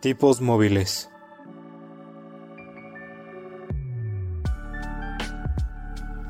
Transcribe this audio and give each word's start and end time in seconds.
Tipos 0.00 0.40
móviles. 0.40 1.10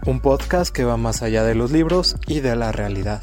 Un 0.04 0.20
podcast 0.20 0.74
que 0.74 0.82
va 0.82 0.96
más 0.96 1.22
allá 1.22 1.45
de 1.45 1.54
los 1.54 1.70
libros 1.70 2.16
y 2.27 2.41
de 2.41 2.56
la 2.56 2.72
realidad. 2.72 3.22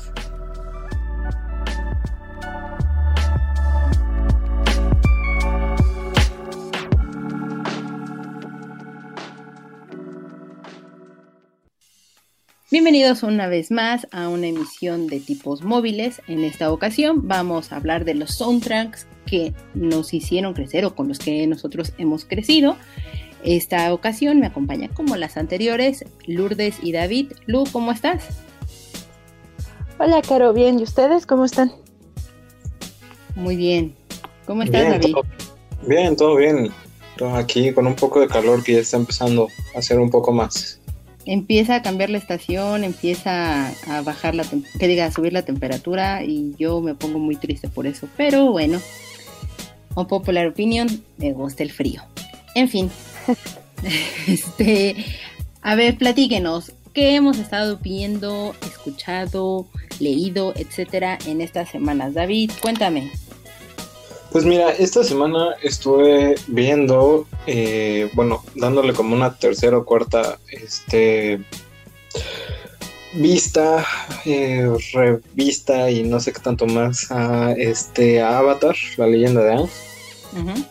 Bienvenidos 12.72 13.24
una 13.24 13.48
vez 13.50 13.70
más 13.70 14.08
a 14.12 14.30
una 14.30 14.48
emisión 14.48 15.08
de 15.08 15.20
tipos 15.20 15.62
móviles. 15.62 16.22
En 16.30 16.46
esta 16.46 16.72
ocasión 16.72 17.28
vamos 17.28 17.74
a 17.74 17.76
hablar 17.76 18.06
de 18.06 18.14
los 18.14 18.38
soundtracks 18.38 19.08
que 19.28 19.54
nos 19.76 20.14
hicieron 20.14 20.54
crecer 20.54 20.86
o 20.86 20.96
con 20.96 21.08
los 21.08 21.20
que 21.20 21.46
nosotros 21.46 21.94
hemos 22.00 22.26
crecido. 22.26 22.76
Esta 23.44 23.94
ocasión 23.94 24.40
me 24.40 24.48
acompaña 24.48 24.90
como 24.90 25.16
las 25.16 25.38
anteriores 25.38 26.06
Lourdes 26.26 26.78
y 26.82 26.92
David. 26.92 27.34
Lu, 27.46 27.66
¿cómo 27.72 27.92
estás? 27.92 28.24
Hola, 30.00 30.22
Caro, 30.22 30.54
bien. 30.54 30.80
¿Y 30.80 30.84
ustedes 30.84 31.26
cómo 31.26 31.46
están? 31.46 31.72
Muy 33.36 33.56
bien. 33.56 33.94
¿Cómo 34.46 34.64
estás, 34.64 34.90
David? 34.90 35.16
bien, 35.86 36.16
todo 36.16 36.36
bien. 36.38 36.72
Aquí 37.34 37.72
con 37.74 37.86
un 37.86 37.96
poco 37.96 38.20
de 38.20 38.28
calor 38.28 38.64
que 38.64 38.74
ya 38.74 38.80
está 38.80 38.98
empezando 38.98 39.48
a 39.76 39.80
hacer 39.80 40.00
un 40.00 40.10
poco 40.10 40.32
más 40.32 40.80
empieza 41.28 41.76
a 41.76 41.82
cambiar 41.82 42.10
la 42.10 42.18
estación, 42.18 42.84
empieza 42.84 43.68
a 43.88 44.02
bajar 44.02 44.34
la, 44.34 44.46
que 44.80 44.88
diga, 44.88 45.06
a 45.06 45.12
subir 45.12 45.34
la 45.34 45.44
temperatura 45.44 46.24
y 46.24 46.56
yo 46.58 46.82
me 46.82 46.96
pongo 46.96 47.20
muy 47.20 47.36
triste 47.36 47.68
por 47.68 47.86
eso. 47.86 48.08
Pero 48.16 48.52
bueno, 48.52 48.80
un 50.02 50.08
popular 50.08 50.48
opinion, 50.48 50.88
me 51.18 51.34
gusta 51.34 51.64
el 51.64 51.72
frío. 51.72 52.04
En 52.56 52.70
fin, 52.70 52.90
este, 54.28 54.96
a 55.62 55.76
ver, 55.76 55.98
platíquenos, 55.98 56.72
¿qué 56.94 57.16
hemos 57.16 57.38
estado 57.38 57.78
viendo, 57.78 58.56
escuchado, 58.62 59.68
leído, 60.00 60.54
etcétera 60.56 61.18
en 61.26 61.42
estas 61.42 61.70
semanas? 61.70 62.14
David, 62.14 62.52
cuéntame. 62.62 63.12
Pues 64.32 64.46
mira, 64.46 64.72
esta 64.72 65.04
semana 65.04 65.56
estuve 65.64 66.36
viendo, 66.48 67.26
eh, 67.48 68.12
bueno, 68.14 68.44
dándole 68.56 68.94
como 68.94 69.16
una 69.16 69.36
tercera 69.36 69.78
o 69.78 69.86
cuarta 69.86 70.38
este, 70.52 71.40
vista, 73.14 73.86
eh, 74.26 74.70
revista 74.94 75.90
y 75.90 76.04
no 76.04 76.20
sé 76.20 76.34
qué 76.34 76.40
tanto 76.40 76.66
más 76.66 77.12
a, 77.12 77.54
este, 77.54 78.22
Avatar, 78.22 78.76
la 78.98 79.08
leyenda 79.08 79.44
de 79.44 79.54
Aang. 79.54 79.70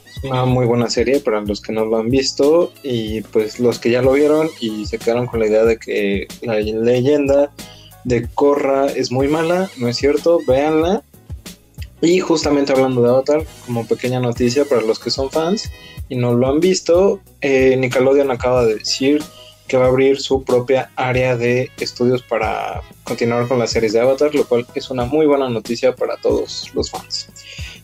Es 0.06 0.24
una 0.24 0.44
muy 0.44 0.64
buena 0.66 0.88
serie 0.88 1.20
para 1.20 1.40
los 1.40 1.60
que 1.60 1.72
no 1.72 1.84
lo 1.84 1.98
han 1.98 2.08
visto 2.08 2.72
y 2.82 3.22
pues 3.22 3.58
los 3.58 3.78
que 3.78 3.90
ya 3.90 4.02
lo 4.02 4.12
vieron 4.12 4.48
y 4.60 4.86
se 4.86 4.98
quedaron 4.98 5.26
con 5.26 5.40
la 5.40 5.46
idea 5.46 5.64
de 5.64 5.78
que 5.78 6.28
la 6.42 6.54
leyenda 6.54 7.50
de 8.04 8.28
Korra 8.34 8.86
es 8.86 9.10
muy 9.10 9.28
mala, 9.28 9.68
no 9.78 9.88
es 9.88 9.96
cierto, 9.96 10.40
véanla 10.46 11.02
y 12.00 12.20
justamente 12.20 12.72
hablando 12.72 13.02
de 13.02 13.08
Avatar, 13.08 13.44
como 13.64 13.86
pequeña 13.86 14.20
noticia 14.20 14.64
para 14.64 14.82
los 14.82 14.98
que 14.98 15.10
son 15.10 15.30
fans 15.30 15.70
y 16.08 16.16
no 16.16 16.34
lo 16.34 16.48
han 16.48 16.60
visto, 16.60 17.20
eh, 17.40 17.76
Nickelodeon 17.76 18.30
acaba 18.30 18.64
de 18.64 18.76
decir 18.76 19.22
que 19.68 19.76
va 19.76 19.86
a 19.86 19.88
abrir 19.88 20.20
su 20.20 20.42
propia 20.42 20.90
área 20.96 21.36
de 21.36 21.70
estudios 21.78 22.22
para 22.22 22.82
continuar 23.04 23.48
con 23.48 23.58
las 23.58 23.70
series 23.70 23.92
de 23.92 24.00
Avatar, 24.00 24.34
lo 24.34 24.46
cual 24.46 24.66
es 24.74 24.90
una 24.90 25.04
muy 25.04 25.26
buena 25.26 25.48
noticia 25.48 25.94
para 25.94 26.16
todos 26.16 26.70
los 26.74 26.90
fans. 26.90 27.28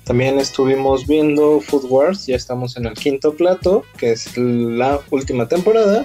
También 0.04 0.38
estuvimos 0.38 1.06
viendo 1.06 1.60
Food 1.60 1.86
Wars, 1.88 2.26
ya 2.26 2.36
estamos 2.36 2.76
en 2.76 2.86
el 2.86 2.94
quinto 2.94 3.34
plato, 3.34 3.84
que 3.96 4.12
es 4.12 4.36
la 4.36 5.00
última 5.10 5.46
temporada, 5.48 6.04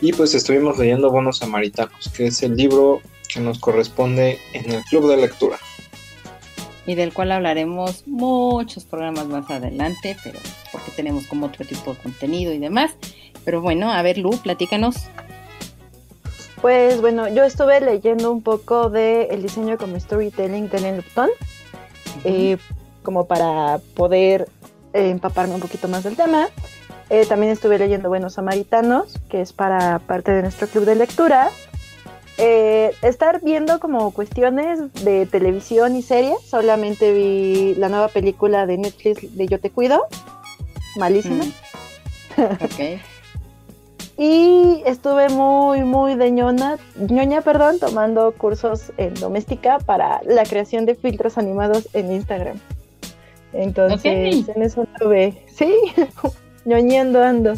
y 0.00 0.12
pues 0.12 0.34
estuvimos 0.34 0.78
leyendo 0.78 1.10
Bonos 1.10 1.38
Samaritanos, 1.38 2.10
que 2.16 2.26
es 2.26 2.42
el 2.42 2.56
libro 2.56 3.00
que 3.32 3.40
nos 3.40 3.58
corresponde 3.58 4.38
en 4.52 4.72
el 4.72 4.82
club 4.84 5.08
de 5.08 5.16
lectura 5.16 5.58
y 6.90 6.96
del 6.96 7.12
cual 7.12 7.30
hablaremos 7.30 8.06
muchos 8.08 8.84
programas 8.84 9.26
más 9.26 9.48
adelante, 9.48 10.16
pero 10.24 10.40
porque 10.72 10.90
tenemos 10.90 11.24
como 11.26 11.46
otro 11.46 11.64
tipo 11.64 11.92
de 11.92 11.98
contenido 11.98 12.52
y 12.52 12.58
demás. 12.58 12.96
Pero 13.44 13.60
bueno, 13.60 13.90
a 13.90 14.02
ver, 14.02 14.18
Lu, 14.18 14.30
platícanos. 14.38 14.96
Pues 16.60 17.00
bueno, 17.00 17.28
yo 17.28 17.44
estuve 17.44 17.80
leyendo 17.80 18.30
un 18.30 18.42
poco 18.42 18.90
de 18.90 19.24
el 19.30 19.42
diseño 19.42 19.78
como 19.78 19.98
storytelling 19.98 20.68
de 20.68 20.80
Len 20.80 20.96
Lupton, 20.98 21.30
eh, 22.24 22.58
como 23.02 23.26
para 23.26 23.80
poder 23.94 24.48
eh, 24.92 25.10
empaparme 25.10 25.54
un 25.54 25.60
poquito 25.60 25.88
más 25.88 26.04
del 26.04 26.16
tema. 26.16 26.48
Eh, 27.08 27.26
también 27.26 27.50
estuve 27.50 27.78
leyendo 27.78 28.08
Buenos 28.08 28.34
Samaritanos, 28.34 29.18
que 29.28 29.40
es 29.40 29.52
para 29.52 29.98
parte 30.00 30.32
de 30.32 30.42
nuestro 30.42 30.68
club 30.68 30.84
de 30.84 30.94
lectura. 30.94 31.50
Eh, 32.38 32.92
estar 33.02 33.40
viendo 33.42 33.80
como 33.80 34.12
cuestiones 34.12 34.92
de 35.04 35.26
televisión 35.26 35.96
y 35.96 36.02
series. 36.02 36.40
Solamente 36.46 37.12
vi 37.12 37.74
la 37.76 37.88
nueva 37.88 38.08
película 38.08 38.64
de 38.66 38.78
Netflix 38.78 39.36
de 39.36 39.46
Yo 39.46 39.58
Te 39.58 39.70
Cuido. 39.70 40.06
Malísima. 40.96 41.44
Mm. 41.44 42.42
Ok. 42.64 43.00
y 44.18 44.82
estuve 44.86 45.28
muy, 45.28 45.82
muy 45.84 46.14
de 46.14 46.30
ñona, 46.30 46.78
ñoña, 46.96 47.40
perdón, 47.40 47.78
tomando 47.78 48.32
cursos 48.32 48.92
en 48.96 49.14
doméstica 49.14 49.78
para 49.78 50.20
la 50.24 50.44
creación 50.44 50.86
de 50.86 50.94
filtros 50.94 51.38
animados 51.38 51.88
en 51.92 52.12
Instagram. 52.12 52.58
Entonces, 53.52 54.48
en 54.48 54.62
eso 54.62 54.86
ve. 55.08 55.42
Sí, 55.52 55.74
ñoñando 56.64 57.22
ando. 57.22 57.54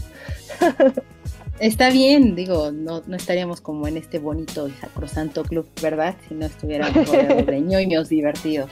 Está 1.58 1.90
bien, 1.90 2.34
digo, 2.34 2.72
no, 2.72 3.02
no 3.06 3.16
estaríamos 3.16 3.60
como 3.60 3.86
en 3.86 3.96
este 3.96 4.18
bonito 4.18 4.68
y 4.68 4.72
sacrosanto 4.72 5.44
club, 5.44 5.66
¿verdad? 5.80 6.16
Si 6.28 6.34
no 6.34 6.46
estuviéramos 6.46 7.10
de 7.10 7.60
ñoños 7.64 8.08
divertidos. 8.08 8.70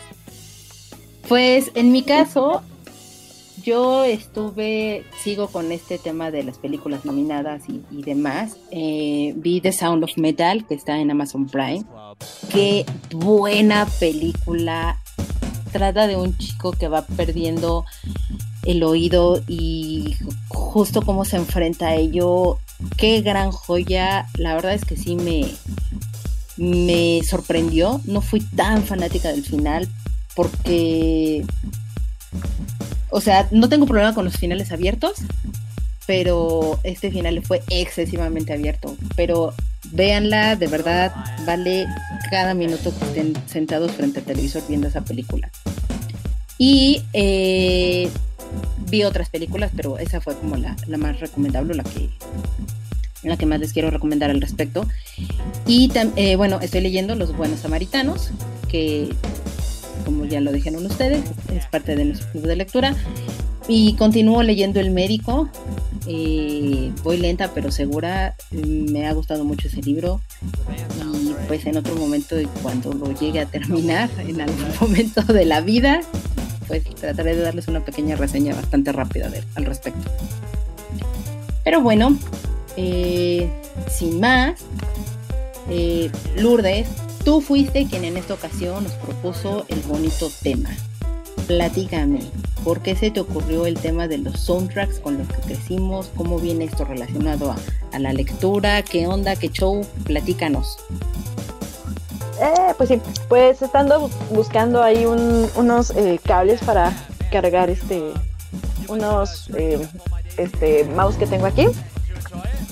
Pues 1.28 1.70
en 1.74 1.92
mi 1.92 2.02
caso, 2.02 2.62
yo 3.62 4.04
estuve, 4.04 5.04
sigo 5.22 5.48
con 5.48 5.72
este 5.72 5.98
tema 5.98 6.30
de 6.30 6.42
las 6.42 6.58
películas 6.58 7.04
nominadas 7.04 7.62
y, 7.68 8.02
demás. 8.02 8.56
Eh, 8.70 9.32
vi 9.36 9.60
The 9.60 9.72
Sound 9.72 10.04
of 10.04 10.16
Metal, 10.16 10.66
que 10.66 10.74
está 10.74 10.98
en 10.98 11.10
Amazon 11.10 11.46
Prime. 11.46 11.84
Qué 12.52 12.84
buena 13.10 13.86
película. 13.98 15.00
Trata 15.72 16.06
de 16.06 16.16
un 16.16 16.36
chico 16.36 16.72
que 16.72 16.88
va 16.88 17.02
perdiendo 17.06 17.84
el 18.64 18.82
oído 18.82 19.40
y 19.46 20.16
justo 20.48 21.02
cómo 21.02 21.24
se 21.24 21.36
enfrenta 21.36 21.88
a 21.88 21.94
ello 21.94 22.58
qué 22.96 23.20
gran 23.20 23.50
joya. 23.50 24.26
La 24.34 24.54
verdad 24.54 24.74
es 24.74 24.84
que 24.84 24.96
sí 24.96 25.16
me, 25.16 25.46
me 26.56 27.20
sorprendió. 27.24 28.00
No 28.04 28.20
fui 28.20 28.40
tan 28.40 28.82
fanática 28.84 29.30
del 29.30 29.44
final 29.44 29.88
porque, 30.34 31.44
o 33.10 33.20
sea, 33.20 33.48
no 33.50 33.68
tengo 33.68 33.86
problema 33.86 34.14
con 34.14 34.24
los 34.24 34.36
finales 34.36 34.72
abiertos, 34.72 35.14
pero 36.06 36.80
este 36.82 37.10
final 37.10 37.42
fue 37.42 37.62
excesivamente 37.70 38.52
abierto. 38.52 38.96
Pero 39.16 39.54
véanla, 39.92 40.56
de 40.56 40.66
verdad, 40.66 41.12
vale 41.46 41.86
cada 42.30 42.54
minuto 42.54 42.92
que 42.96 43.04
estén 43.04 43.34
sentados 43.46 43.92
frente 43.92 44.20
al 44.20 44.24
televisor 44.24 44.62
viendo 44.68 44.88
esa 44.88 45.02
película. 45.02 45.50
Y 46.58 47.02
eh, 47.12 48.10
vi 48.90 49.04
otras 49.04 49.30
películas, 49.30 49.70
pero 49.74 49.98
esa 49.98 50.20
fue 50.20 50.36
como 50.36 50.56
la, 50.56 50.76
más 50.98 51.20
recomendable, 51.20 51.74
la 51.74 51.84
que, 51.84 52.10
la 53.22 53.36
que 53.36 53.46
más 53.46 53.60
les 53.60 53.72
quiero 53.72 53.90
recomendar 53.90 54.30
al 54.30 54.40
respecto. 54.40 54.86
Y 55.66 55.90
eh, 56.16 56.36
bueno, 56.36 56.60
estoy 56.60 56.80
leyendo 56.80 57.14
Los 57.14 57.36
Buenos 57.36 57.60
Samaritanos, 57.60 58.30
que 58.68 59.14
como 60.04 60.24
ya 60.24 60.40
lo 60.40 60.52
dijeron 60.52 60.84
ustedes, 60.86 61.24
es 61.54 61.66
parte 61.66 61.96
de 61.96 62.04
nuestro 62.04 62.30
club 62.30 62.46
de 62.46 62.56
lectura. 62.56 62.94
Y 63.68 63.94
continúo 63.94 64.42
leyendo 64.42 64.80
El 64.80 64.90
Médico. 64.90 65.48
Eh, 66.06 66.90
voy 67.04 67.18
lenta 67.18 67.52
pero 67.54 67.70
segura. 67.70 68.34
Me 68.50 69.06
ha 69.06 69.12
gustado 69.12 69.44
mucho 69.44 69.68
ese 69.68 69.80
libro. 69.82 70.20
Y 71.14 71.34
pues 71.46 71.66
en 71.66 71.76
otro 71.76 71.94
momento, 71.94 72.36
cuando 72.62 72.92
lo 72.92 73.12
llegue 73.12 73.40
a 73.40 73.46
terminar, 73.46 74.10
en 74.18 74.40
algún 74.40 74.66
momento 74.80 75.22
de 75.22 75.44
la 75.44 75.60
vida, 75.60 76.00
pues 76.66 76.82
trataré 76.96 77.36
de 77.36 77.42
darles 77.42 77.68
una 77.68 77.84
pequeña 77.84 78.16
reseña 78.16 78.54
bastante 78.54 78.92
rápida 78.92 79.30
al 79.54 79.64
respecto. 79.64 80.10
Pero 81.62 81.80
bueno, 81.80 82.18
eh, 82.76 83.48
sin 83.88 84.20
más, 84.20 84.60
eh, 85.68 86.10
Lourdes, 86.36 86.88
tú 87.24 87.40
fuiste 87.40 87.86
quien 87.86 88.04
en 88.04 88.16
esta 88.16 88.34
ocasión 88.34 88.84
nos 88.84 88.92
propuso 88.94 89.64
el 89.68 89.80
bonito 89.80 90.30
tema. 90.42 90.70
Platícame, 91.46 92.20
¿por 92.64 92.80
qué 92.80 92.94
se 92.94 93.10
te 93.10 93.20
ocurrió 93.20 93.66
el 93.66 93.74
tema 93.78 94.06
de 94.06 94.18
los 94.18 94.38
soundtracks 94.40 95.00
con 95.00 95.18
los 95.18 95.28
que 95.28 95.40
crecimos? 95.40 96.10
¿Cómo 96.16 96.38
viene 96.38 96.64
esto 96.64 96.84
relacionado 96.84 97.54
a, 97.92 97.98
la 97.98 98.12
lectura? 98.12 98.82
¿Qué 98.82 99.06
onda? 99.06 99.36
¿Qué 99.36 99.48
show? 99.48 99.84
Platícanos. 100.04 100.78
Eh, 102.40 102.74
pues 102.76 102.88
sí, 102.88 103.00
pues 103.28 103.60
estando 103.62 104.08
buscando 104.30 104.82
ahí 104.82 105.04
unos 105.04 105.90
eh, 105.90 106.18
cables 106.24 106.60
para 106.62 106.92
cargar 107.30 107.68
este 107.68 108.12
unos 108.88 109.50
eh, 109.56 109.86
este, 110.36 110.84
mouse 110.84 111.16
que 111.16 111.26
tengo 111.26 111.46
aquí. 111.46 111.66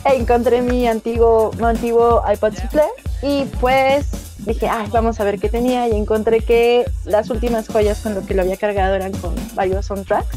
Encontré 0.05 0.63
mi 0.63 0.87
antiguo, 0.87 1.51
mi 1.59 1.65
antiguo 1.65 2.23
iPod 2.33 2.55
Shuffle 2.55 2.83
y 3.23 3.45
pues 3.61 4.28
dije, 4.39 4.69
ah, 4.69 4.87
vamos 4.91 5.21
a 5.21 5.25
ver 5.25 5.39
qué 5.39 5.49
tenía 5.49 5.89
y 5.89 5.93
encontré 5.93 6.41
que 6.41 6.85
las 7.05 7.31
últimas 7.31 7.69
joyas 7.69 8.01
con 8.01 8.15
lo 8.15 8.25
que 8.25 8.35
lo 8.35 8.43
había 8.43 8.57
cargado 8.57 8.95
eran 8.95 9.13
con 9.13 9.35
varios 9.55 9.87
soundtracks. 9.87 10.37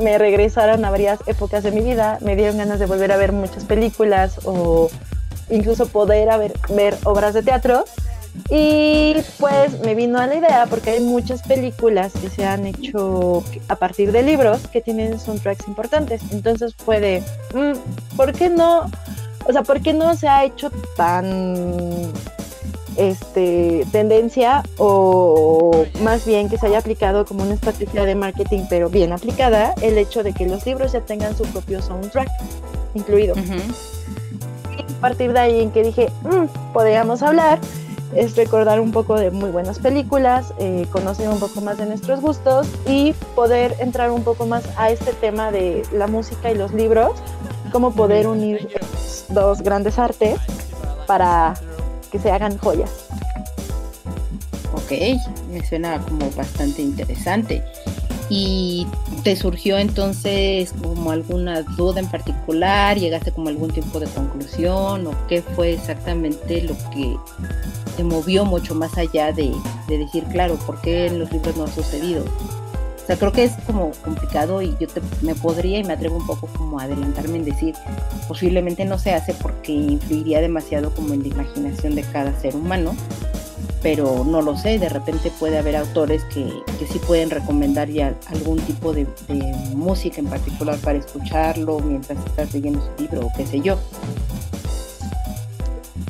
Me 0.00 0.18
regresaron 0.18 0.84
a 0.84 0.90
varias 0.90 1.20
épocas 1.26 1.62
de 1.62 1.70
mi 1.70 1.80
vida, 1.80 2.18
me 2.20 2.36
dieron 2.36 2.58
ganas 2.58 2.78
de 2.78 2.86
volver 2.86 3.12
a 3.12 3.16
ver 3.16 3.32
muchas 3.32 3.64
películas 3.64 4.40
o 4.44 4.90
incluso 5.50 5.86
poder 5.88 6.28
ver 6.70 6.96
obras 7.04 7.34
de 7.34 7.42
teatro. 7.42 7.84
Y 8.50 9.14
pues 9.38 9.80
me 9.80 9.94
vino 9.94 10.18
a 10.18 10.26
la 10.26 10.34
idea 10.34 10.66
porque 10.68 10.90
hay 10.90 11.00
muchas 11.00 11.42
películas 11.42 12.12
que 12.12 12.28
se 12.28 12.44
han 12.44 12.66
hecho 12.66 13.42
a 13.68 13.76
partir 13.76 14.12
de 14.12 14.22
libros 14.22 14.68
que 14.68 14.82
tienen 14.82 15.18
soundtracks 15.18 15.66
importantes. 15.68 16.20
Entonces 16.30 16.74
puede, 16.74 17.22
mm, 17.54 18.16
¿por 18.16 18.32
qué 18.32 18.50
no? 18.50 18.90
O 19.48 19.52
sea, 19.52 19.62
¿por 19.62 19.80
qué 19.80 19.92
no 19.92 20.16
se 20.16 20.28
ha 20.28 20.44
hecho 20.44 20.70
tan 20.96 22.12
este, 22.96 23.86
tendencia 23.92 24.62
o 24.78 25.84
más 26.00 26.26
bien 26.26 26.48
que 26.48 26.58
se 26.58 26.66
haya 26.66 26.78
aplicado 26.78 27.24
como 27.24 27.42
una 27.42 27.54
estrategia 27.54 28.04
de 28.04 28.14
marketing, 28.14 28.64
pero 28.68 28.88
bien 28.88 29.12
aplicada, 29.12 29.74
el 29.82 29.98
hecho 29.98 30.22
de 30.22 30.32
que 30.32 30.46
los 30.46 30.64
libros 30.66 30.92
ya 30.92 31.00
tengan 31.00 31.36
su 31.36 31.44
propio 31.44 31.82
soundtrack 31.82 32.28
incluido. 32.94 33.34
Y 33.36 34.82
a 34.92 35.00
partir 35.00 35.32
de 35.32 35.38
ahí 35.38 35.60
en 35.60 35.70
que 35.70 35.82
dije, 35.82 36.10
mm, 36.22 36.72
podríamos 36.72 37.22
hablar 37.22 37.60
es 38.14 38.36
recordar 38.36 38.80
un 38.80 38.92
poco 38.92 39.18
de 39.18 39.30
muy 39.30 39.50
buenas 39.50 39.78
películas, 39.78 40.54
eh, 40.58 40.86
conocer 40.90 41.28
un 41.28 41.38
poco 41.38 41.60
más 41.60 41.78
de 41.78 41.86
nuestros 41.86 42.20
gustos 42.20 42.68
y 42.86 43.12
poder 43.34 43.74
entrar 43.78 44.10
un 44.10 44.22
poco 44.22 44.46
más 44.46 44.64
a 44.76 44.90
este 44.90 45.12
tema 45.12 45.50
de 45.50 45.82
la 45.92 46.06
música 46.06 46.50
y 46.50 46.54
los 46.54 46.72
libros, 46.72 47.12
cómo 47.72 47.94
poder 47.94 48.26
unir 48.26 48.68
dos 49.30 49.62
grandes 49.62 49.98
artes 49.98 50.38
para 51.06 51.54
que 52.10 52.18
se 52.18 52.30
hagan 52.30 52.58
joyas. 52.58 52.90
Ok, 54.74 54.92
me 55.50 55.64
suena 55.66 56.00
como 56.00 56.30
bastante 56.36 56.82
interesante. 56.82 57.62
¿Y 58.28 58.86
te 59.22 59.36
surgió 59.36 59.78
entonces 59.78 60.74
como 60.82 61.12
alguna 61.12 61.62
duda 61.62 62.00
en 62.00 62.08
particular? 62.08 62.98
¿Llegaste 62.98 63.30
como 63.30 63.48
algún 63.48 63.70
tiempo 63.70 64.00
de 64.00 64.06
conclusión? 64.06 65.06
¿O 65.06 65.12
qué 65.28 65.42
fue 65.42 65.74
exactamente 65.74 66.62
lo 66.62 66.76
que 66.90 67.16
te 67.96 68.02
movió 68.02 68.44
mucho 68.44 68.74
más 68.74 68.98
allá 68.98 69.32
de, 69.32 69.52
decir, 69.88 70.24
claro, 70.24 70.56
¿por 70.66 70.80
qué 70.80 71.06
en 71.06 71.20
los 71.20 71.30
libros 71.32 71.56
no 71.56 71.64
ha 71.64 71.68
sucedido? 71.68 72.24
O 72.24 73.06
sea, 73.06 73.16
creo 73.16 73.30
que 73.30 73.44
es 73.44 73.52
como 73.64 73.92
complicado 74.04 74.60
y 74.60 74.76
yo 74.80 74.88
me 75.22 75.36
podría 75.36 75.78
y 75.78 75.84
me 75.84 75.92
atrevo 75.92 76.16
un 76.16 76.26
poco 76.26 76.48
como 76.48 76.80
a 76.80 76.82
adelantarme 76.82 77.38
en 77.38 77.44
decir, 77.44 77.74
posiblemente 78.26 78.84
no 78.84 78.98
se 78.98 79.14
hace 79.14 79.32
porque 79.34 79.70
influiría 79.70 80.40
demasiado 80.40 80.92
como 80.92 81.14
en 81.14 81.22
la 81.22 81.28
imaginación 81.28 81.94
de 81.94 82.02
cada 82.02 82.38
ser 82.40 82.56
humano 82.56 82.96
pero 83.86 84.24
no 84.24 84.42
lo 84.42 84.56
sé, 84.56 84.80
de 84.80 84.88
repente 84.88 85.30
puede 85.38 85.58
haber 85.58 85.76
autores 85.76 86.24
que, 86.24 86.60
que 86.76 86.88
sí 86.88 86.98
pueden 86.98 87.30
recomendar 87.30 87.88
ya 87.88 88.16
algún 88.26 88.58
tipo 88.58 88.92
de, 88.92 89.06
música 89.76 90.20
en 90.20 90.26
particular 90.26 90.76
para 90.78 90.98
escucharlo 90.98 91.78
mientras 91.78 92.18
estás 92.26 92.52
leyendo 92.52 92.80
su 92.80 93.04
libro 93.04 93.28
o 93.28 93.32
qué 93.36 93.46
sé 93.46 93.60
yo. 93.60 93.78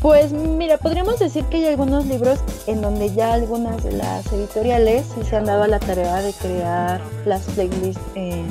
Pues 0.00 0.32
mira, 0.32 0.78
podríamos 0.78 1.18
decir 1.18 1.44
que 1.50 1.58
hay 1.58 1.66
algunos 1.66 2.06
libros 2.06 2.40
en 2.66 2.80
donde 2.80 3.12
ya 3.12 3.34
algunas 3.34 3.84
de 3.84 3.92
las 3.92 4.32
editoriales 4.32 5.04
sí 5.14 5.22
se 5.28 5.36
han 5.36 5.44
dado 5.44 5.64
a 5.64 5.68
la 5.68 5.78
tarea 5.78 6.22
de 6.22 6.32
crear 6.32 7.02
las 7.26 7.42
playlists 7.42 8.00
en 8.14 8.46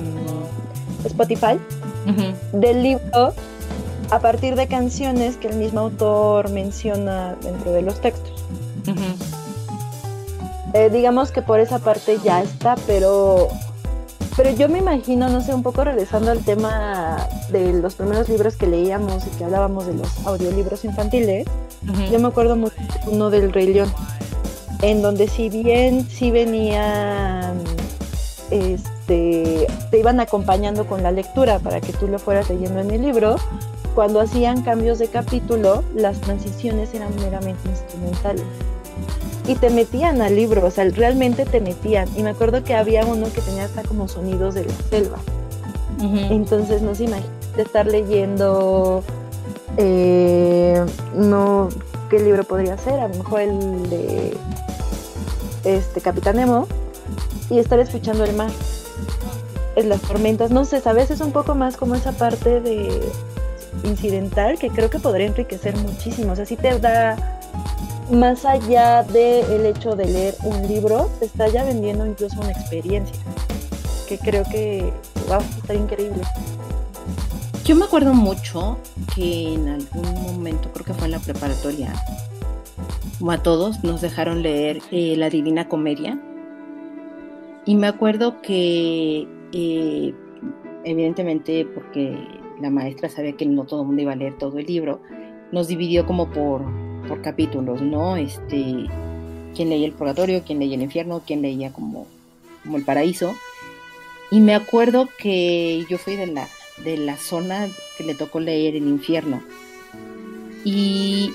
Spotify 1.03 1.57
del 2.53 2.83
libro 2.83 3.33
a 4.11 4.19
partir 4.19 4.55
de 4.55 4.67
canciones 4.67 5.37
que 5.37 5.47
el 5.47 5.55
mismo 5.55 5.79
autor 5.79 6.51
menciona 6.51 7.33
dentro 7.41 7.71
de 7.71 7.81
los 7.81 7.99
textos. 7.99 8.35
Eh, 10.75 10.89
digamos 10.89 11.31
que 11.31 11.41
por 11.41 11.61
esa 11.61 11.79
parte 11.79 12.17
ya 12.21 12.41
está, 12.41 12.75
pero, 12.85 13.47
pero 14.35 14.49
yo 14.51 14.67
me 14.67 14.79
imagino, 14.79 15.29
no 15.29 15.39
sé, 15.39 15.53
un 15.53 15.63
poco 15.63 15.85
regresando 15.85 16.31
al 16.31 16.43
tema 16.43 17.29
de 17.49 17.71
los 17.71 17.95
primeros 17.95 18.27
libros 18.27 18.57
que 18.57 18.67
leíamos 18.67 19.25
y 19.25 19.29
que 19.37 19.45
hablábamos 19.45 19.87
de 19.87 19.93
los 19.93 20.27
audiolibros 20.27 20.83
infantiles, 20.83 21.47
yo 22.11 22.19
me 22.19 22.27
acuerdo 22.27 22.57
mucho 22.57 22.75
uno 23.07 23.29
del 23.29 23.53
Rey 23.53 23.73
León, 23.73 23.89
en 24.81 25.01
donde 25.01 25.29
si 25.29 25.47
bien 25.47 26.05
sí 26.09 26.29
venían, 26.29 27.63
este, 28.51 29.67
te 29.91 29.97
iban 29.97 30.19
acompañando 30.19 30.87
con 30.87 31.03
la 31.03 31.13
lectura 31.13 31.59
para 31.59 31.79
que 31.79 31.93
tú 31.93 32.09
lo 32.09 32.19
fueras 32.19 32.49
leyendo 32.49 32.81
en 32.81 32.91
el 32.91 33.01
libro, 33.01 33.37
cuando 33.93 34.19
hacían 34.19 34.61
cambios 34.61 34.99
de 34.99 35.07
capítulo, 35.07 35.85
las 35.95 36.19
transiciones 36.19 36.93
eran 36.93 37.15
meramente 37.15 37.69
instrumentales 37.69 38.43
y 39.47 39.55
te 39.55 39.69
metían 39.69 40.21
al 40.21 40.35
libro, 40.35 40.65
o 40.65 40.71
sea, 40.71 40.85
realmente 40.85 41.45
te 41.45 41.61
metían. 41.61 42.07
Y 42.15 42.23
me 42.23 42.31
acuerdo 42.31 42.63
que 42.63 42.75
había 42.75 43.05
uno 43.05 43.27
que 43.33 43.41
tenía 43.41 43.65
hasta 43.65 43.83
como 43.83 44.07
sonidos 44.07 44.55
de 44.55 44.65
la 44.65 44.73
selva. 44.89 45.17
Entonces, 46.29 46.81
no 46.81 46.93
se 46.93 47.05
imagina 47.05 47.35
estar 47.57 47.87
leyendo, 47.87 49.03
eh, 49.77 50.83
no, 51.15 51.69
¿qué 52.09 52.19
libro 52.19 52.43
podría 52.43 52.77
ser? 52.77 52.99
A 52.99 53.07
lo 53.07 53.15
mejor 53.15 53.41
el 53.41 53.89
de 53.89 54.37
este 55.63 56.01
Capitán 56.01 56.35
Nemo 56.35 56.67
y 57.49 57.59
estar 57.59 57.79
escuchando 57.79 58.23
el 58.23 58.35
mar, 58.35 58.49
es 59.75 59.85
las 59.85 60.01
tormentas, 60.01 60.51
no 60.51 60.65
sé, 60.65 60.81
a 60.83 60.93
veces 60.93 61.21
un 61.21 61.31
poco 61.31 61.55
más 61.55 61.77
como 61.77 61.95
esa 61.95 62.11
parte 62.11 62.61
de 62.61 63.01
incidental 63.83 64.57
que 64.57 64.69
creo 64.69 64.89
que 64.89 64.99
podría 64.99 65.27
enriquecer 65.27 65.75
muchísimo, 65.77 66.31
o 66.31 66.35
sea, 66.35 66.45
sí 66.45 66.55
te 66.55 66.79
da 66.79 67.39
más 68.11 68.45
allá 68.45 69.03
del 69.03 69.65
hecho 69.65 69.95
de 69.95 70.05
leer 70.05 70.35
un 70.43 70.67
libro, 70.67 71.09
te 71.19 71.25
está 71.25 71.47
ya 71.47 71.63
vendiendo 71.63 72.05
incluso 72.05 72.39
una 72.39 72.51
experiencia, 72.51 73.15
que 74.07 74.17
creo 74.17 74.43
que 74.43 74.91
a 75.31 75.37
estar 75.39 75.75
increíble. 75.75 76.21
Yo 77.63 77.75
me 77.75 77.85
acuerdo 77.85 78.13
mucho 78.13 78.77
que 79.15 79.55
en 79.55 79.67
algún 79.69 80.21
momento, 80.21 80.69
creo 80.71 80.85
que 80.85 80.93
fue 80.93 81.05
en 81.05 81.11
la 81.11 81.19
preparatoria, 81.19 81.93
como 83.17 83.31
a 83.31 83.41
todos, 83.41 83.83
nos 83.83 84.01
dejaron 84.01 84.43
leer 84.43 84.81
eh, 84.91 85.15
La 85.17 85.29
Divina 85.29 85.67
Comedia. 85.67 86.19
Y 87.65 87.75
me 87.75 87.87
acuerdo 87.87 88.41
que, 88.41 89.27
eh, 89.51 90.13
evidentemente, 90.83 91.65
porque 91.65 92.15
la 92.61 92.69
maestra 92.69 93.09
sabía 93.09 93.33
que 93.33 93.47
no 93.47 93.63
todo 93.63 93.81
el 93.81 93.87
mundo 93.87 94.03
iba 94.03 94.13
a 94.13 94.15
leer 94.15 94.37
todo 94.37 94.59
el 94.59 94.67
libro, 94.67 94.99
nos 95.51 95.67
dividió 95.67 96.05
como 96.05 96.29
por 96.29 96.84
por 97.07 97.21
capítulos, 97.21 97.81
¿no? 97.81 98.15
Este, 98.17 98.87
quién 99.55 99.69
leía 99.69 99.87
el 99.87 99.93
purgatorio, 99.93 100.43
quién 100.45 100.59
leía 100.59 100.75
el 100.75 100.81
infierno, 100.81 101.21
quién 101.25 101.41
leía 101.41 101.71
como, 101.71 102.07
como 102.63 102.77
el 102.77 102.83
paraíso. 102.83 103.35
Y 104.31 104.39
me 104.41 104.55
acuerdo 104.55 105.07
que 105.17 105.85
yo 105.89 105.97
fui 105.97 106.15
de 106.15 106.27
la, 106.27 106.47
de 106.83 106.97
la 106.97 107.17
zona 107.17 107.67
que 107.97 108.03
le 108.03 108.15
tocó 108.15 108.39
leer 108.39 108.75
el 108.75 108.87
infierno. 108.87 109.41
Y 110.63 111.31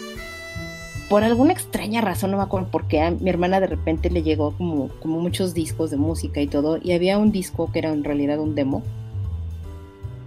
por 1.09 1.25
alguna 1.25 1.53
extraña 1.53 2.01
razón, 2.01 2.31
no 2.31 2.37
me 2.37 2.43
acuerdo 2.43 2.69
por 2.69 2.87
qué, 2.87 3.01
a 3.01 3.11
mi 3.11 3.31
hermana 3.31 3.61
de 3.61 3.67
repente 3.67 4.11
le 4.11 4.23
llegó 4.23 4.53
como, 4.53 4.89
como 5.01 5.21
muchos 5.21 5.55
discos 5.55 5.91
de 5.91 5.97
música 5.97 6.41
y 6.41 6.47
todo. 6.47 6.79
Y 6.83 6.93
había 6.93 7.19
un 7.19 7.33
disco 7.33 7.71
que 7.73 7.81
era 7.81 7.93
en 7.93 8.05
realidad 8.05 8.39
un 8.39 8.55
demo 8.55 8.83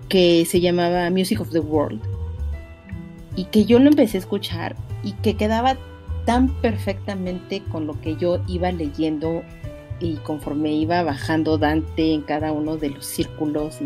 que 0.09 0.45
se 0.45 0.61
llamaba 0.61 1.09
Music 1.09 1.41
of 1.41 1.51
the 1.51 1.59
World. 1.59 2.12
Y 3.35 3.45
que 3.45 3.65
yo 3.65 3.79
lo 3.79 3.89
empecé 3.89 4.17
a 4.17 4.19
escuchar 4.19 4.75
y 5.03 5.13
que 5.13 5.35
quedaba 5.35 5.77
tan 6.25 6.49
perfectamente 6.61 7.61
con 7.71 7.87
lo 7.87 7.99
que 7.99 8.15
yo 8.15 8.39
iba 8.47 8.71
leyendo 8.71 9.43
y 9.99 10.15
conforme 10.17 10.73
iba 10.73 11.03
bajando 11.03 11.57
Dante 11.57 12.13
en 12.13 12.21
cada 12.21 12.51
uno 12.51 12.77
de 12.77 12.89
los 12.89 13.05
círculos 13.05 13.79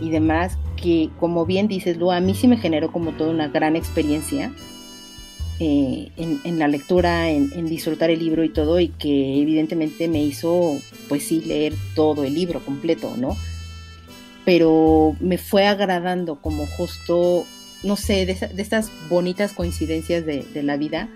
y, 0.00 0.10
demás, 0.10 0.58
que 0.76 1.10
como 1.20 1.46
bien 1.46 1.68
dices, 1.68 1.96
Lu, 1.96 2.10
a 2.10 2.20
mí 2.20 2.34
sí 2.34 2.48
me 2.48 2.56
generó 2.56 2.90
como 2.90 3.12
toda 3.12 3.30
una 3.30 3.48
gran 3.48 3.76
experiencia 3.76 4.52
eh, 5.60 6.10
en, 6.16 6.58
la 6.58 6.66
lectura, 6.66 7.30
en, 7.30 7.52
en, 7.54 7.66
disfrutar 7.66 8.10
el 8.10 8.18
libro 8.18 8.42
y 8.42 8.48
todo, 8.48 8.80
y 8.80 8.88
que 8.88 9.40
evidentemente 9.40 10.08
me 10.08 10.20
hizo, 10.20 10.76
pues 11.08 11.28
sí, 11.28 11.40
leer 11.42 11.74
todo 11.94 12.24
el 12.24 12.34
libro 12.34 12.58
completo, 12.64 13.14
¿no? 13.16 13.36
Pero 14.44 15.14
me 15.20 15.38
fue 15.38 15.68
agradando 15.68 16.40
como 16.40 16.66
justo 16.66 17.46
no 17.82 17.96
sé, 17.96 18.26
de, 18.26 18.32
estas 18.60 18.90
bonitas 19.08 19.52
coincidencias 19.52 20.24
de, 20.24 20.62
la 20.62 20.76
vida, 20.76 21.08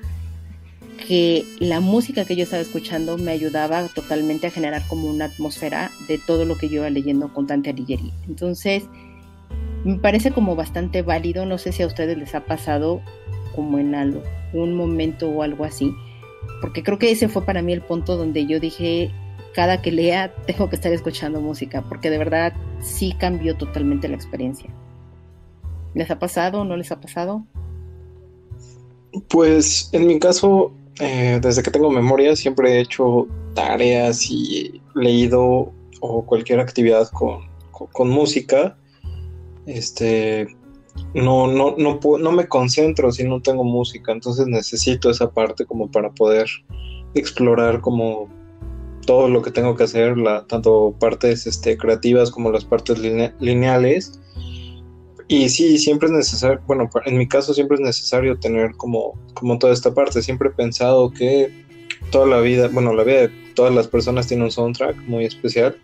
que 1.06 1.44
la 1.61 1.80
música 1.80 2.25
que 2.25 2.37
yo 2.37 2.44
estaba 2.44 2.62
escuchando 2.62 3.18
me 3.18 3.30
ayudaba 3.30 3.87
totalmente 3.88 4.46
a 4.46 4.50
generar 4.50 4.82
como 4.88 5.08
una 5.08 5.26
atmósfera 5.26 5.90
de 6.08 6.18
todo 6.18 6.44
lo 6.44 6.56
que 6.56 6.68
yo 6.68 6.76
iba 6.76 6.90
leyendo 6.90 7.32
con 7.32 7.46
Dante 7.46 7.70
Alighieri. 7.70 8.12
Entonces, 8.28 8.85
me 9.85 9.96
parece 9.99 10.32
como 10.32 10.56
bastante 10.56 11.02
válido, 11.02 11.46
no 11.46 11.58
sé 11.58 11.73
si 11.73 11.82
a 11.82 11.87
ustedes 11.87 12.18
les 12.18 12.35
ha 12.35 12.44
pasado 12.44 13.00
como 13.54 13.78
en 13.78 13.94
algún 13.94 14.75
momento 14.75 15.28
o 15.28 15.42
algo 15.42 15.64
así, 15.64 15.92
porque 16.61 16.82
creo 16.82 16.99
que 16.99 17.11
ese 17.11 17.28
fue 17.28 17.44
para 17.44 17.62
mí 17.62 17.73
el 17.73 17.82
punto 17.82 18.16
donde 18.16 18.46
yo 18.46 18.58
dije, 18.58 19.12
cada 19.54 19.80
que 19.80 19.92
lea 19.92 20.35
tengo 20.46 20.68
que 20.68 20.76
estar 20.76 20.92
escuchando 20.92 21.40
música, 21.40 21.82
porque 21.82 22.11
de 22.11 22.18
verdad 22.18 22.52
sí 22.80 23.14
cambió 23.18 23.56
totalmente 23.56 24.08
la 24.08 24.16
experiencia. 24.16 24.70
¿Les 25.97 26.11
ha 26.11 26.19
pasado 26.19 26.61
o 26.61 26.65
no 26.65 26.76
les 26.76 26.93
ha 26.93 27.00
pasado? 27.00 27.43
Pues 29.29 29.88
en 29.93 30.07
mi 30.07 30.19
caso, 30.19 30.75
eh, 31.00 31.38
desde 31.41 31.62
que 31.62 31.71
tengo 31.71 31.91
memoria, 31.91 32.37
siempre 32.37 32.75
he 32.75 32.81
hecho 32.81 33.26
tareas 33.55 34.31
y 34.31 34.83
leído 34.95 35.73
o 36.00 36.26
cualquier 36.26 36.61
actividad 36.61 37.09
con, 37.09 37.49
con, 37.71 38.11
música. 38.11 38.76
Este, 39.65 40.47
no, 41.15 41.47
no, 41.47 41.75
no, 41.79 41.99
no 42.19 42.33
me 42.33 42.47
concentro 42.47 43.11
si 43.11 43.25
no 43.25 43.41
tengo 43.41 43.65
música, 43.65 44.12
entonces 44.12 44.47
necesito 44.47 45.09
esa 45.09 45.31
parte 45.31 45.65
como 45.65 45.91
para 45.91 46.11
poder 46.11 46.47
explorar 47.15 47.81
como 47.81 48.29
todo 49.07 49.31
lo 49.31 49.41
que 49.41 49.50
tengo 49.50 49.75
que 49.75 49.85
hacer, 49.85 50.19
la, 50.19 50.47
tanto 50.47 50.95
partes 51.00 51.47
este, 51.47 51.79
creativas 51.79 52.31
como 52.31 52.50
las 52.50 52.67
partes 52.67 52.99
lineales. 53.41 54.21
Y 55.28 55.49
sí, 55.49 55.78
siempre 55.78 56.06
es 56.06 56.12
necesario, 56.12 56.61
bueno, 56.66 56.88
en 57.04 57.18
mi 57.18 57.26
caso 57.26 57.52
siempre 57.52 57.76
es 57.76 57.80
necesario 57.80 58.38
tener 58.38 58.73
como, 58.76 59.18
como 59.35 59.59
toda 59.59 59.73
esta 59.73 59.92
parte. 59.92 60.23
Siempre 60.23 60.50
he 60.50 60.52
pensado 60.52 61.11
que 61.11 61.50
toda 62.11 62.26
la 62.26 62.40
vida, 62.40 62.68
bueno, 62.68 62.95
la 62.95 63.02
vida 63.02 63.23
de 63.23 63.30
todas 63.54 63.75
las 63.75 63.88
personas 63.88 64.28
tiene 64.28 64.45
un 64.45 64.50
soundtrack 64.50 64.97
muy 65.06 65.25
especial. 65.25 65.76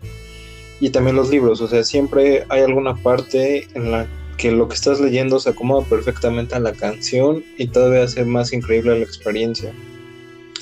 Y 0.79 0.89
también 0.89 1.15
los 1.15 1.29
libros, 1.29 1.61
o 1.61 1.67
sea, 1.67 1.83
siempre 1.83 2.45
hay 2.49 2.61
alguna 2.61 2.95
parte 2.95 3.67
en 3.73 3.91
la 3.91 4.07
que 4.37 4.51
lo 4.51 4.67
que 4.67 4.75
estás 4.75 4.99
leyendo 4.99 5.39
se 5.39 5.49
acomoda 5.51 5.85
perfectamente 5.85 6.55
a 6.55 6.59
la 6.59 6.73
canción 6.73 7.43
y 7.57 7.67
todavía 7.67 8.03
hace 8.03 8.25
más 8.25 8.51
increíble 8.53 8.97
la 8.97 9.05
experiencia. 9.05 9.71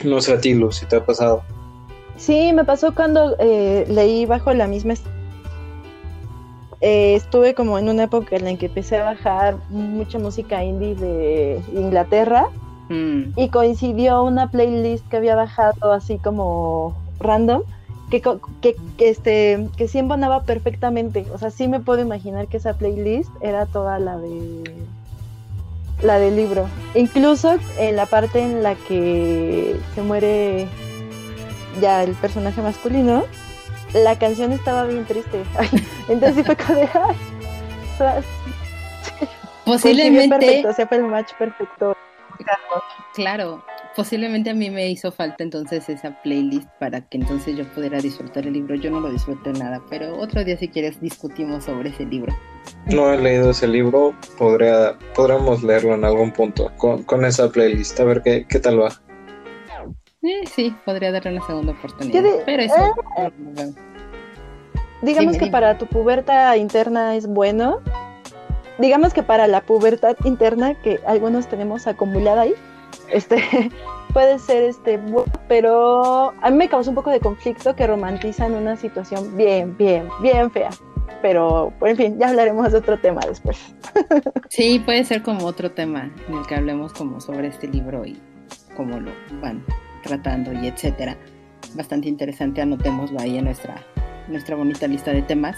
No 0.04 0.22
sé 0.22 0.34
a 0.34 0.42
ti, 0.42 0.54
Luz, 0.54 0.78
si 0.78 0.86
te 0.86 0.98
ha 0.98 1.06
pasado. 1.06 1.44
Sí, 2.18 2.52
me 2.54 2.66
pasó 2.66 2.94
cuando 2.94 3.36
eh, 3.40 3.86
leí 3.88 4.26
bajo 4.26 4.54
la 4.54 4.68
misma... 4.68 4.96
Eh, 6.82 7.14
estuve 7.16 7.54
como 7.54 7.78
en 7.78 7.90
una 7.90 8.04
época 8.04 8.36
en 8.36 8.46
la 8.46 8.56
que 8.58 8.66
empecé 8.66 8.98
a 8.98 9.04
bajar 9.04 9.58
mucha 9.70 10.18
música 10.18 10.64
indie 10.64 10.96
de 10.96 11.62
Inglaterra 11.74 12.48
mm. 12.90 13.34
y 13.36 13.50
coincidió 13.50 14.24
una 14.24 14.50
playlist 14.50 15.08
que 15.08 15.18
había 15.18 15.36
bajado 15.36 15.94
así 15.94 16.18
como 16.18 16.96
random 17.20 17.62
que, 18.10 18.22
que, 18.62 18.76
este, 18.98 19.68
que 19.78 19.88
sí 19.88 20.00
embonaba 20.00 20.44
perfectamente. 20.44 21.26
O 21.34 21.38
sea, 21.38 21.50
sí 21.50 21.68
me 21.68 21.80
puedo 21.80 22.02
imaginar 22.02 22.48
que 22.48 22.58
esa 22.58 22.74
playlist 22.74 23.30
era 23.42 23.66
toda 23.66 24.00
la 24.00 24.18
de 24.18 24.64
la 26.04 26.20
del 26.20 26.36
libro. 26.36 26.68
Incluso 26.96 27.58
en 27.78 27.96
la 27.96 28.06
parte 28.06 28.42
en 28.42 28.64
la 28.64 28.76
que 28.76 29.76
se 29.96 30.02
muere 30.02 30.68
ya 31.80 32.04
el 32.04 32.14
personaje 32.16 32.62
masculino, 32.62 33.24
la 33.94 34.18
canción 34.18 34.52
estaba 34.52 34.86
bien 34.86 35.06
triste. 35.06 35.44
Entonces 36.10 36.46
fue 36.46 36.56
como 36.56 36.80
de, 36.80 36.90
Posiblemente. 39.66 40.38
Perfecto, 40.38 40.88
fue 40.88 40.98
el 40.98 41.04
match 41.04 41.34
perfecto. 41.38 41.96
Claro, 43.14 43.64
posiblemente 43.96 44.50
a 44.50 44.54
mí 44.54 44.70
me 44.70 44.90
hizo 44.90 45.12
falta 45.12 45.44
entonces 45.44 45.88
esa 45.90 46.20
playlist 46.24 46.68
para 46.80 47.02
que 47.02 47.18
entonces 47.18 47.56
yo 47.56 47.66
pudiera 47.74 48.00
disfrutar 48.00 48.48
el 48.48 48.54
libro. 48.54 48.76
Yo 48.76 48.90
no 48.90 49.00
lo 49.00 49.12
disfruté 49.12 49.54
nada, 49.54 49.82
pero 49.90 50.18
otro 50.18 50.44
día 50.44 50.58
si 50.58 50.68
quieres 50.68 51.00
discutimos 51.02 51.66
sobre 51.66 51.90
ese 51.90 52.06
libro. 52.06 52.34
No 52.88 53.14
he 53.14 53.18
leído 53.18 53.52
ese 53.52 53.68
libro, 53.68 54.16
podría, 54.38 54.98
podríamos 55.14 55.62
leerlo 55.62 55.94
en 55.94 56.06
algún 56.06 56.32
punto 56.32 56.72
con, 56.78 57.04
con 57.04 57.26
esa 57.26 57.50
playlist, 57.52 58.00
a 58.00 58.06
ver 58.06 58.22
qué, 58.24 58.46
qué 58.48 58.60
tal 58.60 58.82
va. 58.82 58.90
Eh, 60.24 60.46
sí, 60.46 60.76
podría 60.86 61.12
darle 61.12 61.32
una 61.32 61.46
segunda 61.46 61.72
oportunidad. 61.72 62.24
pero 62.46 62.64
eso. 62.64 62.96
Eh, 63.18 63.74
digamos 65.02 65.38
que 65.38 65.48
para 65.48 65.78
tu 65.78 65.88
puberta 65.88 66.56
interna 66.58 67.16
es 67.16 67.28
bueno. 67.28 67.80
Digamos 68.78 69.14
que 69.14 69.24
para 69.24 69.48
la 69.48 69.62
pubertad 69.62 70.16
interna 70.24 70.76
que 70.82 71.00
algunos 71.06 71.48
tenemos 71.48 71.88
acumulada 71.88 72.42
ahí, 72.42 72.54
este 73.10 73.38
puede 74.14 74.40
ser 74.40 74.64
este 74.64 75.00
pero 75.48 76.34
a 76.42 76.50
mí 76.50 76.58
me 76.58 76.70
causa 76.70 76.90
un 76.90 76.96
poco 76.96 77.10
de 77.10 77.20
conflicto 77.20 77.76
que 77.76 77.88
romantizan 77.88 78.54
una 78.54 78.76
situación 78.76 79.36
bien, 79.36 79.76
bien, 79.78 80.08
bien 80.22 80.52
fea. 80.52 80.70
Pero, 81.22 81.72
en 81.82 81.98
fin, 81.98 82.20
ya 82.20 82.30
hablaremos 82.30 82.72
de 82.72 82.80
otro 82.80 82.98
tema 83.00 83.22
después. 83.28 83.76
Sí, 84.50 84.80
puede 84.80 85.06
ser 85.06 85.24
como 85.24 85.46
otro 85.46 85.72
tema 85.72 86.12
en 86.28 86.34
el 86.34 86.46
que 86.46 86.56
hablemos 86.56 86.92
como 86.92 87.22
sobre 87.22 87.48
este 87.48 87.70
libro 87.70 88.06
y 88.06 88.20
cómo 88.76 89.00
lo 89.00 89.12
van 89.42 89.64
tratando 90.02 90.54
y 90.54 90.68
etcétera. 90.68 91.18
Bastante 91.76 92.10
interesante, 92.10 92.62
anotémoslo 92.62 93.20
ahí 93.20 93.38
en 93.38 93.46
nuestra, 93.46 93.84
nuestra 94.28 94.56
bonita 94.56 94.88
lista 94.88 95.12
de 95.12 95.22
temas. 95.22 95.56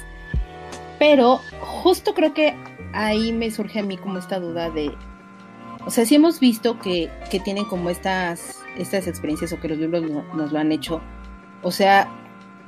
Pero 0.99 1.39
justo 1.61 2.13
creo 2.13 2.33
que 2.33 2.53
ahí 2.93 3.33
me 3.33 3.51
surge 3.51 3.79
a 3.79 3.83
mí 3.83 3.97
como 3.97 4.19
esta 4.19 4.39
duda 4.39 4.69
de, 4.69 4.91
o 5.85 5.89
sea, 5.89 6.05
si 6.05 6.15
hemos 6.15 6.39
visto 6.39 6.79
que, 6.79 7.09
que 7.29 7.39
tienen 7.39 7.65
como 7.65 7.89
estas, 7.89 8.63
estas 8.77 9.07
experiencias 9.07 9.51
o 9.53 9.59
que 9.59 9.69
los 9.69 9.77
libros 9.77 10.03
nos 10.33 10.51
lo 10.51 10.59
han 10.59 10.71
hecho, 10.71 11.01
o 11.61 11.71
sea, 11.71 12.07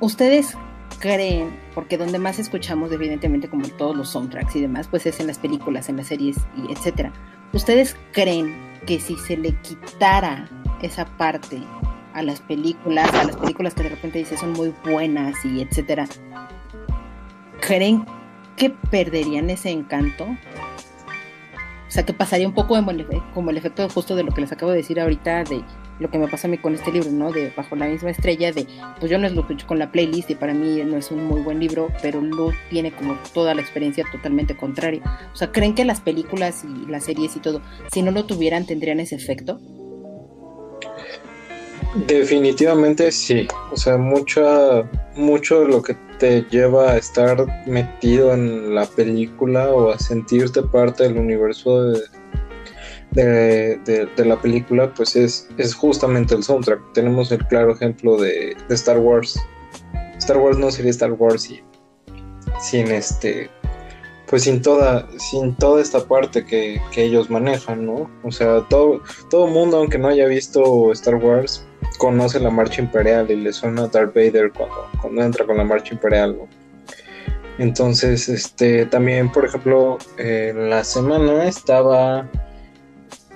ustedes 0.00 0.56
creen, 0.98 1.58
porque 1.74 1.98
donde 1.98 2.18
más 2.18 2.38
escuchamos 2.38 2.92
evidentemente 2.92 3.48
como 3.48 3.68
todos 3.68 3.96
los 3.96 4.08
soundtracks 4.10 4.56
y 4.56 4.62
demás, 4.62 4.88
pues 4.88 5.06
es 5.06 5.20
en 5.20 5.26
las 5.26 5.38
películas, 5.38 5.88
en 5.88 5.96
las 5.96 6.08
series 6.08 6.36
y 6.56 6.72
etcétera. 6.72 7.12
¿Ustedes 7.52 7.96
creen 8.12 8.54
que 8.86 9.00
si 9.00 9.16
se 9.16 9.36
le 9.36 9.54
quitara 9.60 10.48
esa 10.82 11.04
parte 11.04 11.62
a 12.14 12.22
las 12.22 12.40
películas, 12.40 13.12
a 13.14 13.24
las 13.24 13.36
películas 13.36 13.74
que 13.74 13.82
de 13.82 13.90
repente 13.90 14.18
dice 14.18 14.36
son 14.36 14.52
muy 14.52 14.72
buenas 14.84 15.44
y 15.44 15.60
etcétera, 15.60 16.06
¿creen 17.60 18.04
que 18.56 18.70
perderían 18.70 19.50
ese 19.50 19.70
encanto? 19.70 20.24
O 21.86 21.90
sea, 21.90 22.04
que 22.04 22.12
pasaría 22.12 22.48
un 22.48 22.54
poco 22.54 22.74
como 23.32 23.50
el, 23.50 23.56
efecto 23.56 23.88
justo 23.88 24.16
de 24.16 24.24
lo 24.24 24.32
que 24.32 24.40
les 24.40 24.50
acabo 24.50 24.72
de 24.72 24.78
decir 24.78 24.98
ahorita, 24.98 25.44
de 25.44 25.62
lo 26.00 26.10
que 26.10 26.18
me 26.18 26.26
pasa 26.26 26.48
a 26.48 26.50
mí 26.50 26.58
con 26.58 26.74
este 26.74 26.90
libro, 26.90 27.10
¿no? 27.10 27.32
De 27.32 27.52
Bajo 27.56 27.76
la 27.76 27.86
misma 27.86 28.10
estrella, 28.10 28.50
de 28.52 28.66
pues 28.98 29.10
yo 29.10 29.18
no 29.18 29.26
es 29.26 29.34
lo 29.34 29.42
escucho 29.42 29.66
con 29.66 29.78
la 29.78 29.92
playlist 29.92 30.30
y 30.30 30.34
para 30.34 30.52
mí 30.52 30.82
no 30.84 30.96
es 30.96 31.10
un 31.10 31.24
muy 31.24 31.42
buen 31.42 31.60
libro, 31.60 31.92
pero 32.02 32.20
Luz 32.20 32.54
tiene 32.70 32.92
como 32.92 33.14
toda 33.32 33.54
la 33.54 33.60
experiencia 33.60 34.04
totalmente 34.10 34.56
contraria. 34.56 35.28
O 35.32 35.36
sea, 35.36 35.52
¿creen 35.52 35.74
que 35.74 35.84
las 35.84 36.00
películas 36.00 36.64
y 36.64 36.90
las 36.90 37.04
series 37.04 37.36
y 37.36 37.40
todo, 37.40 37.62
si 37.92 38.02
no 38.02 38.10
lo 38.10 38.24
tuvieran, 38.24 38.66
tendrían 38.66 39.00
ese 39.00 39.14
efecto? 39.14 39.60
Definitivamente 42.04 43.10
sí, 43.10 43.48
o 43.72 43.76
sea, 43.76 43.96
mucha, 43.96 44.88
mucho 45.14 45.60
de 45.60 45.68
lo 45.68 45.82
que 45.82 45.96
te 46.18 46.42
lleva 46.50 46.92
a 46.92 46.98
estar 46.98 47.46
metido 47.66 48.34
en 48.34 48.74
la 48.74 48.84
película 48.84 49.70
o 49.70 49.90
a 49.90 49.98
sentirte 49.98 50.62
parte 50.62 51.04
del 51.04 51.16
universo 51.16 51.84
de, 51.84 52.02
de, 53.14 54.24
la 54.26 54.40
película, 54.40 54.92
pues 54.94 55.16
es, 55.16 55.48
es 55.56 55.74
justamente 55.74 56.34
el 56.34 56.42
soundtrack. 56.42 56.92
Tenemos 56.92 57.32
el 57.32 57.46
claro 57.46 57.72
ejemplo 57.72 58.18
de, 58.18 58.54
Star 58.68 58.98
Wars. 58.98 59.40
Star 60.18 60.36
Wars 60.36 60.58
no 60.58 60.70
sería 60.70 60.90
Star 60.90 61.12
Wars 61.12 61.48
sin 62.60 62.90
este 62.90 63.50
pues 64.28 64.42
sin 64.42 64.60
toda, 64.60 65.08
sin 65.18 65.54
toda 65.54 65.80
esta 65.80 66.04
parte 66.04 66.44
que, 66.44 66.80
que, 66.90 67.04
ellos 67.04 67.30
manejan, 67.30 67.86
¿no? 67.86 68.10
O 68.24 68.32
sea, 68.32 68.66
todo, 68.68 69.00
todo 69.30 69.46
mundo, 69.46 69.76
aunque 69.76 69.98
no 69.98 70.08
haya 70.08 70.26
visto 70.26 70.90
Star 70.92 71.14
Wars, 71.14 71.64
conoce 71.98 72.40
la 72.40 72.50
marcha 72.50 72.80
imperial 72.80 73.30
y 73.30 73.36
le 73.36 73.52
suena 73.52 73.86
Darth 73.88 74.14
Vader 74.14 74.52
cuando, 74.52 74.88
cuando 75.00 75.22
entra 75.22 75.46
con 75.46 75.56
la 75.56 75.64
marcha 75.64 75.94
imperial. 75.94 76.36
Entonces, 77.58 78.28
este, 78.28 78.86
también, 78.86 79.32
por 79.32 79.44
ejemplo, 79.44 79.98
la 80.18 80.84
semana 80.84 81.44
estaba 81.44 82.28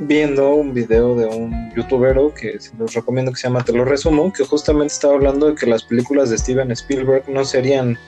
viendo 0.01 0.55
un 0.55 0.73
video 0.73 1.15
de 1.15 1.27
un 1.27 1.73
youtubero 1.75 2.33
que 2.35 2.59
se 2.59 2.75
los 2.77 2.95
recomiendo 2.95 3.33
que 3.33 3.39
se 3.39 3.49
llama 3.49 3.65
Te 3.65 3.73
lo 3.73 3.85
resumo, 3.85 4.33
que 4.33 4.45
justamente 4.45 4.93
estaba 4.93 5.15
hablando 5.15 5.47
de 5.47 5.55
que 5.55 5.67
las 5.67 5.85
películas 5.85 6.31
de 6.31 6.39
Steven 6.39 6.71
Spielberg 6.71 7.29
no 7.29 7.45
serían 7.45 7.99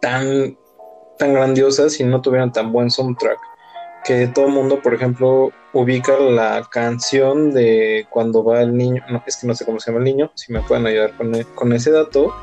tan 0.00 0.56
tan 1.18 1.34
grandiosas 1.34 1.92
si 1.92 2.04
no 2.04 2.20
tuvieran 2.20 2.52
tan 2.52 2.72
buen 2.72 2.90
soundtrack. 2.90 3.38
Que 4.04 4.26
todo 4.26 4.46
el 4.46 4.52
mundo, 4.52 4.80
por 4.80 4.94
ejemplo, 4.94 5.52
ubica 5.72 6.18
la 6.18 6.66
canción 6.70 7.52
de 7.52 8.06
cuando 8.10 8.42
va 8.42 8.62
el 8.62 8.76
niño, 8.76 9.02
no, 9.10 9.22
es 9.26 9.36
que 9.36 9.46
no 9.46 9.54
sé 9.54 9.64
cómo 9.64 9.78
se 9.78 9.90
llama 9.90 9.98
el 9.98 10.04
niño, 10.04 10.32
si 10.34 10.52
me 10.52 10.60
pueden 10.62 10.86
ayudar 10.86 11.16
con, 11.16 11.34
e, 11.34 11.44
con 11.54 11.72
ese 11.72 11.92
dato, 11.92 12.34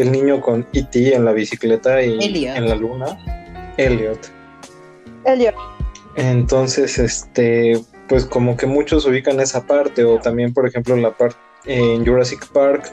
el 0.00 0.12
niño 0.12 0.40
con 0.40 0.66
E.T. 0.72 1.14
en 1.14 1.24
la 1.24 1.32
bicicleta 1.32 2.02
y 2.02 2.46
en 2.46 2.68
la 2.68 2.74
luna, 2.74 3.18
Elliot. 3.76 4.30
Elliot. 5.24 5.54
Entonces, 6.16 6.98
este, 6.98 7.80
pues 8.08 8.24
como 8.24 8.56
que 8.56 8.66
muchos 8.66 9.06
ubican 9.06 9.40
esa 9.40 9.66
parte, 9.66 10.04
o 10.04 10.18
también, 10.18 10.54
por 10.54 10.66
ejemplo, 10.66 10.96
la 10.96 11.16
parte 11.16 11.36
en 11.66 12.06
Jurassic 12.06 12.46
Park, 12.52 12.92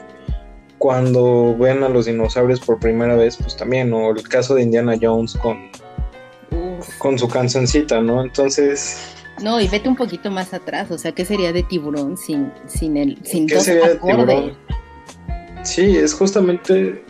cuando 0.78 1.56
ven 1.58 1.82
a 1.82 1.88
los 1.88 2.06
dinosaurios 2.06 2.60
por 2.60 2.78
primera 2.78 3.14
vez, 3.14 3.36
pues 3.36 3.56
también, 3.56 3.92
o 3.92 4.10
el 4.10 4.22
caso 4.28 4.54
de 4.54 4.62
Indiana 4.62 4.96
Jones 5.00 5.36
con, 5.36 5.70
con 6.98 7.18
su 7.18 7.28
cancioncita, 7.28 8.00
¿no? 8.00 8.22
Entonces... 8.22 9.12
No, 9.42 9.60
y 9.60 9.68
vete 9.68 9.88
un 9.88 9.96
poquito 9.96 10.30
más 10.30 10.54
atrás, 10.54 10.90
o 10.90 10.96
sea, 10.96 11.12
¿qué 11.12 11.24
sería 11.24 11.52
de 11.52 11.62
tiburón 11.62 12.16
sin, 12.16 12.52
sin 12.66 12.96
el 12.96 13.18
sin 13.22 13.46
¿Qué 13.46 13.60
sería 13.60 13.88
de 13.88 13.96
tiburón? 13.96 14.56
Sí, 15.62 15.96
es 15.96 16.14
justamente 16.14 17.04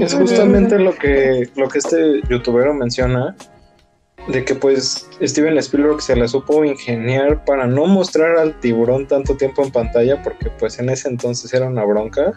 es 0.00 0.14
justamente 0.14 0.78
lo 0.78 0.94
que 0.94 1.50
lo 1.56 1.68
que 1.68 1.78
este 1.78 2.22
youtubero 2.30 2.72
menciona 2.72 3.36
de 4.28 4.44
que 4.44 4.54
pues 4.54 5.08
Steven 5.20 5.58
Spielberg 5.58 6.00
se 6.00 6.16
la 6.16 6.28
supo 6.28 6.64
ingeniar 6.64 7.44
para 7.44 7.66
no 7.66 7.86
mostrar 7.86 8.38
al 8.38 8.58
tiburón 8.60 9.06
tanto 9.06 9.36
tiempo 9.36 9.62
en 9.62 9.70
pantalla 9.70 10.22
porque 10.22 10.50
pues 10.58 10.78
en 10.78 10.88
ese 10.88 11.08
entonces 11.08 11.52
era 11.52 11.66
una 11.66 11.84
bronca, 11.84 12.32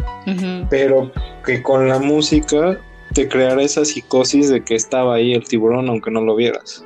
pero 0.70 1.12
que 1.46 1.62
con 1.62 1.88
la 1.88 2.00
música 2.00 2.80
te 3.26 3.64
esa 3.64 3.86
psicosis 3.86 4.50
de 4.50 4.64
que 4.64 4.76
estaba 4.76 5.16
ahí 5.16 5.34
el 5.34 5.46
tiburón 5.46 5.90
aunque 5.90 6.12
no 6.12 6.22
lo 6.22 6.36
vieras. 6.36 6.86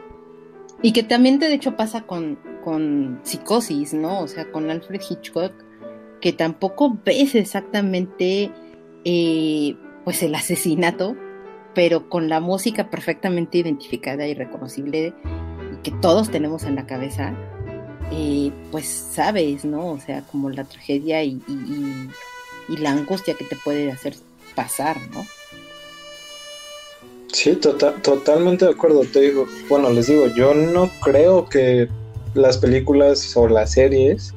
Y 0.81 0.93
que 0.93 1.03
también 1.03 1.39
de 1.39 1.53
hecho 1.53 1.75
pasa 1.75 2.01
con, 2.03 2.39
con 2.63 3.19
psicosis, 3.23 3.93
¿no? 3.93 4.21
O 4.21 4.27
sea, 4.27 4.51
con 4.51 4.69
Alfred 4.69 5.01
Hitchcock, 5.07 5.51
que 6.21 6.33
tampoco 6.33 6.97
ves 7.03 7.35
exactamente 7.35 8.51
eh, 9.03 9.75
pues 10.03 10.23
el 10.23 10.33
asesinato, 10.35 11.15
pero 11.73 12.09
con 12.09 12.29
la 12.29 12.39
música 12.39 12.89
perfectamente 12.89 13.57
identificada 13.57 14.27
y 14.27 14.33
reconocible 14.33 15.13
que 15.83 15.91
todos 15.91 16.29
tenemos 16.29 16.63
en 16.63 16.75
la 16.75 16.85
cabeza, 16.85 17.33
eh, 18.11 18.51
pues 18.71 18.88
sabes, 18.88 19.65
¿no? 19.65 19.88
O 19.88 20.00
sea, 20.00 20.21
como 20.23 20.50
la 20.50 20.63
tragedia 20.63 21.23
y, 21.23 21.41
la 22.69 22.91
angustia 22.91 23.33
que 23.33 23.43
te 23.43 23.57
puede 23.57 23.91
hacer 23.91 24.15
pasar, 24.55 24.97
¿no? 25.13 25.25
Sí, 27.31 27.55
tota-, 27.55 27.93
totalmente 28.01 28.65
de 28.65 28.71
acuerdo. 28.71 29.01
Te 29.11 29.21
digo, 29.21 29.45
bueno, 29.69 29.89
les 29.89 30.07
digo, 30.07 30.27
yo 30.27 30.53
no 30.53 30.89
creo 31.01 31.47
que 31.47 31.88
las 32.33 32.57
películas 32.57 33.35
o 33.35 33.47
las 33.47 33.71
series 33.71 34.33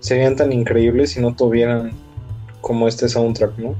serían 0.00 0.36
tan 0.36 0.52
increíbles 0.52 1.10
si 1.10 1.20
no 1.20 1.34
tuvieran 1.34 1.92
como 2.60 2.88
este 2.88 3.08
soundtrack, 3.08 3.58
¿no? 3.58 3.74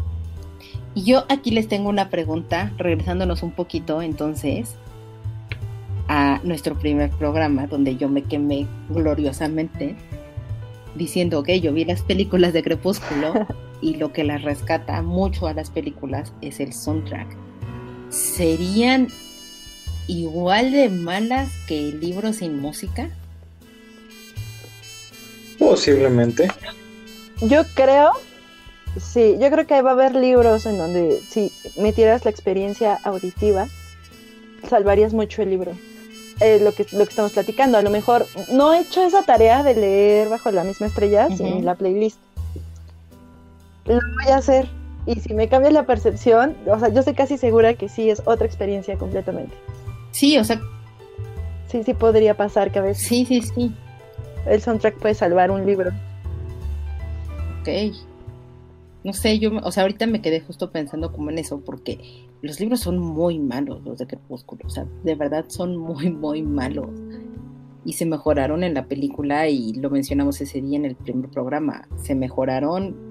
Y 0.94 1.04
yo 1.04 1.24
aquí 1.28 1.50
les 1.50 1.68
tengo 1.68 1.88
una 1.88 2.08
pregunta, 2.08 2.72
regresándonos 2.78 3.42
un 3.42 3.50
poquito 3.50 4.00
entonces 4.00 4.74
a 6.08 6.40
nuestro 6.42 6.78
primer 6.78 7.10
programa, 7.10 7.66
donde 7.66 7.96
yo 7.96 8.08
me 8.08 8.22
quemé 8.22 8.66
gloriosamente 8.88 9.96
diciendo 10.94 11.42
que 11.42 11.60
yo 11.60 11.72
vi 11.72 11.84
las 11.84 12.02
películas 12.02 12.52
de 12.52 12.62
Crepúsculo 12.62 13.46
y 13.80 13.96
lo 13.96 14.12
que 14.12 14.24
las 14.24 14.42
rescata 14.42 15.02
mucho 15.02 15.46
a 15.46 15.52
las 15.52 15.70
películas 15.70 16.32
es 16.40 16.60
el 16.60 16.72
soundtrack. 16.72 17.45
¿Serían 18.10 19.08
igual 20.06 20.72
de 20.72 20.88
malas 20.88 21.50
que 21.66 21.88
el 21.88 22.00
libro 22.00 22.32
sin 22.32 22.60
música? 22.60 23.10
Posiblemente. 25.58 26.48
Yo 27.40 27.64
creo 27.74 28.12
Sí, 29.00 29.36
yo 29.38 29.50
creo 29.50 29.66
que 29.66 29.82
va 29.82 29.90
a 29.90 29.92
haber 29.92 30.14
libros 30.14 30.64
en 30.64 30.78
donde 30.78 31.20
si 31.28 31.52
metieras 31.76 32.24
la 32.24 32.30
experiencia 32.30 32.98
auditiva, 33.04 33.68
salvarías 34.68 35.12
mucho 35.12 35.42
el 35.42 35.50
libro. 35.50 35.72
Eh, 36.40 36.60
lo, 36.62 36.72
que, 36.72 36.86
lo 36.92 37.04
que 37.04 37.10
estamos 37.10 37.32
platicando, 37.32 37.78
a 37.78 37.82
lo 37.82 37.90
mejor 37.90 38.26
no 38.50 38.72
he 38.72 38.80
hecho 38.80 39.02
esa 39.02 39.22
tarea 39.22 39.62
de 39.62 39.74
leer 39.74 40.28
bajo 40.28 40.50
la 40.50 40.64
misma 40.64 40.86
estrella 40.86 41.28
sin 41.28 41.64
la 41.64 41.74
playlist. 41.74 42.18
Lo 43.84 43.94
voy 43.94 44.32
a 44.32 44.36
hacer. 44.36 44.68
Y 45.06 45.20
si 45.20 45.34
me 45.34 45.48
cambia 45.48 45.70
la 45.70 45.86
percepción, 45.86 46.56
o 46.66 46.78
sea, 46.78 46.88
yo 46.88 47.00
estoy 47.00 47.14
casi 47.14 47.38
segura 47.38 47.74
que 47.74 47.88
sí 47.88 48.10
es 48.10 48.22
otra 48.26 48.46
experiencia 48.46 48.96
completamente. 48.96 49.54
Sí, 50.10 50.36
o 50.38 50.44
sea. 50.44 50.60
Sí, 51.68 51.82
sí 51.84 51.94
podría 51.94 52.36
pasar 52.36 52.72
que 52.72 52.80
a 52.80 52.82
veces. 52.82 53.06
Sí, 53.06 53.24
sí, 53.24 53.42
sí. 53.42 53.74
El 54.46 54.60
soundtrack 54.60 54.98
puede 54.98 55.14
salvar 55.14 55.50
un 55.50 55.64
libro. 55.64 55.90
Ok 57.60 57.96
no 59.06 59.12
sé, 59.12 59.38
yo, 59.38 59.52
o 59.62 59.70
sea, 59.70 59.84
ahorita 59.84 60.08
me 60.08 60.20
quedé 60.20 60.40
justo 60.40 60.72
pensando 60.72 61.12
como 61.12 61.30
en 61.30 61.38
eso, 61.38 61.60
porque 61.60 62.26
los 62.42 62.58
libros 62.58 62.80
son 62.80 62.98
muy 62.98 63.38
malos, 63.38 63.80
los 63.84 63.98
de 63.98 64.08
Crepúsculo, 64.08 64.62
o 64.66 64.68
sea, 64.68 64.84
de 65.04 65.14
verdad 65.14 65.44
son 65.46 65.76
muy, 65.76 66.10
muy 66.10 66.42
malos. 66.42 66.88
Y 67.84 67.92
se 67.92 68.04
mejoraron 68.04 68.64
en 68.64 68.74
la 68.74 68.86
película 68.86 69.48
y 69.48 69.74
lo 69.74 69.90
mencionamos 69.90 70.40
ese 70.40 70.60
día 70.60 70.76
en 70.76 70.86
el 70.86 70.96
primer 70.96 71.30
programa, 71.30 71.86
se 72.02 72.16
mejoraron 72.16 73.05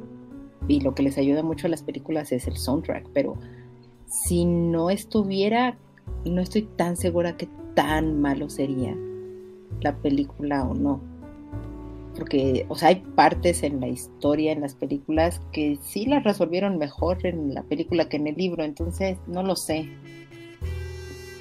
y 0.67 0.81
lo 0.81 0.95
que 0.95 1.03
les 1.03 1.17
ayuda 1.17 1.43
mucho 1.43 1.67
a 1.67 1.69
las 1.69 1.83
películas 1.83 2.31
es 2.31 2.47
el 2.47 2.57
soundtrack, 2.57 3.09
pero 3.13 3.37
si 4.07 4.45
no 4.45 4.89
estuviera, 4.89 5.77
no 6.25 6.41
estoy 6.41 6.63
tan 6.63 6.97
segura 6.97 7.37
que 7.37 7.47
tan 7.73 8.21
malo 8.21 8.49
sería 8.49 8.95
la 9.81 9.95
película 9.97 10.63
o 10.65 10.73
no 10.73 11.15
porque, 12.15 12.65
o 12.69 12.75
sea, 12.75 12.89
hay 12.89 13.03
partes 13.15 13.63
en 13.63 13.81
la 13.81 13.87
historia, 13.87 14.51
en 14.51 14.61
las 14.61 14.73
películas, 14.73 15.41
que 15.51 15.77
sí 15.81 16.05
las 16.05 16.23
resolvieron 16.23 16.77
mejor 16.77 17.25
en 17.25 17.53
la 17.53 17.63
película 17.63 18.07
que 18.07 18.17
en 18.17 18.27
el 18.27 18.35
libro, 18.35 18.63
entonces 18.63 19.17
no 19.27 19.43
lo 19.43 19.55
sé. 19.55 19.89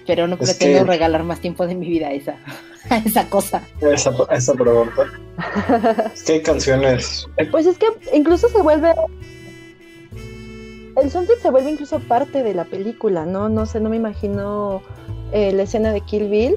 Pero 0.06 0.26
no 0.26 0.36
pretendo 0.36 0.84
regalar 0.84 1.22
más 1.24 1.40
tiempo 1.40 1.66
de 1.66 1.74
mi 1.74 1.88
vida 1.88 2.08
a 2.08 2.12
esa, 2.12 2.36
a 2.90 2.98
esa 2.98 3.28
cosa. 3.28 3.62
Esa, 3.80 4.12
esa 4.30 4.54
pregunta. 4.54 5.04
es 6.14 6.22
que 6.22 6.32
hay 6.34 6.42
canciones. 6.42 7.26
Pues 7.50 7.66
es 7.66 7.78
que 7.78 7.86
incluso 8.12 8.48
se 8.48 8.60
vuelve. 8.60 8.92
El 10.96 11.10
soundtrack 11.10 11.40
se 11.40 11.50
vuelve 11.50 11.72
incluso 11.72 11.98
parte 12.00 12.42
de 12.42 12.54
la 12.54 12.64
película, 12.64 13.26
¿no? 13.26 13.48
No 13.48 13.66
sé, 13.66 13.80
no 13.80 13.90
me 13.90 13.96
imagino 13.96 14.80
eh, 15.32 15.52
la 15.52 15.64
escena 15.64 15.92
de 15.92 16.00
Kill 16.02 16.28
Bill 16.28 16.54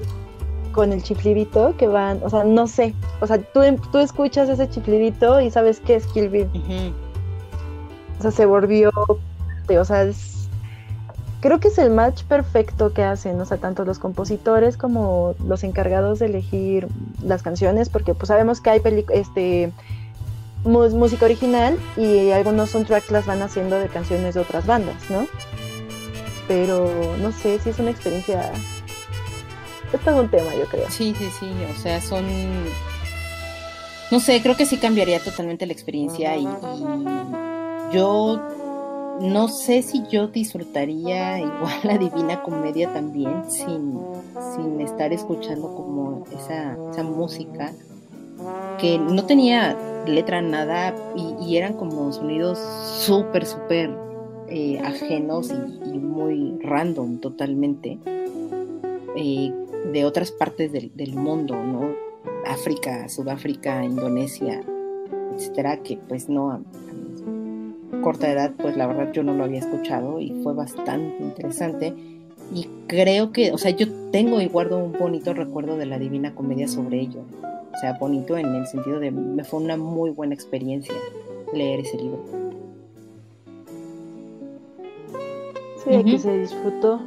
con 0.72 0.92
el 0.92 1.02
chiflidito 1.02 1.76
que 1.76 1.88
van, 1.88 2.20
o 2.22 2.30
sea, 2.30 2.44
no 2.44 2.68
sé, 2.68 2.94
o 3.20 3.26
sea, 3.26 3.38
tú, 3.38 3.60
tú 3.90 3.98
escuchas 3.98 4.48
ese 4.48 4.70
chiflidito 4.70 5.40
y 5.40 5.50
sabes 5.50 5.80
qué 5.80 5.96
es 5.96 6.06
Kill 6.06 6.28
Bill. 6.28 6.48
O 8.18 8.22
sea, 8.22 8.30
se 8.30 8.46
volvió, 8.46 8.92
o 8.94 9.84
sea, 9.84 10.04
es, 10.04 10.37
creo 11.40 11.60
que 11.60 11.68
es 11.68 11.78
el 11.78 11.90
match 11.90 12.24
perfecto 12.24 12.92
que 12.92 13.02
hacen, 13.02 13.40
o 13.40 13.44
sea, 13.44 13.58
tanto 13.58 13.84
los 13.84 13.98
compositores 13.98 14.76
como 14.76 15.34
los 15.46 15.64
encargados 15.64 16.18
de 16.18 16.26
elegir 16.26 16.88
las 17.22 17.42
canciones, 17.42 17.88
porque 17.88 18.14
pues 18.14 18.28
sabemos 18.28 18.60
que 18.60 18.70
hay 18.70 18.82
este 19.12 19.72
música 20.64 21.24
original 21.24 21.78
y 21.96 22.30
algunos 22.30 22.70
soundtracks 22.70 23.10
las 23.10 23.26
van 23.26 23.42
haciendo 23.42 23.78
de 23.78 23.88
canciones 23.88 24.34
de 24.34 24.40
otras 24.40 24.66
bandas, 24.66 24.96
¿no? 25.08 25.26
Pero 26.48 26.90
no 27.20 27.30
sé 27.32 27.58
si 27.60 27.70
es 27.70 27.78
una 27.78 27.90
experiencia 27.90 28.52
es 29.92 30.00
todo 30.00 30.20
un 30.20 30.28
tema, 30.28 30.54
yo 30.54 30.66
creo. 30.66 30.90
Sí, 30.90 31.14
sí, 31.18 31.28
sí, 31.38 31.50
o 31.70 31.80
sea, 31.80 32.00
son... 32.00 32.24
No 34.10 34.20
sé, 34.20 34.40
creo 34.42 34.56
que 34.56 34.66
sí 34.66 34.78
cambiaría 34.78 35.20
totalmente 35.20 35.66
la 35.66 35.72
experiencia 35.72 36.36
y, 36.36 36.46
yo 37.92 38.40
no 39.20 39.48
sé 39.48 39.82
si 39.82 40.02
yo 40.08 40.28
disfrutaría 40.28 41.40
igual 41.40 41.80
la 41.84 41.98
Divina 41.98 42.42
Comedia 42.42 42.92
también 42.92 43.50
sin, 43.50 43.98
sin 44.54 44.80
estar 44.80 45.12
escuchando 45.12 45.74
como 45.74 46.24
esa, 46.32 46.76
esa 46.90 47.02
música 47.02 47.72
que 48.78 48.98
no 48.98 49.24
tenía 49.24 49.76
letra 50.06 50.40
nada 50.40 50.94
y, 51.16 51.56
eran 51.56 51.74
como 51.74 52.12
sonidos 52.12 52.58
súper, 52.58 53.44
súper 53.44 53.90
eh, 54.48 54.78
ajenos 54.80 55.50
y, 55.50 55.98
muy 55.98 56.58
random 56.62 57.18
totalmente. 57.18 57.98
Eh, 59.16 59.52
de 59.92 60.04
otras 60.04 60.30
partes 60.30 60.72
del, 60.72 61.14
mundo, 61.14 61.54
¿no? 61.54 61.90
África, 62.46 63.08
Sudáfrica, 63.08 63.84
Indonesia, 63.84 64.60
etcétera, 65.34 65.82
que 65.82 65.96
pues 65.96 66.28
no, 66.28 66.62
corta 68.02 68.30
edad, 68.30 68.52
pues 68.56 68.76
la 68.76 68.86
verdad 68.86 69.12
yo 69.12 69.22
no 69.22 69.34
lo 69.34 69.44
había 69.44 69.60
escuchado 69.60 70.20
y 70.20 70.30
fue 70.42 70.54
bastante 70.54 71.22
interesante. 71.22 71.94
Y 72.52 72.68
creo 72.86 73.32
que, 73.32 73.52
o 73.52 73.58
sea, 73.58 73.70
yo 73.72 73.86
tengo 74.10 74.40
y 74.40 74.48
guardo 74.48 74.78
un 74.78 74.92
bonito 74.92 75.34
recuerdo 75.34 75.76
de 75.76 75.86
la 75.86 75.98
Divina 75.98 76.34
Comedia 76.34 76.68
sobre 76.68 77.00
ello. 77.00 77.20
O 77.74 77.78
sea, 77.80 77.92
bonito 77.98 78.36
en 78.36 78.54
el 78.54 78.66
sentido 78.66 78.98
de, 78.98 79.10
me 79.10 79.44
fue 79.44 79.60
una 79.60 79.76
muy 79.76 80.10
buena 80.10 80.34
experiencia 80.34 80.94
leer 81.52 81.80
ese 81.80 81.96
libro. 81.98 82.18
Sí, 85.84 86.04
que 86.04 86.18
se 86.18 86.38
disfrutó. 86.38 87.00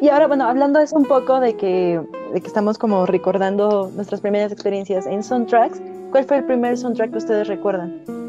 Y 0.00 0.08
ahora, 0.08 0.26
bueno, 0.26 0.44
hablando 0.44 0.78
eso 0.78 0.96
un 0.96 1.06
poco 1.06 1.40
de 1.40 1.54
que, 1.56 2.00
de 2.32 2.40
que 2.40 2.46
estamos 2.46 2.76
como 2.76 3.06
recordando 3.06 3.90
nuestras 3.94 4.20
primeras 4.20 4.52
experiencias 4.52 5.06
en 5.06 5.22
soundtracks, 5.22 5.80
¿cuál 6.10 6.24
fue 6.24 6.38
el 6.38 6.44
primer 6.44 6.76
soundtrack 6.76 7.12
que 7.12 7.18
ustedes 7.18 7.48
recuerdan? 7.48 8.25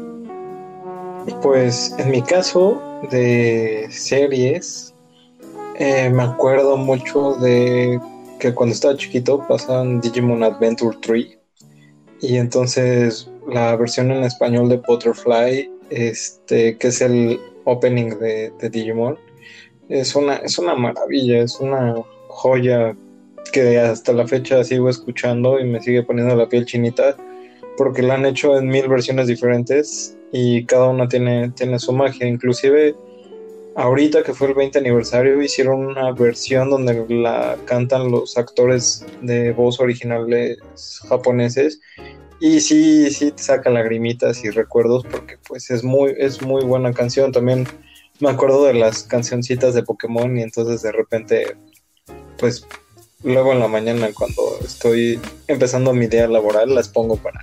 Pues 1.42 1.94
en 1.98 2.10
mi 2.10 2.22
caso 2.22 2.80
de 3.10 3.86
series, 3.90 4.94
eh, 5.78 6.10
me 6.10 6.22
acuerdo 6.22 6.76
mucho 6.76 7.34
de 7.34 8.00
que 8.38 8.54
cuando 8.54 8.74
estaba 8.74 8.96
chiquito 8.96 9.44
pasaban 9.46 10.00
Digimon 10.00 10.42
Adventure 10.42 10.96
3 11.00 11.38
y 12.20 12.36
entonces 12.36 13.30
la 13.48 13.76
versión 13.76 14.10
en 14.10 14.24
español 14.24 14.68
de 14.68 14.78
Butterfly, 14.78 15.70
este, 15.90 16.76
que 16.76 16.88
es 16.88 17.00
el 17.00 17.40
opening 17.64 18.10
de 18.18 18.70
Digimon, 18.70 19.18
es 19.88 20.14
una, 20.14 20.36
es 20.36 20.58
una 20.58 20.74
maravilla, 20.74 21.40
es 21.40 21.58
una 21.60 21.94
joya 22.28 22.94
que 23.52 23.78
hasta 23.78 24.12
la 24.12 24.26
fecha 24.26 24.62
sigo 24.64 24.88
escuchando 24.88 25.58
y 25.58 25.64
me 25.64 25.80
sigue 25.80 26.02
poniendo 26.02 26.36
la 26.36 26.48
piel 26.48 26.66
chinita 26.66 27.16
porque 27.78 28.02
la 28.02 28.14
han 28.14 28.26
hecho 28.26 28.58
en 28.58 28.68
mil 28.68 28.88
versiones 28.88 29.28
diferentes 29.28 30.16
y 30.32 30.66
cada 30.66 30.88
una 30.88 31.08
tiene, 31.08 31.50
tiene 31.52 31.78
su 31.78 31.92
magia. 31.92 32.26
Inclusive 32.26 32.96
ahorita 33.76 34.24
que 34.24 34.34
fue 34.34 34.48
el 34.48 34.54
20 34.54 34.80
aniversario 34.80 35.40
hicieron 35.40 35.86
una 35.86 36.10
versión 36.10 36.68
donde 36.68 37.06
la 37.08 37.56
cantan 37.64 38.10
los 38.10 38.36
actores 38.36 39.06
de 39.22 39.52
voz 39.52 39.78
originales 39.78 40.58
japoneses 41.08 41.80
y 42.40 42.60
sí, 42.60 43.10
sí 43.12 43.30
te 43.30 43.42
saca 43.42 43.70
lagrimitas 43.70 44.44
y 44.44 44.50
recuerdos 44.50 45.04
porque 45.08 45.38
pues 45.46 45.70
es 45.70 45.84
muy, 45.84 46.14
es 46.18 46.42
muy 46.42 46.64
buena 46.64 46.92
canción. 46.92 47.30
También 47.30 47.68
me 48.18 48.30
acuerdo 48.30 48.64
de 48.64 48.74
las 48.74 49.04
cancioncitas 49.04 49.74
de 49.74 49.84
Pokémon 49.84 50.36
y 50.36 50.42
entonces 50.42 50.82
de 50.82 50.90
repente 50.90 51.56
pues 52.38 52.66
luego 53.22 53.52
en 53.52 53.60
la 53.60 53.68
mañana 53.68 54.08
cuando 54.14 54.58
estoy 54.64 55.20
empezando 55.46 55.92
mi 55.92 56.06
día 56.06 56.28
laboral 56.28 56.74
las 56.74 56.88
pongo 56.88 57.16
para 57.16 57.42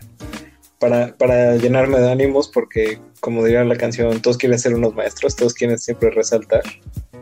para, 0.79 1.15
para 1.15 1.55
llenarme 1.55 1.99
de 1.99 2.11
ánimos 2.11 2.47
porque, 2.47 2.99
como 3.19 3.43
diría 3.43 3.63
la 3.63 3.77
canción, 3.77 4.21
todos 4.21 4.38
quieren 4.38 4.59
ser 4.59 4.75
unos 4.75 4.93
maestros, 4.93 5.35
todos 5.35 5.53
quieren 5.53 5.79
siempre 5.79 6.09
resaltar, 6.11 6.63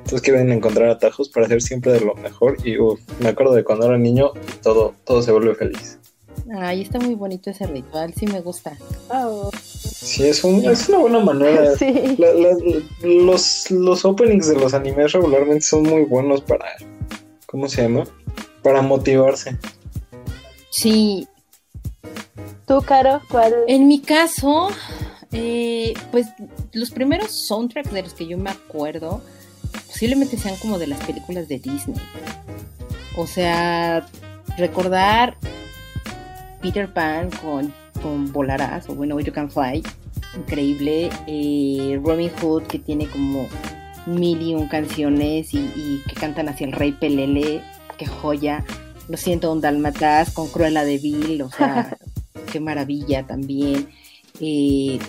todos 0.07 0.21
quieren 0.21 0.51
encontrar 0.51 0.89
atajos 0.89 1.29
para 1.29 1.45
hacer 1.45 1.61
siempre 1.61 1.93
de 1.93 2.01
lo 2.01 2.15
mejor 2.15 2.57
y 2.65 2.75
me 3.21 3.29
acuerdo 3.29 3.53
de 3.53 3.63
cuando 3.63 3.85
era 3.85 3.97
niño 3.97 4.31
todo, 4.61 4.95
todo 5.05 5.21
se 5.21 5.31
vuelve 5.31 5.55
feliz. 5.55 5.99
Ay, 6.59 6.81
está 6.81 6.99
muy 6.99 7.15
bonito 7.15 7.51
ese 7.51 7.65
ritual, 7.67 8.13
sí 8.13 8.27
me 8.27 8.41
gusta. 8.41 8.77
Oh. 9.09 9.49
Sí, 9.61 10.27
es, 10.27 10.43
un, 10.43 10.65
es 10.65 10.89
una 10.89 10.97
buena 10.97 11.19
manera. 11.19 11.73
Sí. 11.77 12.17
los, 13.03 13.71
los 13.71 14.05
openings 14.05 14.47
de 14.47 14.55
los 14.55 14.73
animes 14.73 15.13
regularmente 15.13 15.61
son 15.61 15.83
muy 15.83 16.03
buenos 16.03 16.41
para, 16.41 16.65
¿cómo 17.45 17.69
se 17.69 17.83
llama? 17.83 18.03
Para 18.63 18.81
motivarse. 18.81 19.57
Sí, 20.71 21.27
¿Tú, 22.67 22.81
Caro, 22.81 23.21
cuál? 23.29 23.53
En 23.67 23.87
mi 23.87 23.99
caso, 23.99 24.69
eh, 25.33 25.93
pues 26.11 26.27
los 26.71 26.91
primeros 26.91 27.31
soundtracks 27.47 27.91
de 27.91 28.03
los 28.03 28.13
que 28.13 28.25
yo 28.25 28.37
me 28.37 28.51
acuerdo 28.51 29.21
posiblemente 29.87 30.37
sean 30.37 30.55
como 30.57 30.79
de 30.79 30.87
las 30.87 31.03
películas 31.05 31.49
de 31.49 31.59
Disney. 31.59 31.97
O 33.17 33.27
sea, 33.27 34.07
recordar 34.57 35.35
Peter 36.61 36.91
Pan 36.91 37.29
con, 37.41 37.73
con 38.01 38.31
Volarás 38.31 38.87
o 38.87 38.95
bueno, 38.95 39.19
You 39.19 39.33
Can 39.33 39.51
Fly, 39.51 39.83
increíble. 40.37 41.09
Eh, 41.27 41.99
Robin 42.01 42.31
Hood 42.41 42.63
que 42.63 42.79
tiene 42.79 43.07
como 43.07 43.47
mil 44.05 44.41
y 44.41 44.55
un 44.55 44.67
canciones 44.69 45.53
y, 45.53 45.59
y, 45.59 46.03
que 46.07 46.15
cantan 46.15 46.47
hacia 46.47 46.65
el 46.65 46.71
rey 46.73 46.93
Pelele, 46.93 47.61
qué 47.97 48.05
joya. 48.05 48.65
Lo 49.09 49.17
siento, 49.17 49.47
Don 49.47 49.61
Dalmatas 49.61 50.31
con 50.31 50.47
Cruella 50.47 50.85
de 50.85 50.97
Vil, 50.97 51.41
o 51.41 51.49
sea, 51.49 51.97
qué 52.51 52.59
maravilla 52.59 53.25
también. 53.25 53.89
Eh, 54.39 54.99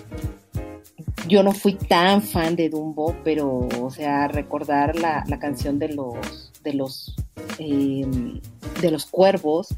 yo 1.29 1.43
no 1.43 1.53
fui 1.53 1.75
tan 1.75 2.23
fan 2.23 2.57
de 2.57 2.69
Dumbo, 2.69 3.17
pero, 3.25 3.69
o 3.81 3.91
sea, 3.91 4.29
recordar 4.29 4.97
la, 4.97 5.25
canción 5.39 5.79
de 5.79 5.89
los, 5.89 6.53
de 6.63 6.75
los, 6.75 7.15
em, 7.59 8.41
de 8.81 8.91
los 8.91 9.07
cuervos, 9.07 9.75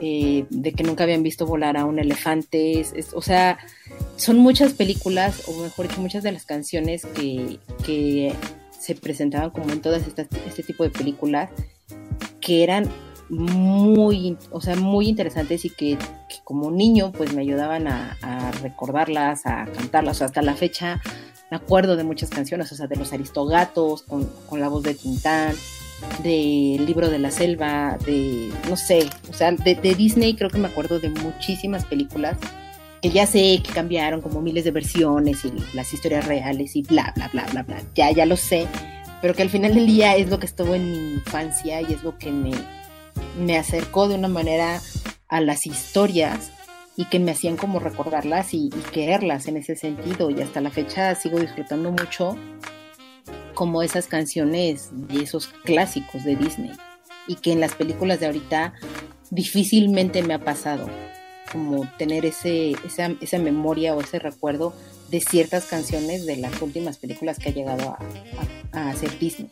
eh, 0.00 0.46
de 0.48 0.72
que 0.72 0.82
nunca 0.82 1.04
habían 1.04 1.22
visto 1.22 1.46
volar 1.46 1.76
a 1.76 1.84
un 1.84 1.98
elefante, 1.98 2.82
o 3.14 3.22
sea, 3.22 3.58
son 4.16 4.38
muchas 4.38 4.72
películas, 4.72 5.48
o 5.48 5.62
mejor 5.62 5.88
dicho, 5.88 6.00
muchas 6.00 6.22
de 6.22 6.32
las 6.32 6.46
canciones 6.46 7.04
que, 7.04 7.58
que 7.84 8.34
se 8.78 8.94
presentaban 8.94 9.50
como 9.50 9.70
en 9.72 9.82
todas 9.82 10.06
estas, 10.06 10.28
este 10.46 10.62
tipo 10.62 10.84
de 10.84 10.90
películas, 10.90 11.50
que 12.50 12.64
eran 12.64 12.88
muy, 13.28 14.36
o 14.50 14.60
sea, 14.60 14.74
muy 14.74 15.08
interesantes 15.08 15.64
y 15.64 15.70
que, 15.70 15.96
como 16.42 16.72
niño 16.72 17.12
pues 17.12 17.32
me 17.32 17.42
ayudaban 17.42 17.86
a, 17.86 18.50
recordarlas, 18.60 19.46
a 19.46 19.66
cantarlas. 19.66 20.20
hasta 20.20 20.42
la 20.42 20.56
fecha 20.56 21.00
me 21.48 21.56
acuerdo 21.56 21.94
de 21.94 22.02
muchas 22.02 22.28
canciones, 22.28 22.72
o 22.72 22.74
sea, 22.74 22.88
de 22.88 22.96
los 22.96 23.12
Aristogatos 23.12 24.02
con, 24.02 24.28
con 24.48 24.60
la 24.60 24.68
voz 24.68 24.82
de 24.82 24.94
Tintán, 24.94 25.54
del 26.24 26.84
libro 26.84 27.08
de 27.08 27.20
la 27.20 27.30
selva, 27.30 27.96
de, 28.04 28.50
no 28.68 28.76
sé, 28.76 29.08
o 29.30 29.32
sea, 29.32 29.52
de, 29.52 29.76
de, 29.76 29.94
Disney 29.94 30.34
creo 30.34 30.50
que 30.50 30.58
me 30.58 30.66
acuerdo 30.66 30.98
de 30.98 31.10
muchísimas 31.10 31.84
películas 31.84 32.36
que 33.00 33.10
ya 33.10 33.26
sé 33.26 33.62
que 33.64 33.72
cambiaron 33.72 34.22
como 34.22 34.40
miles 34.40 34.64
de 34.64 34.72
versiones 34.72 35.44
y 35.44 35.52
las 35.72 35.94
historias 35.94 36.26
reales 36.26 36.74
y 36.74 36.82
bla, 36.82 37.12
bla, 37.14 37.28
bla, 37.28 37.46
bla, 37.52 37.62
bla, 37.62 37.80
ya, 37.94 38.10
ya 38.10 38.26
lo 38.26 38.36
sé, 38.36 38.66
pero 39.20 39.34
que 39.34 39.42
al 39.42 39.50
final 39.50 39.74
del 39.74 39.86
día 39.86 40.16
es 40.16 40.28
lo 40.28 40.38
que 40.38 40.46
estuvo 40.46 40.74
en 40.74 40.90
mi 40.90 41.14
infancia 41.14 41.80
y 41.80 41.92
es 41.92 42.02
lo 42.02 42.16
que 42.18 42.30
me, 42.30 42.52
me 43.38 43.58
acercó 43.58 44.08
de 44.08 44.14
una 44.14 44.28
manera 44.28 44.80
a 45.28 45.40
las 45.40 45.66
historias 45.66 46.50
y 46.96 47.06
que 47.06 47.18
me 47.18 47.30
hacían 47.30 47.56
como 47.56 47.78
recordarlas 47.78 48.52
y, 48.52 48.68
quererlas 48.92 49.46
en 49.46 49.56
ese 49.56 49.74
sentido. 49.74 50.30
Y 50.30 50.42
hasta 50.42 50.60
la 50.60 50.70
fecha 50.70 51.14
sigo 51.14 51.38
disfrutando 51.38 51.90
mucho 51.90 52.36
como 53.54 53.82
esas 53.82 54.06
canciones 54.06 54.90
y 55.08 55.22
esos 55.22 55.48
clásicos 55.64 56.24
de 56.24 56.36
Disney. 56.36 56.72
Y 57.26 57.36
que 57.36 57.52
en 57.52 57.60
las 57.60 57.74
películas 57.74 58.20
de 58.20 58.26
ahorita 58.26 58.74
difícilmente 59.30 60.22
me 60.22 60.34
ha 60.34 60.44
pasado 60.44 60.88
como 61.50 61.88
tener 61.96 62.26
ese, 62.26 62.72
esa 63.20 63.38
memoria 63.38 63.94
o 63.94 64.00
ese 64.00 64.18
recuerdo 64.18 64.74
de 65.10 65.20
ciertas 65.20 65.66
canciones 65.66 66.26
de 66.26 66.36
las 66.36 66.60
últimas 66.62 66.98
películas 66.98 67.38
que 67.38 67.50
ha 67.50 67.52
llegado 67.52 67.96
a 68.72 68.90
hacer 68.90 69.18
Disney. 69.18 69.50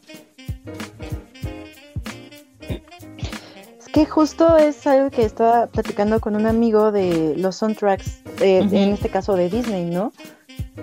que 3.92 4.06
justo 4.06 4.56
es 4.56 4.86
algo 4.86 5.10
que 5.10 5.24
estaba 5.24 5.66
platicando 5.66 6.20
con 6.20 6.36
un 6.36 6.46
amigo 6.46 6.92
de 6.92 7.34
los 7.36 7.56
soundtracks, 7.56 8.20
eh, 8.40 8.58
en 8.58 8.92
este 8.92 9.08
caso 9.08 9.34
de 9.34 9.48
Disney, 9.48 9.86
¿no? 9.86 10.12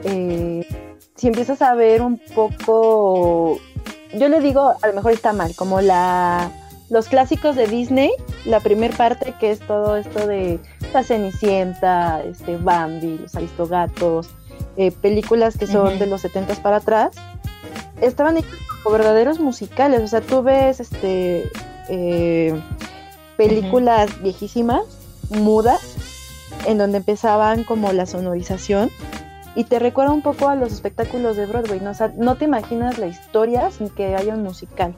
Eh, 0.03 0.67
si 1.15 1.27
empiezas 1.27 1.61
a 1.61 1.75
ver 1.75 2.01
un 2.01 2.17
poco, 2.17 3.57
yo 4.13 4.27
le 4.27 4.41
digo, 4.41 4.73
a 4.81 4.87
lo 4.87 4.93
mejor 4.93 5.13
está 5.13 5.31
mal, 5.33 5.55
como 5.55 5.79
la 5.81 6.51
los 6.89 7.07
clásicos 7.07 7.55
de 7.55 7.67
Disney, 7.67 8.11
la 8.45 8.59
primera 8.59 8.95
parte 8.95 9.33
que 9.39 9.51
es 9.51 9.59
todo 9.59 9.95
esto 9.95 10.27
de 10.27 10.59
La 10.93 11.03
Cenicienta, 11.03 12.21
este 12.23 12.57
Bambi, 12.57 13.17
Los 13.17 13.33
Aristogatos, 13.35 14.29
eh, 14.77 14.91
películas 14.91 15.57
que 15.57 15.67
son 15.67 15.99
de 15.99 16.07
los 16.07 16.21
70 16.21 16.55
para 16.55 16.77
atrás, 16.77 17.15
estaban 18.01 18.37
hechos 18.37 18.57
como 18.83 18.97
verdaderos 18.97 19.39
musicales, 19.39 20.01
o 20.01 20.07
sea, 20.07 20.21
tú 20.21 20.43
ves 20.43 20.79
este 20.79 21.49
películas 23.37 24.21
viejísimas, 24.21 24.83
mudas, 25.29 25.95
en 26.65 26.77
donde 26.77 26.97
empezaban 26.97 27.63
como 27.63 27.91
la 27.93 28.05
sonorización 28.05 28.89
y 29.55 29.63
te 29.63 29.79
recuerda 29.79 30.11
un 30.11 30.21
poco 30.21 30.49
a 30.49 30.55
los 30.55 30.73
espectáculos 30.73 31.37
de 31.37 31.45
Broadway, 31.45 31.79
¿no? 31.79 31.91
no 32.17 32.35
te 32.35 32.45
imaginas 32.45 32.97
la 32.97 33.07
historia 33.07 33.71
sin 33.71 33.89
que 33.89 34.15
haya 34.15 34.33
un 34.33 34.43
musical, 34.43 34.93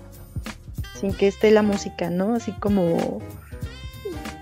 sin 1.00 1.14
que 1.14 1.28
esté 1.28 1.52
la 1.52 1.62
música, 1.62 2.10
¿no? 2.10 2.36
Así 2.36 2.52
como 2.54 3.20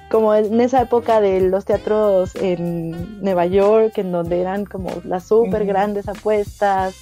como 0.09 0.35
en 0.35 0.61
esa 0.61 0.81
época 0.81 1.19
de 1.19 1.41
los 1.41 1.65
teatros 1.65 2.35
en 2.35 3.21
Nueva 3.21 3.45
York, 3.45 3.97
en 3.97 4.11
donde 4.11 4.39
eran 4.39 4.65
como 4.65 4.89
las 5.03 5.25
súper 5.25 5.65
grandes 5.65 6.07
apuestas, 6.07 6.95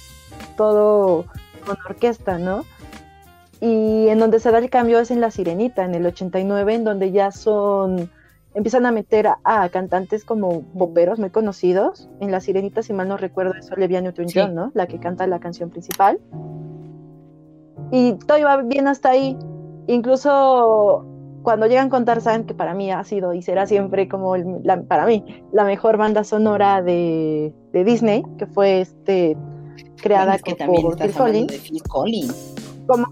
todo 0.56 1.26
con 1.66 1.76
orquesta, 1.86 2.38
¿no? 2.38 2.64
Y 3.60 4.08
en 4.08 4.18
donde 4.18 4.40
se 4.40 4.50
da 4.50 4.58
el 4.58 4.70
cambio 4.70 4.98
es 4.98 5.10
en 5.10 5.20
La 5.20 5.30
Sirenita, 5.30 5.84
en 5.84 5.94
el 5.94 6.04
89, 6.06 6.74
en 6.74 6.84
donde 6.84 7.12
ya 7.12 7.30
son, 7.30 8.10
empiezan 8.52 8.84
a 8.84 8.92
meter 8.92 9.28
a, 9.42 9.68
cantantes 9.70 10.24
como 10.24 10.62
bomberos 10.72 11.18
muy 11.18 11.30
conocidos. 11.30 12.08
En 12.20 12.30
La 12.30 12.40
Sirenita, 12.40 12.82
si 12.82 12.92
mal 12.92 13.08
no 13.08 13.16
recuerdo, 13.16 13.54
es 13.54 13.70
Olivia 13.70 14.00
Newton-John, 14.00 14.54
¿no? 14.54 14.70
La 14.74 14.86
que 14.86 14.98
canta 14.98 15.26
la 15.26 15.40
canción 15.40 15.70
principal. 15.70 16.18
Y 17.90 18.14
todo 18.26 18.38
iba 18.38 18.56
bien 18.62 18.88
hasta 18.88 19.10
ahí. 19.10 19.36
Incluso 19.86 21.06
cuando 21.44 21.66
llegan 21.66 21.90
con 21.90 22.04
Tarzán, 22.04 22.44
que 22.44 22.54
para 22.54 22.74
mí 22.74 22.90
ha 22.90 23.04
sido 23.04 23.34
y 23.34 23.42
será 23.42 23.66
siempre 23.66 24.08
como 24.08 24.34
para 24.88 25.06
mí 25.06 25.24
la 25.52 25.62
mejor 25.64 25.98
banda 25.98 26.24
sonora 26.24 26.82
de, 26.82 27.54
Disney, 27.72 28.24
que 28.38 28.46
fue 28.46 28.80
este 28.80 29.36
creada 30.02 30.38
por 30.38 30.96
Phil 30.96 31.82
Collins 31.82 32.54
como 32.86 33.06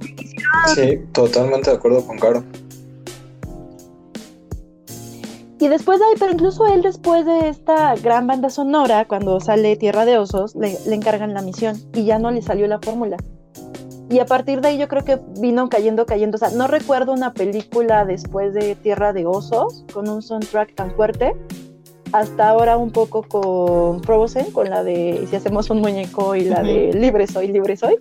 Sí, 0.74 0.98
totalmente 1.12 1.70
de 1.70 1.76
acuerdo 1.76 2.06
con 2.06 2.18
Caro. 2.18 2.42
Y 5.58 5.68
después 5.68 6.00
de 6.00 6.06
ahí, 6.06 6.14
pero 6.18 6.32
incluso 6.32 6.66
él 6.66 6.82
después 6.82 7.24
de 7.24 7.48
esta 7.48 7.94
gran 7.96 8.26
banda 8.26 8.50
sonora, 8.50 9.06
cuando 9.06 9.38
sale 9.40 9.76
Tierra 9.76 10.04
de 10.04 10.18
Osos, 10.18 10.56
le, 10.56 10.76
encargan 10.92 11.34
la 11.34 11.42
misión 11.42 11.76
y 11.94 12.04
ya 12.04 12.18
no 12.18 12.30
le 12.30 12.42
salió 12.42 12.66
la 12.66 12.80
fórmula. 12.80 13.16
Y 14.12 14.18
a 14.18 14.26
partir 14.26 14.60
de 14.60 14.68
ahí 14.68 14.78
yo 14.78 14.88
creo 14.88 15.06
que 15.06 15.18
vino 15.40 15.70
cayendo, 15.70 16.04
cayendo. 16.04 16.36
O 16.36 16.38
sea, 16.38 16.50
no 16.50 16.66
recuerdo 16.66 17.14
una 17.14 17.32
película 17.32 18.04
después 18.04 18.52
de 18.52 18.74
Tierra 18.74 19.14
de 19.14 19.24
Osos 19.24 19.86
con 19.90 20.06
un 20.06 20.20
soundtrack 20.20 20.74
tan 20.74 20.90
fuerte. 20.94 21.34
Hasta 22.12 22.50
ahora 22.50 22.76
un 22.76 22.90
poco 22.90 23.22
con 23.22 24.02
Frozen, 24.02 24.50
con 24.50 24.68
la 24.68 24.84
de 24.84 25.26
Si 25.30 25.34
hacemos 25.34 25.70
un 25.70 25.80
muñeco 25.80 26.36
y 26.36 26.42
la 26.42 26.62
de 26.62 26.92
Libre 26.92 27.26
soy, 27.26 27.48
libre 27.48 27.74
soy 27.78 27.96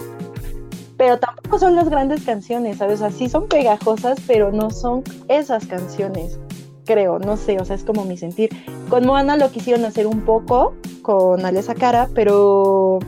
pero 0.98 1.18
tampoco 1.18 1.58
son 1.58 1.76
las 1.76 1.90
grandes 1.90 2.24
canciones, 2.24 2.78
¿sabes? 2.78 3.02
O 3.02 3.10
sea, 3.10 3.12
sí 3.12 3.28
son 3.28 3.48
pegajosas, 3.48 4.20
pero 4.28 4.52
no 4.52 4.70
son 4.70 5.04
esas 5.30 5.66
canciones, 5.66 6.38
creo, 6.86 7.18
no 7.18 7.38
sé, 7.38 7.58
o 7.60 7.66
sea, 7.66 7.76
es 7.76 7.84
como 7.84 8.06
mi 8.06 8.18
sentir. 8.18 8.52
Con 8.88 9.08
Moana 9.08 9.36
lo 9.36 9.50
quisieron 9.50 9.84
hacer 9.84 10.06
un 10.06 10.22
poco, 10.22 10.76
con 11.02 11.44
Alessa 11.44 11.74
Cara, 11.74 12.08
pero 12.14 13.00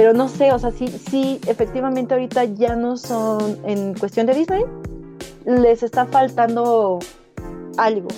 pero 0.00 0.14
no 0.14 0.30
sé, 0.30 0.50
o 0.50 0.58
sea, 0.58 0.70
sí, 0.70 0.86
sí, 1.10 1.38
efectivamente 1.46 2.14
ahorita 2.14 2.44
ya 2.44 2.74
no 2.74 2.96
son, 2.96 3.58
en 3.66 3.92
cuestión 3.92 4.26
de 4.26 4.32
Disney, 4.32 4.64
les 5.44 5.82
está 5.82 6.06
faltando 6.06 7.00
algo. 7.76 8.08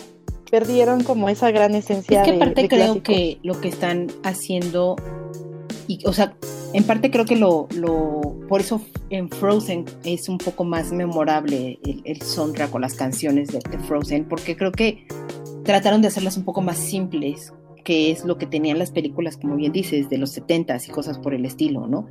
Perdieron 0.48 1.02
como 1.02 1.28
esa 1.28 1.50
gran 1.50 1.74
esencia. 1.74 2.22
Es 2.22 2.28
que 2.28 2.36
aparte 2.36 2.68
creo 2.68 3.02
que 3.02 3.40
lo 3.42 3.60
que 3.60 3.66
están 3.66 4.12
haciendo, 4.22 4.94
y, 5.88 6.06
o 6.06 6.12
sea, 6.12 6.36
en 6.72 6.84
parte 6.84 7.10
creo 7.10 7.24
que 7.24 7.34
lo, 7.34 7.66
lo, 7.74 8.20
por 8.48 8.60
eso 8.60 8.80
en 9.10 9.28
Frozen 9.28 9.84
es 10.04 10.28
un 10.28 10.38
poco 10.38 10.62
más 10.62 10.92
memorable 10.92 11.80
el, 11.84 12.02
el 12.04 12.22
soundtrack 12.22 12.72
o 12.76 12.78
las 12.78 12.94
canciones 12.94 13.48
de, 13.48 13.58
de 13.58 13.78
Frozen, 13.80 14.28
porque 14.28 14.56
creo 14.56 14.70
que 14.70 15.04
trataron 15.64 16.00
de 16.00 16.06
hacerlas 16.06 16.36
un 16.36 16.44
poco 16.44 16.62
más 16.62 16.76
simples, 16.78 17.52
que 17.84 18.10
es 18.10 18.24
lo 18.24 18.38
que 18.38 18.46
tenían 18.46 18.78
las 18.78 18.90
películas, 18.90 19.36
como 19.36 19.56
bien 19.56 19.72
dices, 19.72 20.08
de 20.08 20.18
los 20.18 20.36
70s 20.36 20.88
y 20.88 20.90
cosas 20.90 21.18
por 21.18 21.34
el 21.34 21.44
estilo, 21.44 21.86
¿no? 21.86 22.08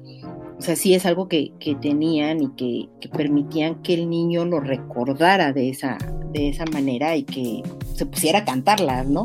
O 0.57 0.61
sea, 0.61 0.75
sí 0.75 0.93
es 0.93 1.05
algo 1.05 1.27
que, 1.27 1.53
tenían 1.81 2.41
y 2.41 2.49
que, 2.55 3.09
permitían 3.09 3.81
que 3.81 3.93
el 3.93 4.09
niño 4.09 4.45
lo 4.45 4.59
recordara 4.59 5.53
de 5.53 5.69
esa, 5.69 5.97
de 6.31 6.49
esa 6.49 6.65
manera 6.65 7.15
y 7.15 7.23
que 7.23 7.63
se 7.95 8.05
pusiera 8.05 8.39
a 8.39 8.45
cantarlas, 8.45 9.07
¿no? 9.07 9.23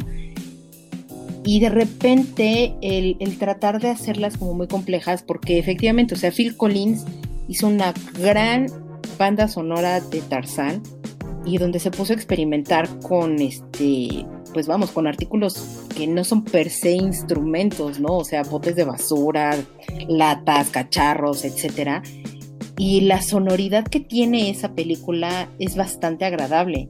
Y 1.45 1.61
de 1.61 1.69
repente 1.69 2.75
el, 2.81 3.17
el 3.21 3.39
tratar 3.39 3.81
de 3.81 3.91
hacerlas 3.91 4.37
como 4.37 4.55
muy 4.55 4.67
complejas, 4.67 5.23
porque 5.23 5.59
efectivamente, 5.59 6.15
o 6.15 6.19
sea, 6.19 6.33
Phil 6.33 6.57
Collins 6.57 7.05
hizo 7.49 7.69
una 7.69 7.95
gran 8.19 8.67
banda 9.19 9.47
sonora 9.49 10.01
de 10.01 10.21
Tarzán 10.23 10.83
y 11.45 11.59
donde 11.59 11.79
se 11.79 11.91
puso 11.91 12.13
a 12.13 12.17
experimentar 12.17 12.89
con 13.01 13.41
este 13.41 14.27
pues 14.57 14.67
vamos, 14.67 14.91
con 14.91 15.07
artículos 15.07 15.85
que 15.95 16.07
no 16.07 16.25
son 16.25 16.43
per 16.43 16.71
se 16.71 16.93
instrumentos, 16.93 18.01
¿no? 18.01 18.17
O 18.17 18.25
sea, 18.25 18.43
botes 18.43 18.75
de 18.75 18.85
basura, 18.85 19.55
latas, 20.09 20.71
cacharros, 20.71 21.45
etcétera. 21.45 22.03
Y 22.79 23.03
la 23.03 23.21
sonoridad 23.21 23.85
que 23.85 24.01
tiene 24.01 24.49
esa 24.49 24.73
película 24.73 25.51
es 25.59 25.77
bastante 25.77 26.25
agradable, 26.25 26.89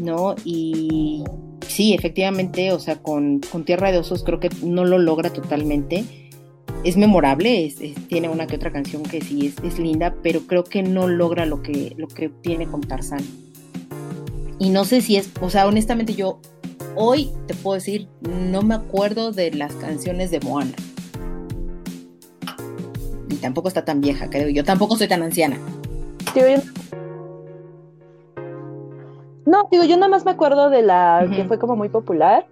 ¿no? 0.00 0.34
Y 0.44 1.22
sí, 1.68 1.94
efectivamente, 1.94 2.72
o 2.72 2.80
sea, 2.80 2.96
con, 2.96 3.40
Tierra 3.64 3.92
de 3.92 3.98
Osos 3.98 4.24
creo 4.24 4.40
que 4.40 4.50
no 4.64 4.84
lo 4.84 4.98
logra 4.98 5.32
totalmente. 5.32 6.02
Es 6.82 6.96
memorable, 6.96 7.72
tiene 8.08 8.28
una 8.28 8.48
que 8.48 8.56
otra 8.56 8.72
canción 8.72 9.04
que 9.04 9.20
sí 9.20 9.46
es, 9.46 9.62
es, 9.62 9.78
linda, 9.78 10.16
pero 10.24 10.40
creo 10.40 10.64
que 10.64 10.82
no 10.82 11.06
logra 11.06 11.46
lo 11.46 11.62
que, 11.62 11.94
lo 11.96 12.08
que 12.08 12.30
tiene 12.30 12.66
con 12.66 12.80
Tarzán. 12.80 13.22
Y 14.58 14.70
no 14.70 14.84
sé 14.84 15.02
si 15.02 15.18
es, 15.18 15.30
o 15.40 15.50
sea, 15.50 15.68
honestamente 15.68 16.14
yo 16.14 16.40
hoy 16.96 17.30
te 17.46 17.54
puedo 17.54 17.74
decir, 17.74 18.08
no 18.20 18.62
me 18.62 18.74
acuerdo 18.74 19.32
de 19.32 19.50
las 19.52 19.74
canciones 19.74 20.30
de 20.30 20.40
Moana. 20.40 20.72
Y 23.28 23.36
tampoco 23.36 23.68
está 23.68 23.84
tan 23.84 24.00
vieja, 24.00 24.28
creo. 24.28 24.48
Yo 24.48 24.64
tampoco 24.64 24.96
soy 24.96 25.08
tan 25.08 25.22
anciana. 25.22 25.56
No, 29.46 29.68
digo, 29.70 29.84
yo 29.84 29.96
nada 29.96 30.08
más 30.08 30.24
me 30.24 30.30
acuerdo 30.30 30.70
de 30.70 30.82
la 30.82 31.28
que 31.34 31.44
fue 31.44 31.58
como 31.58 31.76
muy 31.76 31.88
popular. 31.88 32.46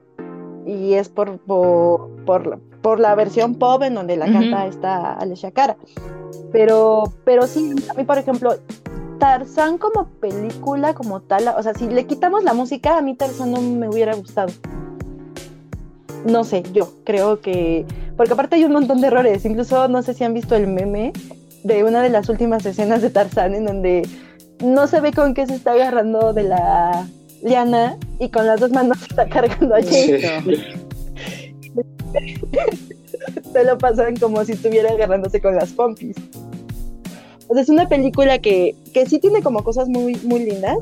Y 0.66 0.94
es 0.94 1.08
por, 1.08 1.38
por, 1.38 2.10
por, 2.24 2.60
la 2.98 3.14
versión 3.14 3.54
pop 3.56 3.82
en 3.82 3.94
donde 3.94 4.16
la 4.16 4.26
canta 4.26 4.66
esta 4.66 5.14
Alessia 5.14 5.50
Cara. 5.50 5.76
Pero, 6.52 7.12
pero 7.24 7.46
sí, 7.46 7.74
a 7.90 7.94
mí, 7.94 8.04
por 8.04 8.18
ejemplo, 8.18 8.56
Tarzán 9.18 9.78
como 9.78 10.06
película, 10.20 10.94
como 10.94 11.20
tal, 11.20 11.48
o 11.48 11.62
sea, 11.62 11.74
si 11.74 11.88
le 11.88 12.06
quitamos 12.06 12.44
la 12.44 12.54
música, 12.54 12.98
a 12.98 13.02
mí 13.02 13.14
Tarzán 13.14 13.50
no 13.52 13.60
me 13.60 13.88
hubiera 13.88 14.14
gustado. 14.14 14.52
No 16.24 16.44
sé, 16.44 16.62
yo 16.72 16.92
creo 17.04 17.40
que. 17.40 17.84
Porque 18.16 18.32
aparte 18.32 18.56
hay 18.56 18.64
un 18.64 18.72
montón 18.72 19.00
de 19.00 19.06
errores. 19.06 19.44
Incluso 19.44 19.88
no 19.88 20.02
sé 20.02 20.14
si 20.14 20.24
han 20.24 20.34
visto 20.34 20.56
el 20.56 20.66
meme 20.66 21.12
de 21.62 21.84
una 21.84 22.02
de 22.02 22.08
las 22.08 22.28
últimas 22.28 22.64
escenas 22.66 23.02
de 23.02 23.10
Tarzán 23.10 23.54
en 23.54 23.66
donde 23.66 24.08
no 24.60 24.86
se 24.86 25.00
ve 25.00 25.12
con 25.12 25.34
qué 25.34 25.46
se 25.46 25.54
está 25.54 25.72
agarrando 25.72 26.32
de 26.32 26.44
la 26.44 27.06
liana 27.42 27.96
y 28.18 28.30
con 28.30 28.46
las 28.46 28.60
dos 28.60 28.70
manos 28.72 28.98
se 28.98 29.04
está 29.10 29.28
cargando 29.28 29.74
a 29.74 29.80
Jake. 29.80 30.77
se 33.52 33.64
lo 33.64 33.78
pasan 33.78 34.16
como 34.16 34.44
si 34.44 34.52
estuviera 34.52 34.90
agarrándose 34.90 35.40
con 35.40 35.54
las 35.56 35.72
pompis. 35.72 36.16
O 37.48 37.54
sea, 37.54 37.62
es 37.62 37.68
una 37.68 37.88
película 37.88 38.38
que, 38.38 38.74
que 38.92 39.06
sí 39.06 39.18
tiene 39.18 39.42
como 39.42 39.64
cosas 39.64 39.88
muy, 39.88 40.16
muy 40.24 40.40
lindas, 40.40 40.78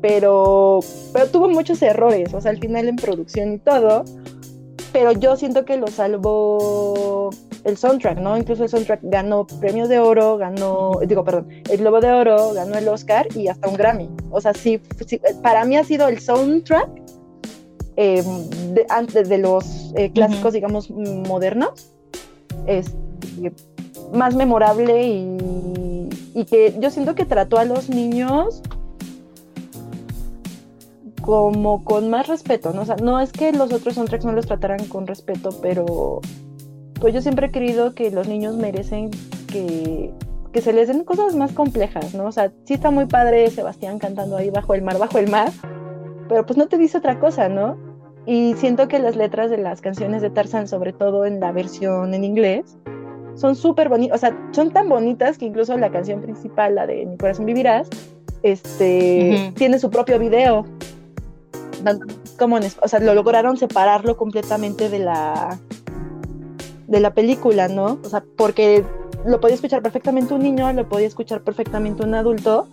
pero, 0.00 0.80
pero 1.12 1.26
tuvo 1.26 1.48
muchos 1.48 1.80
errores, 1.82 2.34
o 2.34 2.40
sea, 2.40 2.50
al 2.50 2.58
final 2.58 2.88
en 2.88 2.96
producción 2.96 3.54
y 3.54 3.58
todo, 3.58 4.04
pero 4.92 5.12
yo 5.12 5.36
siento 5.36 5.64
que 5.64 5.76
lo 5.76 5.86
salvó 5.88 7.30
el 7.64 7.76
soundtrack, 7.76 8.18
¿no? 8.18 8.36
Incluso 8.36 8.64
el 8.64 8.68
soundtrack 8.68 9.00
ganó 9.02 9.46
premios 9.46 9.88
de 9.88 9.98
oro, 9.98 10.38
ganó, 10.38 10.92
digo, 11.06 11.24
perdón, 11.24 11.48
el 11.70 11.78
Globo 11.78 12.00
de 12.00 12.10
Oro, 12.10 12.52
ganó 12.52 12.76
el 12.76 12.88
Oscar 12.88 13.26
y 13.36 13.48
hasta 13.48 13.68
un 13.68 13.76
Grammy. 13.76 14.08
O 14.30 14.40
sea, 14.40 14.54
sí, 14.54 14.80
para 15.42 15.64
mí 15.64 15.76
ha 15.76 15.84
sido 15.84 16.08
el 16.08 16.20
soundtrack 16.20 16.88
eh, 18.00 18.22
de, 18.74 18.86
antes 18.90 19.28
de 19.28 19.38
los 19.38 19.92
eh, 19.96 20.12
clásicos, 20.12 20.52
digamos, 20.52 20.88
modernos, 20.88 21.90
es, 22.64 22.94
más 24.12 24.36
memorable 24.36 25.04
y, 25.04 26.44
que 26.48 26.76
yo 26.78 26.90
siento 26.90 27.16
que 27.16 27.24
trató 27.24 27.58
a 27.58 27.64
los 27.64 27.88
niños 27.88 28.62
como 31.20 31.82
con 31.82 32.08
más 32.08 32.28
respeto, 32.28 32.72
¿no? 32.72 32.82
O 32.82 32.84
sea, 32.84 32.94
no 33.02 33.18
es 33.18 33.32
que 33.32 33.50
los 33.50 33.72
otros 33.72 33.96
soundtracks 33.96 34.24
no 34.24 34.30
los 34.30 34.46
trataran 34.46 34.86
con 34.86 35.08
respeto, 35.08 35.50
pero 35.60 36.20
pues 37.00 37.12
yo 37.12 37.20
siempre 37.20 37.48
he 37.48 37.50
creído 37.50 37.96
que 37.96 38.12
los 38.12 38.28
niños 38.28 38.54
merecen 38.54 39.10
que, 39.48 40.12
que 40.52 40.60
se 40.60 40.72
les 40.72 40.86
den 40.86 41.02
cosas 41.02 41.34
más 41.34 41.50
complejas, 41.50 42.14
¿no? 42.14 42.26
O 42.26 42.32
sea, 42.32 42.52
sí 42.64 42.74
está 42.74 42.92
muy 42.92 43.06
padre 43.06 43.50
Sebastián 43.50 43.98
cantando 43.98 44.36
ahí 44.36 44.50
bajo 44.50 44.74
el 44.74 44.82
mar, 44.82 44.98
bajo 44.98 45.18
el 45.18 45.28
mar, 45.28 45.50
pero 46.28 46.46
pues 46.46 46.56
no 46.56 46.68
te 46.68 46.78
dice 46.78 46.98
otra 46.98 47.18
cosa, 47.18 47.48
¿no? 47.48 47.87
Y 48.28 48.52
siento 48.56 48.88
que 48.88 48.98
las 48.98 49.16
letras 49.16 49.50
de 49.50 49.56
las 49.56 49.80
canciones 49.80 50.20
de 50.20 50.28
Tarzan, 50.28 50.68
sobre 50.68 50.92
todo 50.92 51.24
en 51.24 51.40
la 51.40 51.50
versión 51.50 52.12
en 52.12 52.24
inglés, 52.24 52.76
son 53.34 53.56
súper 53.56 53.88
bonitas, 53.88 54.16
o 54.16 54.20
sea, 54.20 54.38
son 54.52 54.70
tan 54.70 54.86
bonitas 54.86 55.38
que 55.38 55.46
incluso 55.46 55.74
la 55.78 55.90
canción 55.90 56.20
principal, 56.20 56.74
la 56.74 56.86
de 56.86 57.06
Mi 57.06 57.16
corazón 57.16 57.46
vivirás, 57.46 57.88
este, 58.42 59.50
tiene 59.56 59.78
su 59.78 59.88
propio 59.88 60.18
video. 60.18 60.66
Como 62.38 62.56
o 62.56 62.88
sea, 62.88 63.00
lo 63.00 63.14
lograron 63.14 63.56
separarlo 63.56 64.18
completamente 64.18 64.90
de 64.90 64.98
la 64.98 65.58
de 66.86 67.00
la 67.00 67.14
película, 67.14 67.68
¿no? 67.68 67.98
O 68.04 68.08
sea, 68.10 68.22
porque 68.36 68.84
lo 69.24 69.40
podía 69.40 69.54
escuchar 69.54 69.80
perfectamente 69.80 70.34
un 70.34 70.42
niño, 70.42 70.70
lo 70.74 70.86
podía 70.86 71.06
escuchar 71.06 71.40
perfectamente 71.40 72.02
un 72.02 72.14
adulto. 72.14 72.68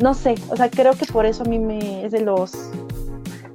No 0.00 0.14
sé, 0.14 0.34
o 0.50 0.56
sea, 0.56 0.68
creo 0.70 0.94
que 0.94 1.06
por 1.06 1.24
eso 1.24 1.44
a 1.44 1.46
mí 1.46 1.60
me 1.60 2.04
es 2.04 2.10
de 2.10 2.22
los 2.22 2.52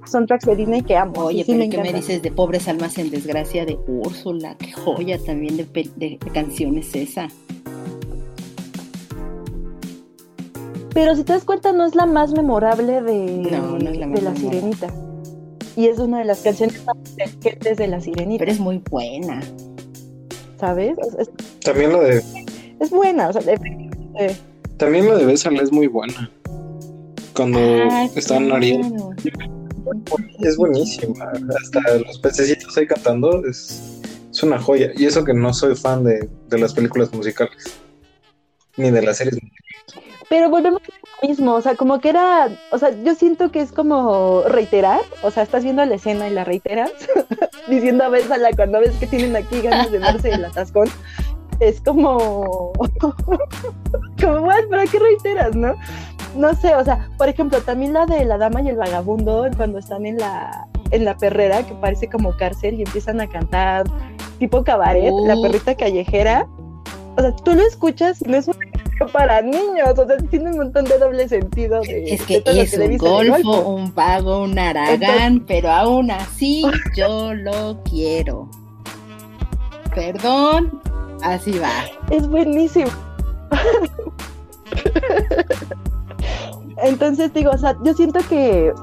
soundtracks 0.10 0.46
de 0.46 0.56
Disney 0.56 0.82
que 0.82 0.96
amo. 0.96 1.26
Oye, 1.26 1.44
pero 1.46 1.70
¿qué 1.70 1.78
me 1.78 1.94
dices 1.94 2.22
de 2.22 2.32
Pobres 2.32 2.68
Almas 2.68 2.98
en 2.98 3.10
Desgracia 3.10 3.66
de 3.66 3.78
Úrsula? 3.88 4.56
Qué 4.58 4.72
joya 4.72 5.18
también 5.20 5.58
de, 5.58 6.20
canciones 6.34 6.96
esa. 6.96 7.28
Pero 10.94 11.16
si 11.16 11.24
te 11.24 11.34
das 11.34 11.44
cuenta, 11.44 11.74
no 11.74 11.86
es 11.86 11.96
la 11.96 12.06
más 12.06 12.32
memorable 12.34 13.02
de, 13.02 13.50
la, 14.22 14.36
Sirenita. 14.36 14.88
Y 15.76 15.88
es 15.88 16.00
una 16.00 16.20
de 16.20 16.26
las 16.26 16.42
canciones 16.42 16.84
más 16.86 16.96
inteligentes 16.98 17.78
de 17.78 17.88
la 17.88 18.02
Sirenita. 18.02 18.40
Pero 18.40 18.52
es 18.52 18.60
muy 18.60 18.82
buena. 18.90 19.42
¿Sabes? 20.60 20.96
También 21.64 21.92
lo 21.92 22.02
de. 22.02 22.24
Es 22.80 22.90
buena, 22.90 23.30
o 23.30 23.34
sea, 23.34 23.42
También 24.78 25.06
lo 25.06 25.18
de 25.18 25.26
Bésala 25.26 25.62
es 25.62 25.72
muy 25.72 25.88
buena. 25.88 26.32
Cuando 27.36 27.60
ah, 27.60 28.10
están 28.16 28.52
Ariel 28.52 28.82
es 30.42 30.58
buenísima. 30.58 31.32
Hasta 31.62 31.98
los 32.06 32.20
pececitos 32.20 32.78
ahí 32.78 32.88
cantando 32.88 33.46
es, 33.46 34.02
es, 34.32 34.44
una 34.44 34.60
joya. 34.60 34.92
Y 34.96 35.06
eso 35.06 35.24
que 35.24 35.34
no 35.34 35.54
soy 35.54 35.76
fan 35.76 36.04
de, 36.04 36.30
las 36.52 36.74
películas 36.74 37.14
musicales, 37.14 37.80
ni 38.76 38.92
de 38.92 39.02
las 39.02 39.18
series 39.18 39.36
musicales. 39.36 39.68
Pero 40.30 40.50
volvemos 40.50 40.82
a 40.82 41.26
lo 41.26 41.30
mismo, 41.30 41.54
o 41.54 41.62
sea, 41.62 41.76
como 41.76 42.02
que 42.02 42.10
era, 42.10 42.50
o 42.72 42.78
sea, 42.78 42.92
yo 43.04 43.16
siento 43.16 43.50
que 43.50 43.62
es 43.62 43.72
como 43.72 44.44
reiterar, 44.44 45.00
o 45.24 45.32
sea, 45.32 45.44
estás 45.44 45.64
viendo 45.64 45.86
la 45.86 45.96
escena 45.96 46.28
y 46.28 46.34
la 46.34 46.44
reiteras, 46.44 46.92
diciendo 47.70 48.04
a 48.04 48.10
Bésala 48.10 48.52
cuando 48.54 48.82
ves 48.82 48.94
que 49.00 49.08
tienen 49.08 49.38
aquí 49.38 49.62
ganas 49.62 49.90
de 49.90 50.00
verse 50.00 50.32
el 50.32 50.44
atascón, 50.44 50.90
es 51.62 51.80
como, 51.80 52.74
como, 54.22 54.48
¿para 54.70 54.86
qué 54.86 55.00
reiteras, 55.00 55.56
no? 55.56 55.76
No 56.38 56.54
sé, 56.56 56.76
o 56.76 56.84
sea, 56.84 57.10
por 57.18 57.30
ejemplo, 57.30 57.60
también 57.62 57.94
la 57.94 58.06
de 58.06 58.26
la 58.26 58.38
dama 58.38 58.62
y 58.62 58.70
el 58.70 58.76
vagabundo, 58.76 59.48
cuando 59.56 59.80
están 59.80 60.06
en 60.06 60.18
la, 60.18 60.68
en 60.92 61.06
la 61.06 61.18
perrera, 61.18 61.64
que 61.64 61.74
parece 61.76 62.08
como 62.08 62.36
cárcel, 62.38 62.76
y 62.76 62.84
empiezan 62.84 63.22
a 63.22 63.28
cantar 63.28 63.86
tipo 64.40 64.64
cabaret, 64.64 65.14
la 65.26 65.36
perrita 65.42 65.76
callejera. 65.76 66.48
O 67.18 67.22
sea, 67.22 67.36
tú 67.38 67.54
lo 67.54 67.64
escuchas 67.64 68.22
y 68.22 68.30
no 68.30 68.38
es 68.38 68.48
una 68.48 68.58
para 69.12 69.42
niños, 69.42 69.98
o 69.98 70.08
sea, 70.08 70.18
tiene 70.30 70.52
un 70.52 70.58
montón 70.58 70.86
de 70.86 70.98
doble 70.98 71.28
sentido. 71.28 71.82
es 71.84 72.22
que 72.24 72.42
es 72.46 72.78
un 72.78 72.98
golfo, 72.98 73.70
un 73.70 73.94
vago, 73.94 74.44
un 74.44 74.58
aragán, 74.58 75.44
pero 75.46 75.70
aún 75.70 76.10
así 76.10 76.64
yo 76.96 77.34
lo 77.34 77.84
quiero. 77.84 78.50
Perdón, 79.94 80.82
así 81.22 81.60
va. 81.60 81.86
Es 82.10 82.28
buenísimo. 82.28 82.90
Entonces 86.84 87.34
digo, 87.34 87.52
o 87.52 87.58
sea, 87.58 87.76
yo 87.84 87.94
siento 87.94 88.20
que 88.28 88.74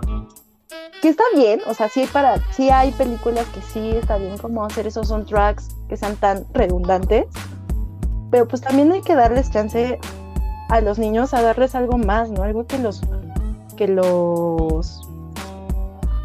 que 1.05 1.11
está 1.11 1.25
bien, 1.35 1.61
o 1.67 1.75
sea, 1.75 1.91
sí 1.91 2.07
para 2.11 2.39
sí 2.53 2.71
hay 2.71 2.91
películas 2.93 3.47
que 3.49 3.61
sí 3.61 3.91
está 3.91 4.17
bien 4.17 4.39
como 4.39 4.65
hacer 4.65 4.87
esos 4.87 5.09
soundtracks 5.09 5.77
que 5.87 5.99
sean 5.99 6.17
tan 6.17 6.47
redundantes, 6.55 7.27
pero 8.31 8.49
pues 8.49 8.63
también 8.63 8.91
hay 8.91 9.03
que 9.03 9.15
darles 9.15 9.51
chance 9.51 9.99
a 10.71 10.81
los 10.81 10.99
niños 10.99 11.35
a 11.35 11.43
darles 11.43 11.75
algo 11.75 11.99
más, 11.99 12.31
¿no? 12.31 12.43
Algo 12.43 12.67
que 12.67 12.79
los 12.79 13.03
que 13.77 13.87
los 13.87 15.07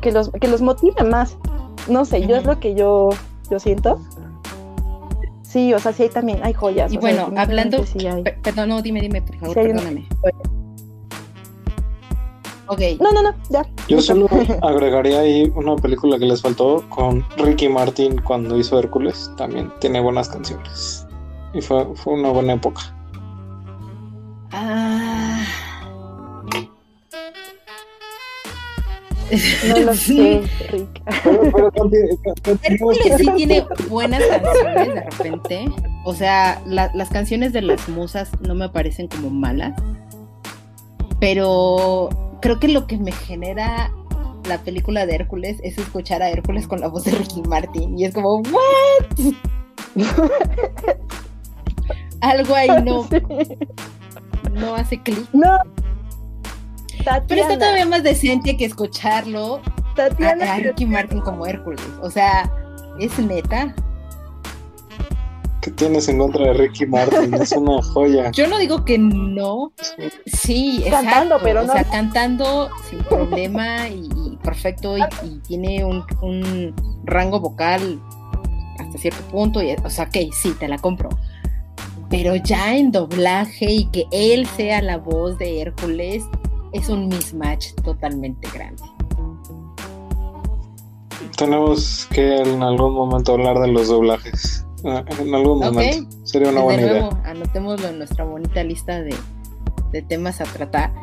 que 0.02 0.12
los 0.12 0.30
que 0.32 0.48
los 0.48 0.62
motive 0.62 1.04
más. 1.04 1.38
No 1.90 2.06
sé, 2.06 2.26
yo 2.26 2.36
es 2.38 2.46
lo 2.46 2.60
que 2.60 2.74
yo 2.74 3.10
yo 3.50 3.60
siento. 3.60 4.00
Sí, 5.42 5.74
o 5.74 5.80
sea, 5.80 5.92
sí 5.92 6.04
hay 6.04 6.10
también 6.10 6.40
hay 6.44 6.54
joyas. 6.54 6.94
Y 6.94 6.98
bueno, 6.98 7.32
hablando, 7.36 7.84
perdón, 8.44 8.70
no, 8.70 8.82
dime, 8.82 9.02
dime, 9.02 9.22
por 9.22 9.36
favor, 9.38 9.56
perdóname. 9.56 10.08
No, 13.00 13.12
no, 13.12 13.24
no, 13.24 13.36
ya. 13.50 13.66
Yo 13.88 14.00
solo 14.00 14.28
agregaría 14.62 15.22
ahí 15.22 15.52
una 15.56 15.76
película 15.76 16.20
que 16.20 16.26
les 16.26 16.42
faltó 16.42 16.84
con 16.90 17.26
Ricky 17.38 17.68
Martin 17.68 18.22
cuando 18.22 18.58
hizo 18.58 18.78
Hércules. 18.78 19.32
También 19.38 19.72
tiene 19.80 20.00
buenas 20.00 20.30
canciones. 20.30 21.08
Y 21.54 21.62
fue, 21.62 21.84
fue 21.96 22.14
una 22.14 22.30
buena 22.30 22.54
época. 22.54 22.82
Ah. 24.52 25.44
No 29.68 29.80
lo 29.80 29.94
sé, 29.94 30.42
Rick. 30.72 31.04
Hércules 32.64 33.18
sí 33.18 33.28
tiene 33.36 33.64
buenas 33.88 34.24
canciones 34.24 34.96
de 34.96 35.02
repente. 35.02 35.66
O 36.04 36.16
sea, 36.16 36.62
las 36.66 37.10
canciones 37.10 37.54
de 37.54 37.62
las 37.62 37.88
musas 37.90 38.32
no 38.42 38.56
me 38.56 38.70
parecen 38.70 39.08
como 39.08 39.30
malas. 39.30 39.80
Pero 41.20 42.10
creo 42.42 42.60
que 42.60 42.68
lo 42.68 42.88
que 42.88 42.98
me 42.98 43.12
genera 43.12 43.92
la 44.46 44.58
película 44.60 45.06
de 45.06 45.16
Hércules 45.16 45.60
es 45.64 45.78
escuchar 45.78 46.22
a 46.22 46.30
Hércules 46.30 46.68
con 46.68 46.80
la 46.80 46.88
voz 46.88 47.04
de 47.04 47.12
Ricky 47.12 47.42
Martin 47.44 47.98
y 47.98 48.06
es 48.06 48.14
como, 48.14 48.38
¿what? 48.38 49.34
Algo 52.22 52.56
ahí 52.56 52.70
no, 52.84 53.08
no 54.54 54.76
hace 54.76 55.02
clic. 55.02 55.28
No. 55.34 55.58
Pero 57.28 57.42
está 57.42 57.58
todavía 57.58 57.86
más 57.86 58.04
decente 58.04 58.58
que 58.58 58.66
escucharlo 58.66 59.62
a, 59.98 60.58
Ricky 60.58 60.86
Martin 60.86 61.22
como 61.22 61.46
Hércules. 61.46 61.82
O 62.02 62.10
sea, 62.10 62.52
es 63.00 63.18
neta. 63.20 63.74
¿Qué 65.70 65.76
tienes 65.76 66.08
en 66.10 66.18
contra 66.18 66.46
de 66.46 66.54
Ricky 66.54 66.88
Martin? 66.88 67.32
Es 67.36 67.52
una 67.52 67.80
joya. 67.94 68.32
Yo 68.32 68.48
no 68.48 68.58
digo 68.58 68.84
que 68.86 68.98
no. 68.98 69.72
Sí, 70.26 70.84
cantando, 70.90 71.38
pero 71.44 71.62
no. 71.62 71.72
O 71.72 71.76
sea, 71.76 71.84
cantando 71.84 72.72
sin 72.90 72.98
problema 73.04 73.88
y, 73.88 74.36
perfecto 74.42 74.98
y, 74.98 75.04
tiene 75.48 75.86
un, 75.86 76.74
rango 77.04 77.40
vocal 77.40 78.02
hasta 78.80 78.98
cierto 78.98 79.22
punto. 79.30 79.62
Y, 79.62 79.76
o 79.84 79.90
sea, 79.92 80.06
ok, 80.06 80.34
sí, 80.34 80.56
te 80.60 80.68
la 80.68 80.80
compro. 80.80 81.10
Pero 82.10 82.36
ya 82.36 82.76
en 82.76 82.92
doblaje 82.92 83.72
y 83.72 83.86
que 83.92 84.08
él 84.12 84.48
sea 84.48 84.82
la 84.82 84.98
voz 84.98 85.38
de 85.38 85.62
Hércules 85.62 86.24
es 86.74 86.90
un 86.90 87.10
mismatch 87.10 87.76
totalmente 87.84 88.50
grande. 88.56 88.82
Tenemos 91.38 92.08
que 92.12 92.38
en 92.42 92.64
algún 92.64 92.96
momento 92.96 93.34
hablar 93.34 93.60
de 93.60 93.68
los 93.68 93.90
doblajes. 93.90 94.66
Ah, 94.86 95.04
en 95.20 95.34
algún 95.34 95.60
momento. 95.60 96.18
Sería 96.24 96.50
una 96.50 96.62
buena 96.62 96.82
idea. 96.82 97.10
Anotémoslo 97.26 97.88
en 97.88 97.98
nuestra 97.98 98.24
bonita 98.24 98.64
lista 98.64 99.02
de, 99.02 99.16
temas 100.08 100.42
a 100.42 100.46
tratar. 100.46 100.94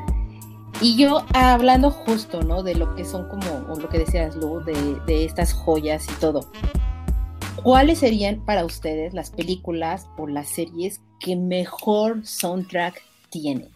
Y 0.80 0.96
yo 0.96 1.24
hablando 1.34 1.90
justo, 1.90 2.42
¿no? 2.42 2.62
De 2.62 2.74
lo 2.74 2.94
que 2.94 3.04
son 3.04 3.28
como, 3.28 3.74
lo 3.76 3.88
que 3.88 3.98
decías, 3.98 4.36
Lu, 4.36 4.60
de, 4.60 4.74
de 5.06 5.24
estas 5.24 5.52
joyas 5.52 6.06
y 6.08 6.20
todo. 6.20 6.50
¿Cuáles 7.62 7.98
serían 8.00 8.44
para 8.44 8.64
ustedes 8.64 9.14
las 9.14 9.30
películas 9.30 10.06
o 10.18 10.26
las 10.26 10.48
series 10.48 11.00
que 11.18 11.34
mejor 11.36 12.26
soundtrack 12.26 13.02
tienen? 13.30 13.70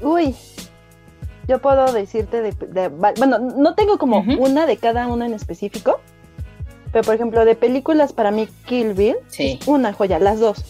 Uy, 0.00 0.34
yo 1.46 1.60
puedo 1.60 1.92
decirte 1.92 2.40
de, 2.42 2.88
bueno, 2.88 3.38
no 3.38 3.74
tengo 3.74 3.98
como 3.98 4.20
una 4.38 4.66
de 4.66 4.76
cada 4.76 5.06
una 5.06 5.26
en 5.26 5.34
específico, 5.34 6.00
pero 6.92 7.04
por 7.04 7.14
ejemplo, 7.14 7.44
de 7.44 7.54
películas 7.54 8.12
para 8.12 8.30
mí 8.30 8.48
Kill 8.66 8.94
Bill, 8.94 9.16
una 9.66 9.92
joya, 9.92 10.18
las 10.18 10.40
dos. 10.40 10.64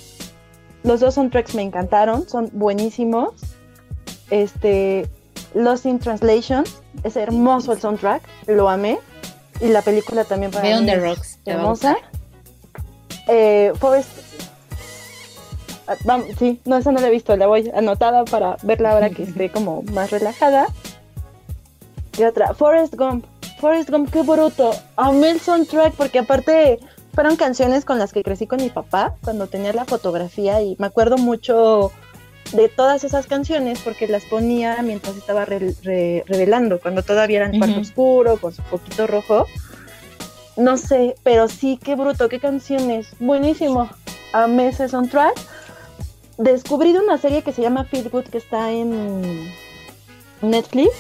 Los 0.83 1.01
dos 1.01 1.15
soundtracks 1.15 1.55
me 1.55 1.63
encantaron, 1.63 2.29
son 2.29 2.51
buenísimos. 2.53 3.35
Este, 4.31 5.09
Lost 5.55 5.87
in 5.87 5.99
Translation, 5.99 6.65
es 7.05 7.17
hermoso 7.17 7.73
el 7.73 7.81
soundtrack, 7.81 8.23
lo 8.47 8.69
amé. 8.69 8.99
Y 9.61 9.69
la 9.69 9.83
película 9.83 10.25
también 10.25 10.51
para 10.51 10.81
mí 10.81 10.87
the 10.87 10.97
Rocks, 10.97 11.39
hermosa. 11.45 11.97
Eh, 13.29 13.73
Forest 13.79 14.09
vamos, 16.05 16.27
sí, 16.39 16.61
no, 16.65 16.77
esa 16.77 16.93
no 16.93 17.01
la 17.01 17.09
he 17.09 17.11
visto, 17.11 17.37
la 17.37 17.47
voy 17.47 17.71
anotada 17.75 18.25
para 18.25 18.57
verla 18.63 18.93
ahora 18.93 19.11
que 19.11 19.25
esté 19.25 19.51
como 19.51 19.83
más 19.83 20.11
relajada. 20.11 20.67
Y 22.19 22.25
otra, 22.25 22.55
Forrest 22.55 22.95
Gump. 22.95 23.27
Forrest 23.61 23.91
Gump, 23.91 24.11
qué 24.11 24.23
bruto. 24.23 24.73
Amé 24.97 25.31
el 25.31 25.41
soundtrack 25.41 25.95
porque 25.95 26.21
aparte 26.21 26.79
fueron 27.13 27.37
canciones 27.37 27.85
con 27.85 27.99
las 27.99 28.13
que 28.13 28.23
crecí 28.23 28.47
con 28.47 28.61
mi 28.61 28.71
papá 28.71 29.15
cuando 29.23 29.47
tenía 29.47 29.73
la 29.73 29.85
fotografía 29.85 30.61
y 30.63 30.77
me 30.79 30.87
acuerdo 30.87 31.17
mucho 31.17 31.93
de 32.53 32.69
todas 32.69 33.05
esas 33.05 33.27
canciones 33.27 33.81
porque 33.83 34.07
las 34.07 34.25
ponía 34.25 34.81
mientras 34.83 35.17
estaba 35.17 35.45
revelando, 35.45 36.81
cuando 36.81 37.03
todavía 37.03 37.39
era 37.39 37.47
en 37.47 37.59
cuarto 37.59 37.81
oscuro, 37.81 38.37
con 38.39 38.53
su 38.53 38.63
poquito 38.63 39.07
rojo. 39.07 39.47
No 40.57 40.77
sé, 40.77 41.17
pero 41.25 41.49
sí, 41.49 41.81
qué 41.83 41.97
bruto, 41.97 42.29
qué 42.29 42.39
canciones. 42.39 43.09
Buenísimo. 43.19 43.89
Amé 44.33 44.69
ese 44.69 44.89
soundtrack 44.89 45.35
descubrí 46.39 46.97
una 46.97 47.19
serie 47.19 47.43
que 47.43 47.53
se 47.53 47.63
llama 47.63 47.85
Feel 47.85 48.09
Good 48.11 48.25
que 48.25 48.39
está 48.39 48.71
en 48.71 49.53
Netflix. 50.43 50.91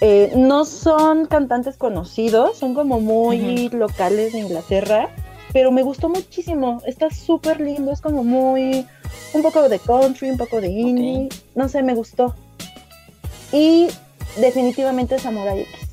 Eh, 0.00 0.32
no 0.36 0.64
son 0.64 1.26
cantantes 1.26 1.76
conocidos, 1.76 2.58
son 2.58 2.74
como 2.74 3.00
muy 3.00 3.68
locales 3.68 4.32
de 4.32 4.40
Inglaterra, 4.40 5.08
pero 5.52 5.70
me 5.70 5.82
gustó 5.82 6.08
muchísimo. 6.08 6.82
Está 6.86 7.10
súper 7.10 7.60
lindo, 7.60 7.92
es 7.92 8.00
como 8.00 8.24
muy. 8.24 8.86
un 9.32 9.42
poco 9.42 9.68
de 9.68 9.78
country, 9.78 10.30
un 10.30 10.38
poco 10.38 10.60
de 10.60 10.68
indie. 10.68 11.28
No 11.54 11.68
sé, 11.68 11.82
me 11.82 11.94
gustó. 11.94 12.34
Y 13.52 13.88
definitivamente 14.38 15.18
Samurai 15.18 15.60
X. 15.60 15.90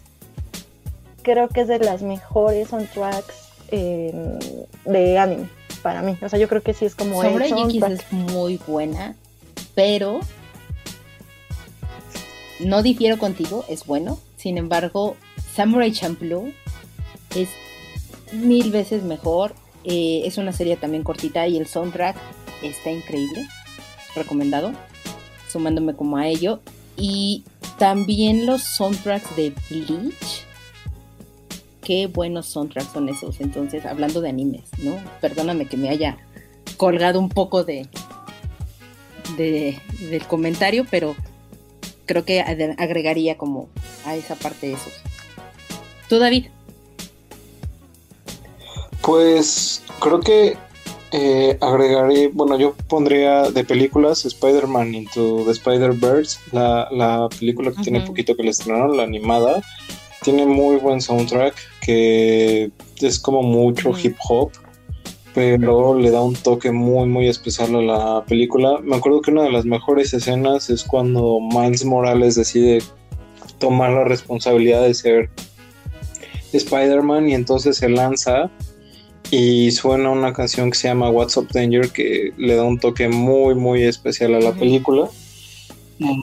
Creo 1.22 1.48
que 1.50 1.62
es 1.62 1.68
de 1.68 1.80
las 1.80 2.02
mejores 2.02 2.70
soundtracks 2.70 3.52
eh, 3.72 4.40
de 4.86 5.20
anime 5.20 5.59
para 5.80 6.02
mí. 6.02 6.18
O 6.22 6.30
sea, 6.30 6.40
yo 6.40 6.48
creo 6.48 6.62
que 6.62 6.74
sí 6.74 6.86
es 6.86 6.96
como 6.96 7.22
Samurai 7.22 7.52
X 7.52 7.84
es 7.84 8.12
muy 8.12 8.60
buena, 8.68 9.16
pero 9.76 10.20
no 12.60 12.84
difiero 12.84 13.18
contigo, 13.18 13.66
es 13.70 13.86
bueno. 13.86 14.20
Sin 14.36 14.58
embargo, 14.58 15.16
Samurai 15.54 15.92
Champloo 15.92 16.52
es 17.36 17.50
mil 18.34 18.72
veces 18.72 19.04
mejor. 19.04 19.54
Eh, 19.84 20.24
es 20.26 20.38
una 20.38 20.52
serie 20.52 20.76
también 20.76 21.04
cortita 21.04 21.48
y 21.48 21.58
el 21.58 21.68
soundtrack 21.68 22.16
está 22.62 22.92
increíble. 22.92 23.48
Recomendado. 24.16 24.74
Sumándome 25.50 25.96
como 25.96 26.18
a 26.18 26.28
ello. 26.28 26.60
Y 26.98 27.44
también 27.78 28.46
los 28.46 28.62
soundtracks 28.62 29.36
de 29.36 29.54
Bleach 29.70 30.39
qué 31.90 32.06
buenos 32.06 32.46
soundtracks 32.46 32.92
son 32.94 33.10
esos. 33.10 33.42
Entonces, 33.42 33.84
hablando 33.84 34.22
de 34.22 34.30
animes, 34.30 34.62
¿no? 34.78 34.96
Perdóname 35.22 35.66
que 35.66 35.76
me 35.76 35.90
haya 35.90 36.20
colgado 36.78 37.20
un 37.20 37.30
poco 37.30 37.64
de, 37.64 37.88
de 39.38 39.80
del 40.12 40.24
comentario, 40.28 40.86
pero 40.92 41.16
creo 42.06 42.26
que 42.26 42.42
agregaría 42.42 43.40
como 43.40 43.70
a 44.06 44.16
esa 44.16 44.36
parte 44.36 44.72
esos. 44.72 44.94
¿Tú, 46.08 46.20
David? 46.20 46.46
Pues 49.02 49.82
creo 50.00 50.20
que 50.20 50.58
eh, 51.12 51.58
agregaré, 51.60 52.28
bueno, 52.28 52.56
yo 52.60 52.76
pondría 52.88 53.50
de 53.50 53.64
películas 53.64 54.26
Spider-Man 54.26 54.94
Into 54.94 55.42
the 55.44 55.54
Spider-Verse, 55.54 56.38
la, 56.52 56.88
la 56.92 57.28
película 57.30 57.72
que 57.72 57.82
tiene 57.82 58.02
poquito 58.02 58.36
que 58.36 58.44
le 58.44 58.52
estrenaron, 58.52 58.96
la 58.96 59.02
animada 59.02 59.64
tiene 60.24 60.46
muy 60.46 60.78
buen 60.78 61.02
soundtrack 61.02 61.56
que 61.82 62.72
es 63.02 63.20
como 63.20 63.42
mucho 63.44 63.94
hip 63.98 64.16
hop 64.28 64.52
pero 65.34 65.98
le 65.98 66.12
da 66.12 66.22
un 66.22 66.36
toque 66.36 66.72
muy, 66.72 67.08
muy 67.08 67.30
especial 67.30 67.76
a 67.76 67.82
la 67.82 68.26
película. 68.26 68.80
Me 68.84 68.96
acuerdo 68.96 69.22
que 69.22 69.32
una 69.32 69.44
de 69.44 69.52
las 69.52 69.66
mejores 69.66 70.14
escenas 70.14 70.70
es 70.70 70.84
cuando 70.84 71.40
Miles 71.40 71.86
Morales 71.86 72.36
decide 72.36 72.80
tomar 73.58 73.92
la 73.92 74.04
responsabilidad 74.04 74.82
de 74.82 74.94
ser 74.94 75.30
Spider-Man 76.52 77.30
y 77.30 77.36
entonces 77.36 77.78
se 77.78 77.90
lanza 77.90 78.50
y 79.32 79.72
suena 79.72 80.10
una 80.10 80.34
canción 80.34 80.72
que 80.72 80.78
se 80.78 80.88
llama 80.88 81.10
What's 81.10 81.38
Up 81.38 81.48
Danger 81.54 81.90
que 81.90 82.34
le 82.38 82.56
da 82.56 82.64
un 82.64 82.80
toque 82.80 83.08
muy 83.08 83.54
muy 83.54 83.84
especial 83.84 84.34
a 84.34 84.40
la 84.40 84.54
película. 84.54 85.08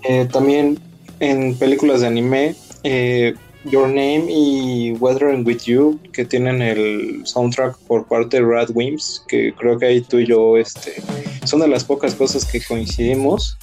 Eh, 0.08 0.26
también 0.30 0.78
en 1.20 1.54
películas 1.56 2.00
de 2.00 2.08
anime, 2.08 2.54
eh, 2.82 3.34
Your 3.70 3.88
Name 3.88 4.26
y 4.28 4.92
Weathering 4.92 5.46
With 5.46 5.62
You, 5.64 5.98
que 6.12 6.24
tienen 6.24 6.62
el 6.62 7.26
soundtrack 7.26 7.76
por 7.86 8.06
parte 8.06 8.38
de 8.38 8.46
Rad 8.46 8.70
Wims, 8.74 9.24
que 9.28 9.52
creo 9.54 9.78
que 9.78 9.86
ahí 9.86 10.00
tú 10.00 10.18
y 10.18 10.26
yo 10.26 10.56
este, 10.56 11.02
son 11.44 11.60
de 11.60 11.68
las 11.68 11.84
pocas 11.84 12.14
cosas 12.14 12.44
que 12.44 12.60
coincidimos. 12.60 13.58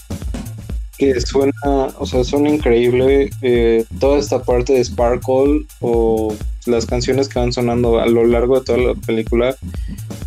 Que 0.97 1.19
suena, 1.21 1.53
o 1.97 2.05
sea, 2.05 2.23
suena 2.23 2.49
increíble 2.49 3.29
eh, 3.41 3.83
toda 3.99 4.19
esta 4.19 4.43
parte 4.43 4.73
de 4.73 4.83
Sparkle 4.83 5.65
o 5.81 6.35
las 6.67 6.85
canciones 6.85 7.27
que 7.27 7.39
van 7.39 7.51
sonando 7.51 7.99
a 7.99 8.05
lo 8.05 8.25
largo 8.25 8.59
de 8.59 8.65
toda 8.65 8.77
la 8.77 8.93
película 8.93 9.55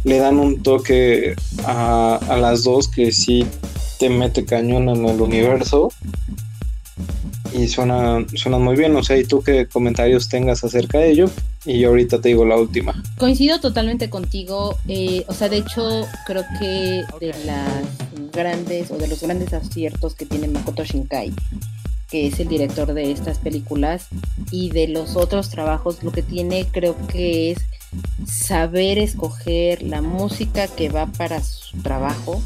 le 0.05 0.19
dan 0.19 0.39
un 0.39 0.63
toque 0.63 1.35
a, 1.65 2.19
a 2.29 2.37
las 2.37 2.65
dos 2.65 2.89
que 2.89 3.13
sí 3.13 3.47
te 3.99 4.11
mete 4.11 4.45
cañón 4.45 4.89
en 4.89 5.07
el 5.07 5.21
universo 5.21 5.91
y 7.53 7.69
suena, 7.69 8.25
suena 8.35 8.59
muy 8.59 8.77
bien. 8.77 8.95
O 8.97 9.03
sea, 9.03 9.17
¿y 9.17 9.25
tú 9.25 9.43
qué 9.43 9.67
comentarios 9.67 10.29
tengas 10.29 10.65
acerca 10.65 10.99
de 10.99 11.11
ello? 11.11 11.31
Y 11.65 11.81
yo 11.81 11.89
ahorita 11.89 12.21
te 12.21 12.29
digo 12.29 12.45
la 12.45 12.57
última. 12.57 13.03
Coincido 13.19 13.61
totalmente 13.61 14.11
contigo. 14.11 14.77
Eh, 14.89 15.25
o 15.27 15.35
sea, 15.35 15.49
de 15.49 15.59
hecho, 15.59 16.07
creo 16.27 16.45
que 16.59 17.05
de 17.21 17.35
las 17.45 17.85
grandes 18.33 18.91
o 18.91 18.99
de 18.99 19.09
los 19.09 19.21
grandes 19.23 19.53
aciertos 19.53 20.15
que 20.15 20.27
tiene 20.27 20.49
Makoto 20.49 20.85
Shinkai 20.85 21.33
que 22.11 22.29
es 22.29 22.39
el 22.39 22.49
director 22.49 22.95
de 22.95 23.11
estas 23.11 23.39
películas 23.39 24.09
y 24.51 24.71
de 24.71 24.89
los 24.89 25.17
otros 25.17 25.51
trabajos, 25.51 26.03
lo 26.03 26.13
que 26.13 26.23
tiene 26.23 26.67
creo 26.71 26.97
que 27.09 27.51
es 27.51 27.59
saber 28.27 28.99
escoger 28.99 29.83
la 29.83 30.03
música 30.03 30.69
que 30.69 30.89
va 30.89 31.07
para 31.07 31.43
su 31.43 31.77
trabajo 31.79 32.41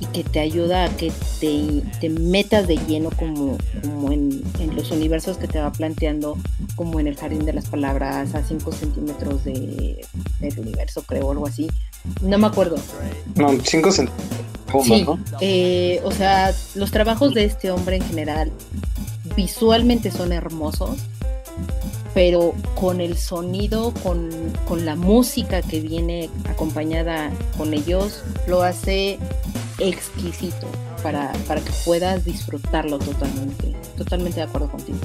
y 0.00 0.06
que 0.06 0.24
te 0.24 0.40
ayuda 0.40 0.84
a 0.84 0.88
que 0.96 1.12
te, 1.40 1.82
te 2.00 2.08
metas 2.10 2.66
de 2.66 2.76
lleno 2.76 3.10
como, 3.10 3.56
como 3.82 4.12
en, 4.12 4.42
los 4.74 4.90
universos 4.90 5.38
que 5.38 5.46
te 5.46 5.60
va 5.60 5.70
planteando, 5.72 6.36
como 6.74 6.98
en 7.00 7.06
el 7.06 7.16
jardín 7.16 7.44
de 7.44 7.52
las 7.52 7.68
palabras, 7.68 8.34
a 8.34 8.42
5 8.42 8.72
centímetros 8.72 9.44
de, 9.44 10.04
del 10.40 10.58
universo, 10.58 11.02
creo, 11.02 11.30
algo 11.30 11.46
así. 11.46 11.68
No 12.22 12.38
me 12.38 12.46
acuerdo. 12.46 12.76
No, 13.36 13.50
5 13.62 13.92
centímetros. 13.92 14.44
Sí, 14.82 15.06
eh, 15.40 16.00
o 16.02 16.10
sea, 16.10 16.52
los 16.74 16.90
trabajos 16.90 17.32
de 17.34 17.44
este 17.44 17.70
hombre 17.70 17.96
en 17.96 18.02
general 18.02 18.50
visualmente 19.36 20.10
son 20.10 20.32
hermosos 20.32 20.98
pero 22.14 22.54
con 22.76 23.00
el 23.00 23.18
sonido, 23.18 23.92
con, 24.02 24.30
la 24.84 24.94
música 24.94 25.62
que 25.62 25.80
viene 25.80 26.30
acompañada 26.48 27.30
con 27.58 27.74
ellos, 27.74 28.22
lo 28.46 28.62
hace 28.62 29.18
exquisito 29.78 30.66
para, 31.02 31.32
para 31.46 31.60
que 31.60 31.70
puedas 31.84 32.24
disfrutarlo 32.24 32.98
totalmente. 32.98 33.74
Totalmente 33.96 34.36
de 34.36 34.42
acuerdo 34.42 34.70
contigo. 34.70 34.98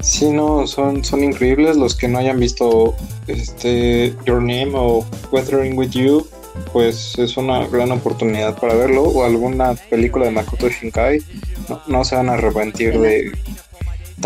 Sí, 0.00 0.30
no, 0.30 0.66
son, 0.66 1.04
son 1.04 1.24
increíbles 1.24 1.76
los 1.76 1.94
que 1.94 2.08
no 2.08 2.18
hayan 2.18 2.38
visto 2.38 2.94
este 3.26 4.14
Your 4.24 4.40
Name 4.40 4.72
o 4.74 5.04
Weathering 5.32 5.76
with 5.76 5.90
You, 5.90 6.26
pues 6.72 7.18
es 7.18 7.36
una 7.36 7.66
gran 7.66 7.90
oportunidad 7.90 8.58
para 8.58 8.74
verlo 8.74 9.02
o 9.02 9.24
alguna 9.24 9.74
película 9.74 10.26
de 10.26 10.30
Makoto 10.30 10.68
Shinkai, 10.68 11.20
no, 11.68 11.80
no 11.88 12.04
se 12.04 12.14
van 12.14 12.28
a 12.28 12.34
arrepentir 12.34 12.98
de, 13.00 13.32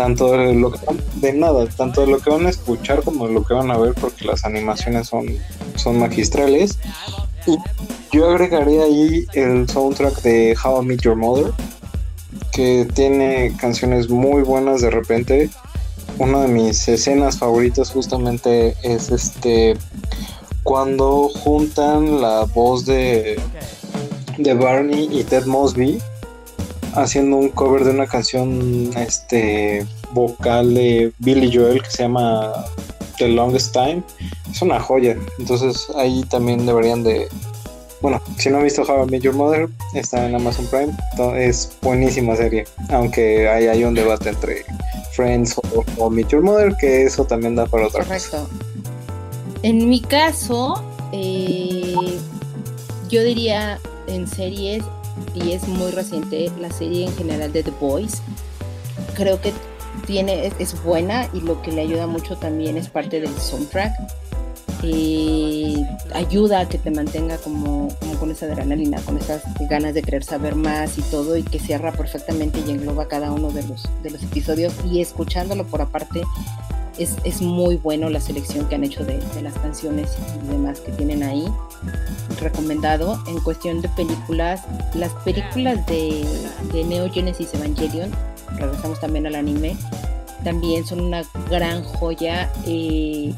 tanto 0.01 0.31
de 0.31 0.55
lo 0.55 0.71
que 0.71 0.79
de 1.17 1.31
nada, 1.31 1.67
tanto 1.67 2.01
de 2.01 2.07
lo 2.07 2.17
que 2.17 2.31
van 2.31 2.47
a 2.47 2.49
escuchar 2.49 3.03
como 3.03 3.27
de 3.27 3.33
lo 3.35 3.43
que 3.43 3.53
van 3.53 3.69
a 3.69 3.77
ver, 3.77 3.93
porque 3.93 4.25
las 4.25 4.45
animaciones 4.45 5.07
son, 5.09 5.27
son 5.75 5.99
magistrales. 5.99 6.79
Y 7.45 7.55
yo 8.11 8.31
agregaría 8.31 8.81
ahí 8.81 9.27
el 9.33 9.69
soundtrack 9.69 10.23
de 10.23 10.57
How 10.57 10.81
I 10.81 10.85
Meet 10.87 11.01
Your 11.01 11.15
Mother, 11.15 11.53
que 12.51 12.87
tiene 12.95 13.55
canciones 13.59 14.09
muy 14.09 14.41
buenas 14.41 14.81
de 14.81 14.89
repente. 14.89 15.51
Una 16.17 16.41
de 16.41 16.47
mis 16.47 16.87
escenas 16.87 17.37
favoritas 17.37 17.91
justamente 17.91 18.75
es 18.81 19.11
este 19.11 19.77
cuando 20.63 21.29
juntan 21.29 22.21
la 22.21 22.45
voz 22.45 22.87
de, 22.87 23.39
de 24.39 24.53
Barney 24.55 25.09
y 25.11 25.23
Ted 25.25 25.45
Mosby 25.45 26.01
haciendo 26.95 27.37
un 27.37 27.49
cover 27.49 27.83
de 27.83 27.91
una 27.91 28.07
canción 28.07 28.91
este 28.97 29.85
vocal 30.11 30.73
de 30.73 31.11
Billy 31.19 31.51
Joel 31.53 31.81
que 31.81 31.91
se 31.91 32.03
llama 32.03 32.53
The 33.17 33.29
Longest 33.29 33.73
Time. 33.73 34.03
Es 34.49 34.61
una 34.61 34.79
joya. 34.79 35.17
Entonces 35.39 35.87
ahí 35.95 36.23
también 36.23 36.65
deberían 36.65 37.03
de. 37.03 37.27
Bueno, 38.01 38.19
si 38.37 38.49
no 38.49 38.57
han 38.57 38.63
visto 38.63 38.81
How 38.81 39.05
I 39.05 39.11
Met 39.11 39.21
Your 39.21 39.35
Mother, 39.35 39.69
está 39.93 40.27
en 40.27 40.33
Amazon 40.33 40.65
Prime. 40.67 40.93
Es 41.37 41.71
buenísima 41.81 42.35
serie. 42.35 42.65
Aunque 42.89 43.47
ahí 43.47 43.67
hay 43.67 43.83
un 43.83 43.93
debate 43.93 44.29
entre 44.29 44.65
Friends 45.13 45.55
o, 45.57 45.85
o 45.97 46.09
Meet 46.09 46.29
Your 46.29 46.41
Mother, 46.41 46.75
que 46.79 47.03
eso 47.03 47.25
también 47.25 47.55
da 47.55 47.67
para 47.67 47.87
otra 47.87 48.03
Correcto. 48.03 48.47
En 49.61 49.87
mi 49.87 50.01
caso, 50.01 50.83
eh, 51.11 51.93
yo 53.09 53.23
diría 53.23 53.79
en 54.07 54.27
series 54.27 54.83
y 55.33 55.51
es 55.51 55.67
muy 55.67 55.91
reciente 55.91 56.51
la 56.59 56.71
serie 56.71 57.05
en 57.05 57.15
general 57.15 57.51
de 57.51 57.63
The 57.63 57.71
Boys. 57.79 58.21
Creo 59.15 59.41
que 59.41 59.53
tiene, 60.05 60.51
es, 60.59 60.83
buena 60.83 61.29
y 61.33 61.41
lo 61.41 61.61
que 61.61 61.71
le 61.71 61.81
ayuda 61.81 62.07
mucho 62.07 62.37
también 62.37 62.77
es 62.77 62.89
parte 62.89 63.19
del 63.19 63.35
soundtrack. 63.37 63.93
Eh, 64.83 65.75
ayuda 66.15 66.61
a 66.61 66.67
que 66.67 66.79
te 66.79 66.89
mantenga 66.89 67.37
como, 67.37 67.89
con 68.19 68.31
esa 68.31 68.47
adrenalina, 68.47 68.99
con 69.01 69.17
esas 69.17 69.43
ganas 69.69 69.93
de 69.93 70.01
querer 70.01 70.23
saber 70.23 70.55
más 70.55 70.97
y 70.97 71.03
todo, 71.03 71.37
y 71.37 71.43
que 71.43 71.59
cierra 71.59 71.91
perfectamente 71.91 72.63
y 72.65 72.71
engloba 72.71 73.07
cada 73.07 73.31
uno 73.31 73.51
de 73.51 73.63
los, 73.63 73.87
de 74.01 74.09
los 74.09 74.23
episodios. 74.23 74.73
Y 74.91 75.01
escuchándolo 75.01 75.65
por 75.65 75.81
aparte, 75.81 76.23
es, 76.97 77.41
muy 77.41 77.77
bueno 77.77 78.09
la 78.09 78.19
selección 78.19 78.67
que 78.67 78.75
han 78.75 78.83
hecho 78.83 79.03
de, 79.03 79.19
las 79.41 79.53
canciones 79.55 80.17
y 80.43 80.47
demás 80.47 80.79
que 80.79 80.91
tienen 80.91 81.23
ahí. 81.23 81.45
Recomendado. 82.39 83.21
En 83.27 83.39
cuestión 83.39 83.81
de 83.81 83.89
películas, 83.89 84.61
las 84.93 85.11
películas 85.23 85.85
de, 85.87 86.25
de 86.73 86.83
Neo 86.83 87.11
Genesis 87.11 87.53
Evangelion, 87.53 88.11
regresamos 88.57 88.99
también 88.99 89.27
al 89.27 89.35
anime, 89.35 89.75
también 90.43 90.85
son 90.85 91.01
una 91.01 91.23
gran 91.49 91.83
joya. 91.83 92.51
Eh, 92.65 93.33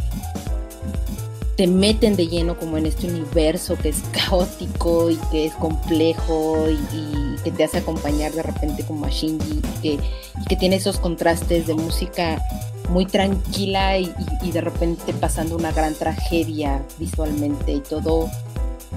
te 1.56 1.68
meten 1.68 2.16
de 2.16 2.28
lleno 2.28 2.58
como 2.58 2.78
en 2.78 2.88
este 2.88 3.08
universo 3.08 3.78
que 3.78 3.90
es 3.90 4.02
caótico 4.12 5.12
y 5.12 5.18
que 5.32 5.46
es 5.46 5.54
complejo 5.54 6.68
y, 6.70 7.14
que 7.44 7.52
te 7.52 7.66
hace 7.66 7.80
acompañar 7.80 8.32
de 8.32 8.42
repente 8.42 8.86
como 8.86 9.06
a 9.06 9.10
Shinji 9.10 9.62
que, 9.82 9.94
y 9.96 10.46
que 10.48 10.56
tiene 10.56 10.78
esos 10.78 10.98
contrastes 10.98 11.68
de 11.68 11.74
música 11.74 12.42
muy 12.90 13.06
tranquila 13.06 13.98
y, 13.98 14.12
de 14.52 14.62
repente 14.62 15.14
pasando 15.14 15.56
una 15.56 15.72
gran 15.72 15.96
tragedia 15.96 16.82
visualmente 17.00 17.74
y 17.74 17.80
todo 17.80 18.30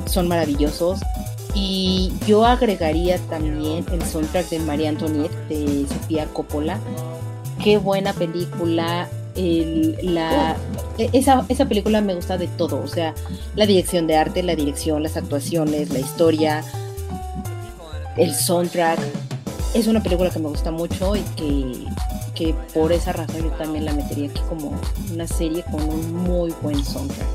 son 0.06 0.28
maravillosos. 0.28 1.00
Y 1.54 2.12
yo 2.26 2.44
agregaría 2.44 3.18
también 3.30 3.86
el 3.90 4.04
soundtrack 4.04 4.50
de 4.50 4.58
María 4.58 4.90
Antoniette 4.90 5.48
de 5.48 5.86
Sofía 5.88 6.26
Coppola. 6.26 6.78
Qué 7.62 7.78
buena 7.78 8.12
película. 8.12 9.08
la, 9.34 10.56
esa, 10.98 11.46
esa 11.48 11.66
película 11.66 12.00
me 12.00 12.14
gusta 12.14 12.36
de 12.36 12.48
todo, 12.48 12.82
o 12.82 12.88
sea, 12.88 13.14
la 13.54 13.66
dirección 13.66 14.06
de 14.06 14.16
arte, 14.16 14.42
la 14.42 14.54
dirección, 14.54 15.02
las 15.02 15.16
actuaciones, 15.16 15.90
la 15.90 15.98
historia, 15.98 16.62
el 18.16 18.34
soundtrack. 18.34 18.98
Es 19.74 19.86
una 19.86 20.02
película 20.02 20.30
que 20.30 20.38
me 20.38 20.48
gusta 20.48 20.70
mucho 20.70 21.16
y 21.16 21.20
que 21.36 21.86
que 22.36 22.54
por 22.74 22.92
esa 22.92 23.12
razón 23.12 23.42
yo 23.42 23.50
también 23.52 23.84
la 23.84 23.92
metería 23.92 24.28
aquí 24.28 24.40
como 24.48 24.78
una 25.12 25.26
serie 25.26 25.64
con 25.64 25.82
un 25.82 26.12
muy 26.12 26.54
buen 26.62 26.84
soundtrack. 26.84 27.26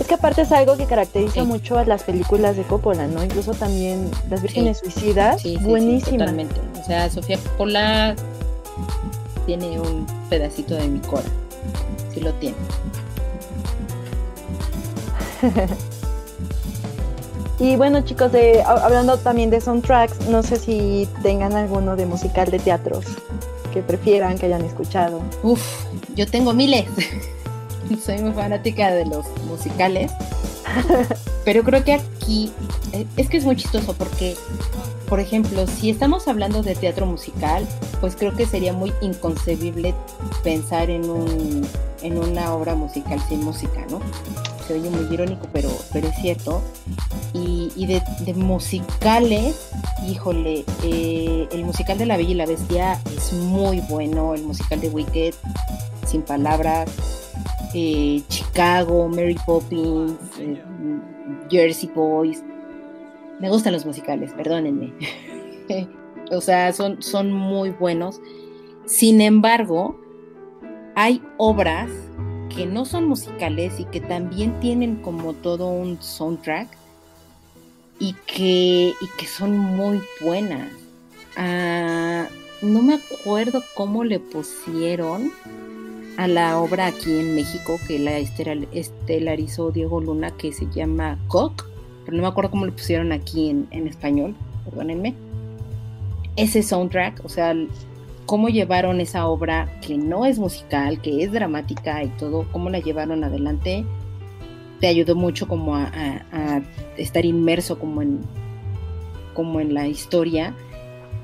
Es 0.00 0.06
que 0.06 0.14
aparte 0.14 0.42
es 0.42 0.52
algo 0.52 0.76
que 0.76 0.86
caracteriza 0.86 1.44
mucho 1.44 1.76
a 1.76 1.84
las 1.84 2.04
películas 2.04 2.56
de 2.56 2.62
Coppola, 2.62 3.06
¿no? 3.08 3.22
Incluso 3.22 3.52
también 3.52 4.10
Las 4.30 4.40
Vírgenes 4.40 4.78
Suicidas, 4.78 5.42
sí, 5.42 5.58
buenísima. 5.58 6.18
totalmente. 6.18 6.60
O 6.80 6.84
sea, 6.84 7.10
Sofía 7.10 7.36
Coppola 7.38 8.14
tiene 9.44 9.78
un 9.80 10.06
pedacito 10.30 10.76
de 10.76 10.86
mi 10.88 11.00
cora. 11.00 11.28
Sí 12.14 12.20
lo 12.20 12.32
tiene. 12.34 12.56
Y 17.60 17.74
bueno, 17.74 18.02
chicos, 18.02 18.30
de, 18.30 18.62
hablando 18.62 19.18
también 19.18 19.50
de 19.50 19.60
soundtracks, 19.60 20.28
no 20.28 20.42
sé 20.44 20.56
si 20.56 21.08
tengan 21.22 21.54
alguno 21.54 21.96
de 21.96 22.06
musical 22.06 22.50
de 22.50 22.60
teatros 22.60 23.04
que 23.72 23.82
prefieran, 23.82 24.38
que 24.38 24.46
hayan 24.46 24.64
escuchado. 24.64 25.20
Uf, 25.42 25.60
yo 26.14 26.26
tengo 26.26 26.52
miles. 26.52 26.86
Soy 28.04 28.18
muy 28.18 28.32
fanática 28.32 28.92
de 28.92 29.06
los 29.06 29.26
musicales. 29.46 30.12
Pero 31.44 31.64
creo 31.64 31.82
que 31.82 31.94
aquí 31.94 32.52
eh, 32.92 33.06
es 33.16 33.28
que 33.28 33.38
es 33.38 33.44
muy 33.44 33.56
chistoso 33.56 33.94
porque, 33.94 34.36
por 35.08 35.18
ejemplo, 35.18 35.66
si 35.66 35.90
estamos 35.90 36.28
hablando 36.28 36.62
de 36.62 36.76
teatro 36.76 37.06
musical, 37.06 37.66
pues 38.00 38.14
creo 38.14 38.36
que 38.36 38.46
sería 38.46 38.72
muy 38.72 38.92
inconcebible 39.00 39.94
pensar 40.44 40.90
en, 40.90 41.08
un, 41.08 41.66
en 42.02 42.18
una 42.18 42.54
obra 42.54 42.74
musical 42.74 43.20
sin 43.28 43.42
música, 43.42 43.84
¿no? 43.90 44.00
Se 44.68 44.74
oye 44.74 44.90
muy 44.90 45.10
irónico, 45.10 45.48
pero, 45.50 45.70
pero 45.94 46.08
es 46.08 46.16
cierto. 46.16 46.62
Y, 47.32 47.86
de, 47.86 48.34
musicales, 48.34 49.70
híjole, 50.06 50.66
eh, 50.84 51.48
el 51.50 51.64
musical 51.64 51.96
de 51.96 52.04
La 52.04 52.18
Bella 52.18 52.30
y 52.30 52.34
la 52.34 52.44
Bestia 52.44 53.00
es 53.16 53.32
muy 53.32 53.80
bueno, 53.88 54.34
el 54.34 54.42
musical 54.42 54.78
de 54.78 54.90
Wicked, 54.90 55.32
sin 56.06 56.20
palabras, 56.20 56.90
eh, 57.72 58.22
Chicago, 58.28 59.08
Mary 59.08 59.38
Poppins, 59.46 60.18
eh, 60.38 60.60
Jersey 61.48 61.90
Boys. 61.94 62.44
Me 63.40 63.48
gustan 63.48 63.72
los 63.72 63.86
musicales, 63.86 64.34
perdónenme. 64.34 64.92
o 66.30 66.42
sea, 66.42 66.74
son, 66.74 67.02
son 67.02 67.32
muy 67.32 67.70
buenos. 67.70 68.20
Sin 68.84 69.22
embargo, 69.22 69.98
hay 70.94 71.22
obras 71.38 71.88
que 72.54 72.66
no 72.66 72.84
son 72.84 73.08
musicales 73.08 73.78
y 73.80 73.84
que 73.84 74.00
también 74.00 74.58
tienen 74.60 74.96
como 74.96 75.32
todo 75.34 75.68
un 75.68 76.00
soundtrack 76.02 76.68
y 77.98 78.14
que, 78.26 78.92
y 79.00 79.06
que 79.18 79.26
son 79.26 79.58
muy 79.58 80.00
buenas. 80.20 80.70
Ah, 81.36 82.26
no 82.62 82.82
me 82.82 82.94
acuerdo 82.94 83.62
cómo 83.74 84.04
le 84.04 84.18
pusieron 84.20 85.30
a 86.16 86.26
la 86.26 86.58
obra 86.58 86.86
aquí 86.86 87.16
en 87.18 87.34
México 87.34 87.78
que 87.86 87.98
la 87.98 88.18
estelarizó 88.18 89.70
Diego 89.70 90.00
Luna 90.00 90.32
que 90.32 90.52
se 90.52 90.66
llama 90.70 91.16
Cock, 91.28 91.64
pero 92.04 92.16
no 92.16 92.22
me 92.24 92.28
acuerdo 92.28 92.50
cómo 92.50 92.66
le 92.66 92.72
pusieron 92.72 93.12
aquí 93.12 93.50
en, 93.50 93.68
en 93.70 93.86
español, 93.86 94.34
perdónenme. 94.64 95.14
Ese 96.34 96.62
soundtrack, 96.62 97.24
o 97.24 97.28
sea, 97.28 97.54
cómo 98.28 98.50
llevaron 98.50 99.00
esa 99.00 99.26
obra 99.26 99.72
que 99.80 99.96
no 99.96 100.26
es 100.26 100.38
musical, 100.38 101.00
que 101.00 101.24
es 101.24 101.32
dramática 101.32 102.04
y 102.04 102.08
todo, 102.08 102.46
cómo 102.52 102.68
la 102.68 102.78
llevaron 102.78 103.24
adelante, 103.24 103.86
te 104.80 104.86
ayudó 104.86 105.16
mucho 105.16 105.48
como 105.48 105.74
a, 105.74 105.90
a 106.30 106.60
estar 106.98 107.24
inmerso 107.24 107.78
como 107.78 108.02
en, 108.02 108.20
como 109.32 109.60
en 109.60 109.72
la 109.72 109.88
historia. 109.88 110.54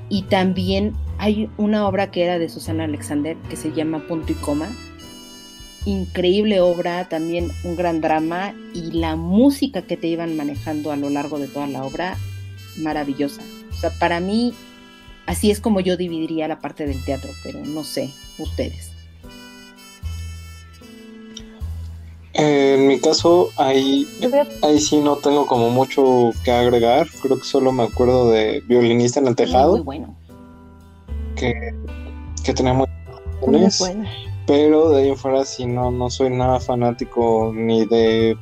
Y 0.09 0.23
también 0.23 0.93
hay 1.19 1.47
una 1.57 1.87
obra 1.87 2.09
que 2.09 2.23
era 2.23 2.39
de 2.39 2.49
Susana 2.49 2.85
Alexander 2.85 3.37
que 3.49 3.55
se 3.55 3.71
llama 3.71 4.07
Punto 4.07 4.31
y 4.31 4.35
Coma. 4.35 4.67
Increíble 5.85 6.59
obra, 6.59 7.07
también 7.07 7.51
un 7.63 7.75
gran 7.75 8.01
drama 8.01 8.55
y 8.73 8.93
la 8.93 9.15
música 9.15 9.83
que 9.83 9.95
te 9.95 10.07
iban 10.07 10.35
manejando 10.35 10.91
a 10.91 10.95
lo 10.95 11.11
largo 11.11 11.37
de 11.37 11.49
toda 11.49 11.67
la 11.67 11.83
obra, 11.83 12.17
maravillosa. 12.77 13.43
O 13.69 13.75
sea, 13.75 13.91
para 13.91 14.19
mí, 14.19 14.55
así 15.25 15.51
es 15.51 15.59
como 15.59 15.79
yo 15.79 15.97
dividiría 15.97 16.47
la 16.47 16.59
parte 16.59 16.85
del 16.85 17.03
teatro, 17.03 17.31
pero 17.43 17.59
no 17.65 17.83
sé, 17.83 18.11
ustedes. 18.37 18.91
En 22.33 22.87
mi 22.87 22.99
caso, 22.99 23.49
ahí, 23.55 24.05
ahí 24.61 24.79
sí 24.81 24.97
no 24.97 25.15
tengo 25.15 25.45
como 25.47 25.69
mucho 25.69 26.31
que 26.43 26.51
agregar. 26.51 27.07
Creo 27.21 27.37
que 27.37 27.45
solo 27.45 27.71
me 27.71 27.83
acuerdo 27.83 28.29
de 28.29 28.61
Violinista 28.67 29.21
en 29.21 29.27
el 29.27 29.37
Tejado. 29.37 29.71
Muy 29.71 29.81
bueno 29.81 30.15
que, 31.35 31.73
que 32.43 32.53
tenía 32.53 32.73
muy 32.73 32.87
buenas. 33.41 33.83
Pero 34.47 34.89
de 34.89 35.03
ahí 35.03 35.09
en 35.09 35.17
fuera 35.17 35.43
sí 35.43 35.65
no, 35.65 35.91
no 35.91 36.09
soy 36.09 36.29
nada 36.29 36.59
fanático 36.59 37.51
ni 37.53 37.85
de 37.85 38.37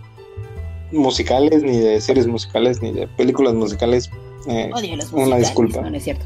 musicales, 0.91 1.63
ni 1.63 1.77
de 1.77 1.99
series 2.01 2.27
musicales, 2.27 2.81
ni 2.81 2.91
de 2.91 3.07
películas 3.07 3.53
musicales. 3.53 4.09
Eh, 4.47 4.69
una 5.13 5.38
disculpa. 5.38 5.81
No, 5.81 5.95
es 5.95 6.03
cierto. 6.03 6.25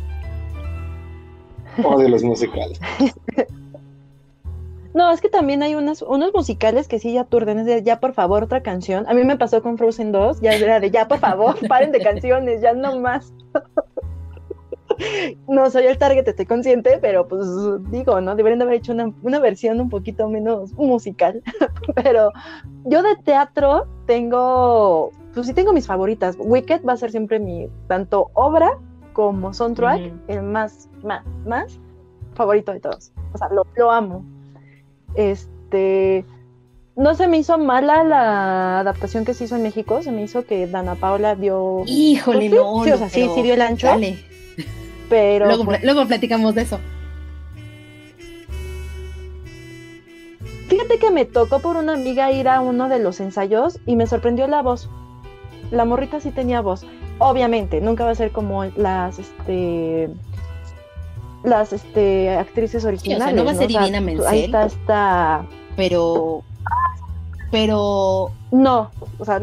Odio 1.84 2.10
los 2.10 2.24
musicales. 2.24 2.80
No, 4.98 5.12
es 5.12 5.22
que 5.22 5.30
también 5.30 5.62
hay 5.62 5.76
unas, 5.76 6.02
unos 6.02 6.34
musicales 6.34 6.88
que 6.88 6.98
sí 6.98 7.14
ya 7.14 7.24
turden, 7.24 7.60
es 7.60 7.68
de 7.68 7.84
ya 7.84 8.00
por 8.00 8.14
favor 8.14 8.46
otra 8.46 8.64
canción. 8.64 9.06
A 9.08 9.14
mí 9.14 9.24
me 9.24 9.38
pasó 9.38 9.62
con 9.62 9.78
Frozen 9.78 10.12
2, 10.12 10.42
ya 10.42 10.54
era 10.54 10.80
de 10.80 10.90
ya 10.90 11.08
por 11.08 11.20
favor, 11.20 11.56
paren 11.68 11.92
de 11.92 12.00
canciones, 12.00 12.62
ya 12.62 12.74
no 12.74 13.00
más. 13.00 13.32
no 15.48 15.70
soy 15.70 15.86
el 15.86 16.00
target, 16.00 16.28
estoy 16.28 16.48
consciente, 16.48 16.98
pero 17.00 17.28
pues 17.28 17.46
digo, 17.92 18.20
¿no? 18.22 18.36
Deberían 18.36 18.58
de 18.58 18.66
haber 18.66 18.78
hecho 18.78 18.92
una, 18.92 19.40
versión 19.40 19.80
un 19.80 19.90
poquito 19.90 20.28
menos 20.30 20.74
musical. 20.74 21.44
pero 21.94 22.32
yo 22.86 23.04
de 23.04 23.16
teatro 23.18 23.86
tengo, 24.08 25.12
pues 25.36 25.46
sí 25.46 25.54
tengo 25.54 25.74
mis 25.74 25.86
favoritas. 25.86 26.36
Wicked 26.40 26.82
va 26.84 26.94
a 26.94 26.98
ser 26.98 27.12
siempre 27.12 27.40
mi, 27.40 27.70
tanto 27.88 28.32
obra 28.34 28.80
como 29.18 29.52
soundtrack, 29.52 30.14
el 30.28 30.44
más, 30.44 30.90
más, 31.04 31.26
más 31.44 31.80
favorito 32.36 32.72
de 32.72 32.80
todos. 32.80 33.12
O 33.34 33.38
sea, 33.40 33.50
lo, 33.50 33.66
lo 33.76 33.90
amo. 33.90 34.24
Este 35.16 36.24
no 36.96 37.16
se 37.16 37.28
me 37.28 37.40
hizo 37.40 37.58
mala 37.58 38.04
la 38.04 38.80
adaptación 38.80 39.26
que 39.26 39.34
se 39.34 39.46
hizo 39.46 39.56
en 39.56 39.64
México, 39.64 40.04
se 40.04 40.12
me 40.12 40.22
hizo 40.22 40.46
que 40.46 40.68
Dana 40.68 40.94
Paula 40.94 41.34
dio. 41.34 41.82
Híjole, 41.88 42.48
pues 42.48 42.62
no. 42.62 42.84
Sí, 42.84 42.92
o 42.92 42.98
sea, 42.98 43.10
sí, 43.10 43.28
sí 43.34 43.42
dio 43.42 43.56
el 43.56 43.62
ancho. 43.64 43.88
Dale. 43.88 44.20
Pero. 45.10 45.48
Luego, 45.48 45.66
luego 45.82 46.06
platicamos 46.06 46.54
de 46.54 46.62
eso. 46.62 46.80
Fíjate 50.68 51.00
que 51.00 51.10
me 51.10 51.26
tocó 51.26 51.58
por 51.58 51.76
una 51.76 51.94
amiga 51.94 52.32
ir 52.32 52.48
a 52.48 52.62
uno 52.62 52.88
de 52.88 53.00
los 53.00 53.20
ensayos 53.20 53.80
y 53.88 53.96
me 53.96 54.06
sorprendió 54.06 54.46
la 54.46 54.62
voz. 54.62 54.92
La 55.72 55.86
morrita 55.86 56.20
sí 56.20 56.30
tenía 56.30 56.62
voz. 56.62 56.86
Obviamente, 57.20 57.82
nunca 57.82 58.06
va 58.06 58.12
a 58.12 58.16
ser 58.16 58.32
como 58.32 58.66
las 58.66 59.20
este 59.20 60.10
las 61.44 61.74
este 61.74 62.36
actrices 62.36 62.86
originales. 62.86 63.36
no 63.36 63.46
va 63.46 63.52
a 63.52 63.56
ser 63.56 63.68
Divina 63.68 64.02
Menzel. 64.02 64.28
Ahí 64.28 64.44
está, 64.46 64.66
está. 64.66 65.46
Pero. 65.76 66.44
Pero. 67.52 68.32
No, 68.52 68.92
o 69.20 69.26
sea, 69.26 69.42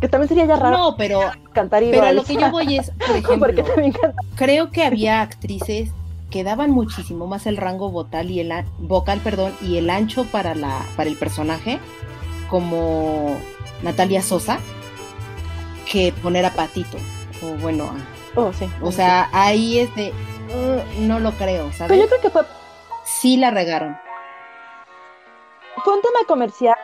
que 0.00 0.08
también 0.08 0.28
sería 0.28 0.46
ya 0.46 0.56
raro. 0.56 0.78
No, 0.78 0.96
pero 0.96 1.20
cantar 1.52 1.82
Pero 1.82 2.04
a 2.04 2.12
lo 2.12 2.24
que 2.24 2.34
yo 2.34 2.50
voy 2.50 2.78
es, 2.78 2.90
por 3.06 3.16
ejemplo, 3.16 4.14
creo 4.36 4.70
que 4.70 4.84
había 4.84 5.20
actrices 5.20 5.90
que 6.30 6.44
daban 6.44 6.70
muchísimo 6.70 7.26
más 7.26 7.46
el 7.46 7.56
rango 7.56 7.90
vocal 7.90 8.30
y 8.30 8.40
el 8.40 8.52
vocal, 8.78 9.20
perdón, 9.20 9.52
y 9.60 9.76
el 9.76 9.90
ancho 9.90 10.24
para 10.24 10.54
la 10.54 10.82
para 10.96 11.10
el 11.10 11.16
personaje, 11.16 11.78
como 12.48 13.36
Natalia 13.82 14.22
Sosa, 14.22 14.60
que 15.90 16.12
poner 16.22 16.44
a 16.44 16.50
Patito 16.50 16.98
o 17.42 17.54
bueno, 17.54 17.94
oh, 18.34 18.52
sí, 18.52 18.68
o 18.80 18.92
sea, 18.92 19.28
ahí 19.32 19.80
es 19.80 19.94
de 19.94 20.12
uh, 20.54 21.02
no 21.02 21.18
lo 21.18 21.32
creo, 21.32 21.72
¿sabes? 21.72 21.88
Pero 21.88 22.02
yo 22.02 22.08
creo 22.08 22.20
que 22.20 22.30
fue 22.30 22.42
sí 23.04 23.36
la 23.36 23.50
regaron. 23.50 23.96
Fue 25.84 25.94
un 25.94 26.02
tema 26.02 26.20
comercial 26.26 26.76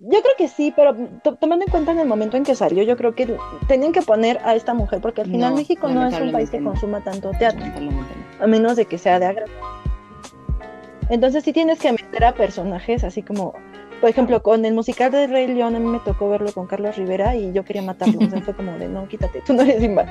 yo 0.00 0.22
creo 0.22 0.34
que 0.36 0.46
sí, 0.46 0.72
pero 0.74 0.94
tomando 1.40 1.64
en 1.64 1.70
cuenta 1.70 1.90
en 1.90 1.98
el 1.98 2.06
momento 2.06 2.36
en 2.36 2.44
que 2.44 2.54
salió, 2.54 2.84
yo 2.84 2.96
creo 2.96 3.16
que 3.16 3.36
tenían 3.66 3.92
que 3.92 4.02
poner 4.02 4.38
a 4.44 4.54
esta 4.54 4.72
mujer, 4.72 5.00
porque 5.00 5.22
al 5.22 5.26
final 5.28 5.54
México 5.54 5.88
no 5.88 6.06
es 6.06 6.18
un 6.20 6.30
país 6.30 6.50
que 6.50 6.62
consuma 6.62 7.02
tanto 7.02 7.32
teatro, 7.32 7.64
a 8.40 8.46
menos 8.46 8.76
de 8.76 8.86
que 8.86 8.96
sea 8.96 9.18
de 9.18 9.26
agrado. 9.26 9.52
Entonces 11.10 11.42
sí 11.42 11.52
tienes 11.52 11.80
que 11.80 11.90
meter 11.90 12.24
a 12.24 12.34
personajes 12.34 13.02
así 13.02 13.22
como, 13.22 13.54
por 14.00 14.10
ejemplo, 14.10 14.42
con 14.42 14.64
el 14.64 14.74
musical 14.74 15.10
de 15.10 15.26
Rey 15.26 15.48
León, 15.48 15.74
a 15.74 15.78
mí 15.78 15.86
me 15.86 15.98
tocó 16.00 16.28
verlo 16.28 16.52
con 16.52 16.66
Carlos 16.66 16.96
Rivera 16.96 17.34
y 17.34 17.52
yo 17.52 17.64
quería 17.64 17.82
matarlo, 17.82 18.18
o 18.24 18.30
sea, 18.30 18.40
fue 18.42 18.54
como 18.54 18.72
de, 18.78 18.88
no, 18.88 19.08
quítate, 19.08 19.42
tú 19.46 19.54
no 19.54 19.62
eres 19.62 19.80
Simba. 19.80 20.06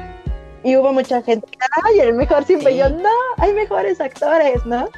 Y 0.63 0.75
hubo 0.75 0.91
mucha 0.91 1.21
gente, 1.21 1.47
ay, 1.83 1.99
el 1.99 2.13
mejor 2.13 2.43
Simba, 2.43 2.71
y 2.71 2.77
yo, 2.77 2.89
no, 2.89 3.09
hay 3.38 3.53
mejores 3.53 4.01
actores, 4.01 4.65
¿no? 4.65 4.89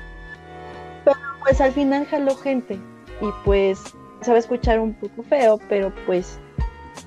Pero 1.06 1.18
pues 1.44 1.62
al 1.62 1.72
final 1.72 2.06
jaló 2.06 2.36
gente, 2.36 2.80
y 3.22 3.28
pues 3.46 3.80
se 4.22 4.32
va 4.32 4.38
a 4.38 4.40
escuchar 4.40 4.80
un 4.80 4.94
poco 4.94 5.24
feo, 5.24 5.60
pero 5.70 5.94
pues 6.06 6.40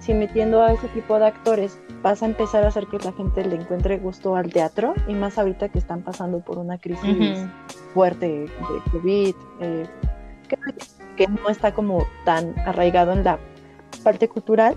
si 0.01 0.14
metiendo 0.14 0.62
a 0.62 0.72
ese 0.72 0.89
tipo 0.89 1.18
de 1.18 1.26
actores 1.26 1.78
vas 2.03 2.22
a 2.22 2.26
empezar 2.26 2.64
a 2.64 2.68
hacer 2.68 2.87
que 2.87 2.99
la 2.99 3.12
gente 3.12 3.45
le 3.45 3.57
encuentre 3.57 3.99
gusto 3.99 4.35
al 4.35 4.53
teatro 4.53 4.95
y 5.07 5.14
más 5.14 5.39
ahorita 5.39 5.68
que 5.68 5.78
están 5.78 6.03
pasando 6.03 6.41
por 6.41 6.59
una 6.59 6.78
crisis 6.78 7.47
fuerte 7.95 8.26
de 8.26 8.51
COVID, 8.91 9.35
eh, 9.61 9.87
que, 10.49 10.57
no 11.29 11.49
está 11.49 11.73
como 11.73 12.07
tan 12.25 12.55
arraigado 12.67 13.13
en 13.13 13.25
la 13.25 13.39
parte 14.03 14.29
cultural, 14.29 14.77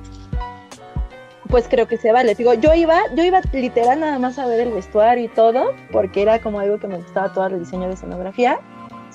pues 1.50 1.68
creo 1.68 1.88
que 1.88 1.98
se 1.98 2.12
vale. 2.12 2.36
Digo, 2.36 2.54
yo 2.54 2.74
iba, 2.74 3.00
yo 3.16 3.24
iba 3.24 3.42
literal 3.54 4.00
nada 4.00 4.20
más 4.20 4.40
a 4.40 4.46
ver 4.46 4.62
el 4.62 4.74
vestuario 4.74 5.26
y 5.26 5.28
todo, 5.28 5.74
porque 5.92 6.22
era 6.22 6.40
como 6.40 6.60
algo 6.60 6.80
que 6.80 6.88
me 6.88 6.98
gustaba 6.98 7.34
todo 7.34 7.48
el 7.48 7.60
diseño 7.60 7.88
de 7.88 7.94
escenografía 7.94 8.60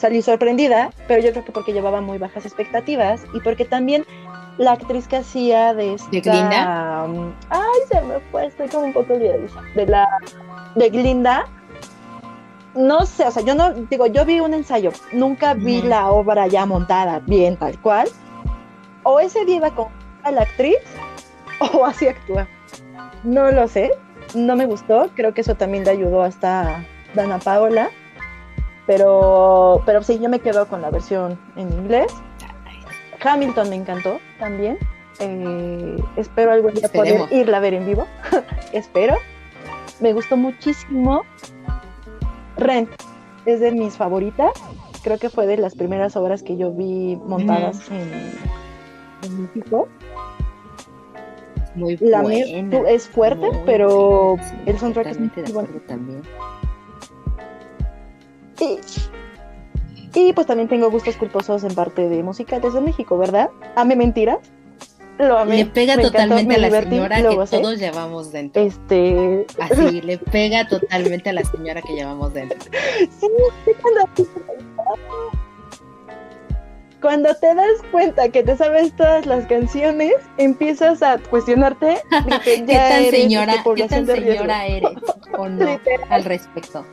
salí 0.01 0.23
sorprendida, 0.23 0.91
pero 1.07 1.23
yo 1.23 1.31
creo 1.31 1.45
que 1.45 1.53
porque 1.53 1.73
llevaba 1.73 2.01
muy 2.01 2.17
bajas 2.17 2.47
expectativas 2.47 3.23
y 3.35 3.41
porque 3.41 3.67
también 3.67 4.05
la 4.57 4.73
actriz 4.73 5.07
que 5.07 5.17
hacía 5.17 5.75
de 5.75 5.95
esta... 5.95 6.11
¿De 6.11 6.21
Glinda? 6.21 7.05
Um, 7.05 7.33
ay, 7.51 7.81
se 7.91 8.01
me 8.01 8.19
fue, 8.31 8.47
estoy 8.47 8.69
como 8.69 8.87
un 8.87 8.93
poco 8.93 9.13
olvidadiza. 9.13 9.61
De 9.75 9.87
la... 9.87 10.09
De 10.75 10.89
Glinda. 10.89 11.47
No 12.75 13.07
sé, 13.07 13.25
o 13.25 13.31
sea, 13.31 13.43
yo 13.43 13.55
no, 13.55 13.73
digo, 13.73 14.07
yo 14.07 14.25
vi 14.25 14.41
un 14.41 14.55
ensayo, 14.55 14.93
nunca 15.13 15.55
vi 15.55 15.83
la 15.83 16.11
obra 16.11 16.47
ya 16.47 16.67
montada 16.67 17.21
bien 17.21 17.57
tal 17.57 17.79
cual. 17.81 18.09
O 19.03 19.19
ese 19.19 19.45
día 19.45 19.57
iba 19.57 19.75
con 19.75 19.89
la 20.31 20.43
actriz 20.43 20.79
o 21.75 21.85
así 21.85 22.09
actúa. 22.09 22.47
No 23.25 23.51
lo 23.51 23.69
sé, 23.69 23.91
no 24.35 24.57
me 24.57 24.67
gustó, 24.67 25.11
creo 25.15 25.35
que 25.35 25.41
eso 25.41 25.55
también 25.55 25.85
le 25.85 25.91
ayudó 25.91 26.23
hasta 26.23 26.85
Dana 27.15 27.39
Paola. 27.39 27.91
Pero, 28.87 29.83
pero 29.87 30.03
sí, 30.03 30.19
yo 30.19 30.29
me 30.29 30.41
quedo 30.41 30.67
con 30.67 30.83
la 30.83 30.91
versión 30.91 31.39
en 31.57 31.73
inglés. 31.73 32.13
Hamilton 33.23 33.71
me 33.71 33.77
encantó 33.77 34.19
también. 34.39 34.79
Eh, 35.21 36.03
espero 36.17 36.53
algún 36.53 36.75
día 36.75 36.89
poder 36.89 37.33
irla 37.33 37.59
a 37.59 37.61
ver 37.61 37.75
en 37.75 37.87
vivo. 37.87 38.07
espero. 38.73 39.17
Me 40.01 40.13
gustó 40.13 40.37
muchísimo. 40.37 41.25
Rent 42.61 42.91
es 43.47 43.61
de 43.61 43.73
mis 43.73 43.97
favoritas. 43.97 44.53
Creo 45.03 45.19
que 45.19 45.31
fue 45.31 45.47
de 45.47 45.57
las 45.57 45.75
primeras 45.75 46.17
obras 46.17 46.43
que 46.43 46.57
yo 46.57 46.73
vi 46.73 47.17
montadas 47.17 47.81
en, 47.91 49.43
México. 49.43 49.89
Muy 51.75 51.97
la 51.99 52.23
buena. 52.23 52.79
es 52.89 53.09
fuerte, 53.09 53.49
pero 53.65 54.37
el 54.67 54.79
soundtrack 54.79 55.07
es 55.07 55.21
muy 55.21 55.31
bueno. 55.53 55.69
También. 55.87 56.23
Y, 58.61 58.79
y 60.19 60.33
pues 60.33 60.47
también 60.47 60.69
tengo 60.69 60.91
gustos 60.91 61.17
culposos 61.17 61.65
en 61.65 61.75
parte 61.75 62.09
de 62.09 62.23
musicales 62.23 62.75
de 62.75 62.81
México, 62.81 63.17
¿verdad? 63.17 63.51
Ame 63.77 63.97
mentiras. 63.97 64.39
Le 65.47 65.67
pega 65.67 65.99
totalmente 65.99 66.55
a 66.55 66.59
la 66.59 66.71
señora 66.71 67.17
que 67.17 67.37
todos 67.51 67.79
llevamos 67.79 68.33
dentro. 68.33 68.63
Este. 68.63 69.47
Así, 69.59 70.01
le 70.03 70.17
pega 70.17 70.67
totalmente 70.67 71.29
a 71.29 71.33
la 71.35 71.45
señora 71.45 71.83
que 71.83 71.93
llevamos 71.93 72.33
dentro. 72.33 72.59
cuando, 77.03 77.35
te 77.35 77.55
das 77.55 77.83
cuenta 77.91 78.31
que 78.31 78.43
te 78.43 78.57
sabes 78.57 78.95
todas 78.97 79.27
las 79.27 79.47
canciones, 79.47 80.15
empiezas 80.39 81.03
a 81.03 81.19
cuestionarte 81.19 82.01
¿Qué 82.45 82.63
tan 82.67 83.05
señora, 83.11 83.55
¿qué 83.75 83.89
tan 83.89 84.07
señora 84.07 84.67
eres 84.67 84.91
o 85.37 85.49
no 85.49 85.81
al 86.09 86.25
respecto. 86.25 86.85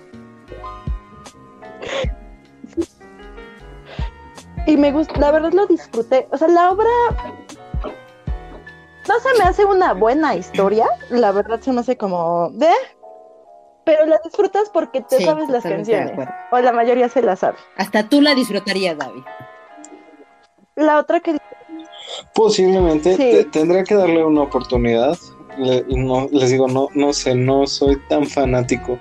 Y 4.66 4.76
me 4.76 4.92
gusta, 4.92 5.18
la 5.18 5.32
verdad 5.32 5.54
lo 5.54 5.66
disfruté. 5.66 6.28
O 6.32 6.38
sea, 6.38 6.50
la 6.50 6.72
obra 6.72 6.90
no 9.08 9.20
se 9.20 9.38
me 9.38 9.46
hace 9.46 9.66
una 9.66 9.94
buena 9.94 10.36
historia, 10.36 10.86
la 11.10 11.32
verdad 11.32 11.60
se 11.62 11.72
me 11.72 11.82
hace 11.82 11.98
como 11.98 12.50
de, 12.52 12.70
pero 13.84 14.06
la 14.06 14.20
disfrutas 14.24 14.70
porque 14.70 15.02
te 15.02 15.24
sabes 15.24 15.50
las 15.50 15.64
canciones, 15.64 16.28
o 16.52 16.60
la 16.60 16.72
mayoría 16.72 17.10
se 17.10 17.22
la 17.22 17.36
sabe. 17.36 17.58
Hasta 17.78 18.08
tú 18.08 18.22
la 18.22 18.36
disfrutarías, 18.36 18.98
David. 18.98 19.24
La 20.76 21.00
otra 21.00 21.20
que 21.20 21.38
posiblemente 22.34 23.46
tendría 23.46 23.84
que 23.84 23.96
darle 23.96 24.24
una 24.24 24.42
oportunidad. 24.44 25.18
no, 25.88 26.28
les 26.32 26.52
digo, 26.52 26.68
no, 26.68 26.88
no 26.94 27.14
sé, 27.14 27.34
no 27.34 27.66
soy 27.66 27.98
tan 28.10 28.26
fanático. 28.26 29.00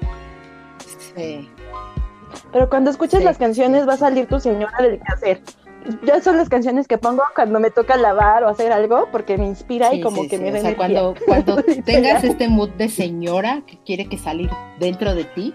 Sí. 1.15 1.51
Pero 2.53 2.69
cuando 2.69 2.91
escuches 2.91 3.25
las 3.25 3.39
canciones 3.39 3.87
va 3.89 3.95
a 3.95 3.99
salir 3.99 4.27
tu 4.27 4.41
señora 4.41 4.77
del 4.81 5.01
hacer 5.07 5.43
ya 6.05 6.21
son 6.21 6.37
las 6.37 6.49
canciones 6.49 6.89
que 6.89 6.99
pongo 6.99 7.23
cuando 7.35 7.61
me 7.61 7.71
toca 7.71 7.97
lavar 7.97 8.45
o 8.45 8.49
hacer 8.49 8.73
algo 8.73 9.09
porque 9.13 9.39
me 9.39 9.47
inspira 9.47 9.95
y 9.95 10.01
como 10.01 10.29
que 10.29 10.39
me 10.39 10.51
da 10.51 10.59
o 10.59 10.63
sea, 10.63 10.77
cuando, 10.77 11.15
cuando 11.27 11.63
tengas 11.85 12.25
este 12.25 12.49
mood 12.49 12.71
de 12.71 12.89
señora 12.89 13.63
que 13.67 13.79
quiere 13.85 14.07
que 14.09 14.19
salir 14.19 14.51
dentro 14.79 15.15
de 15.15 15.25
ti, 15.25 15.55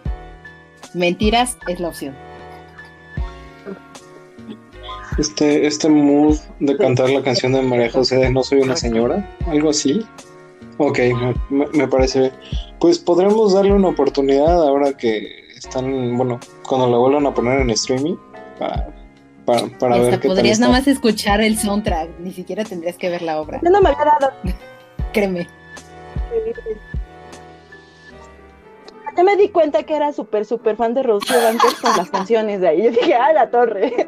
mentiras 0.93 1.57
es 1.67 1.79
la 1.79 1.89
opción. 1.89 2.15
Este, 5.17 5.67
este 5.67 5.89
mood 5.89 6.37
de 6.59 6.77
cantar 6.77 7.09
la 7.09 7.21
canción 7.21 7.51
de 7.51 7.61
María 7.61 7.91
José 7.91 8.17
de 8.17 8.29
No 8.29 8.43
soy 8.43 8.61
una 8.61 8.75
señora, 8.75 9.29
algo 9.47 9.69
así. 9.69 10.05
Ok, 10.77 10.99
me, 11.49 11.87
parece 11.87 12.19
bien. 12.21 12.31
Pues 12.79 12.97
podremos 12.97 13.53
darle 13.53 13.73
una 13.73 13.89
oportunidad 13.89 14.67
ahora 14.67 14.97
que 14.97 15.47
están, 15.55 16.17
bueno, 16.17 16.39
cuando 16.67 16.89
la 16.89 16.97
vuelvan 16.97 17.27
a 17.27 17.33
poner 17.33 17.59
en 17.59 17.69
streaming, 17.71 18.15
para, 18.57 19.00
para, 19.51 19.77
para 19.77 19.97
ver 19.97 20.19
qué 20.19 20.27
podrías 20.27 20.59
nada 20.59 20.71
más 20.73 20.87
escuchar 20.87 21.41
el 21.41 21.57
soundtrack, 21.57 22.19
ni 22.19 22.31
siquiera 22.31 22.63
tendrías 22.63 22.97
que 22.97 23.09
ver 23.09 23.21
la 23.21 23.39
obra. 23.39 23.59
Yo 23.63 23.69
no 23.69 23.81
me 23.81 23.89
agrada. 23.89 24.33
Créeme. 25.13 25.47
Ya 29.15 29.23
me 29.23 29.35
di 29.35 29.49
cuenta 29.49 29.83
que 29.83 29.95
era 29.95 30.13
súper, 30.13 30.45
súper 30.45 30.77
fan 30.77 30.93
de 30.93 31.03
Rocío 31.03 31.35
Banquet 31.41 31.73
con 31.81 31.97
las 31.97 32.09
canciones 32.09 32.61
de 32.61 32.69
ahí. 32.69 32.83
Yo 32.83 32.91
dije, 32.91 33.13
¡ah, 33.13 33.33
la 33.33 33.49
torre! 33.49 34.07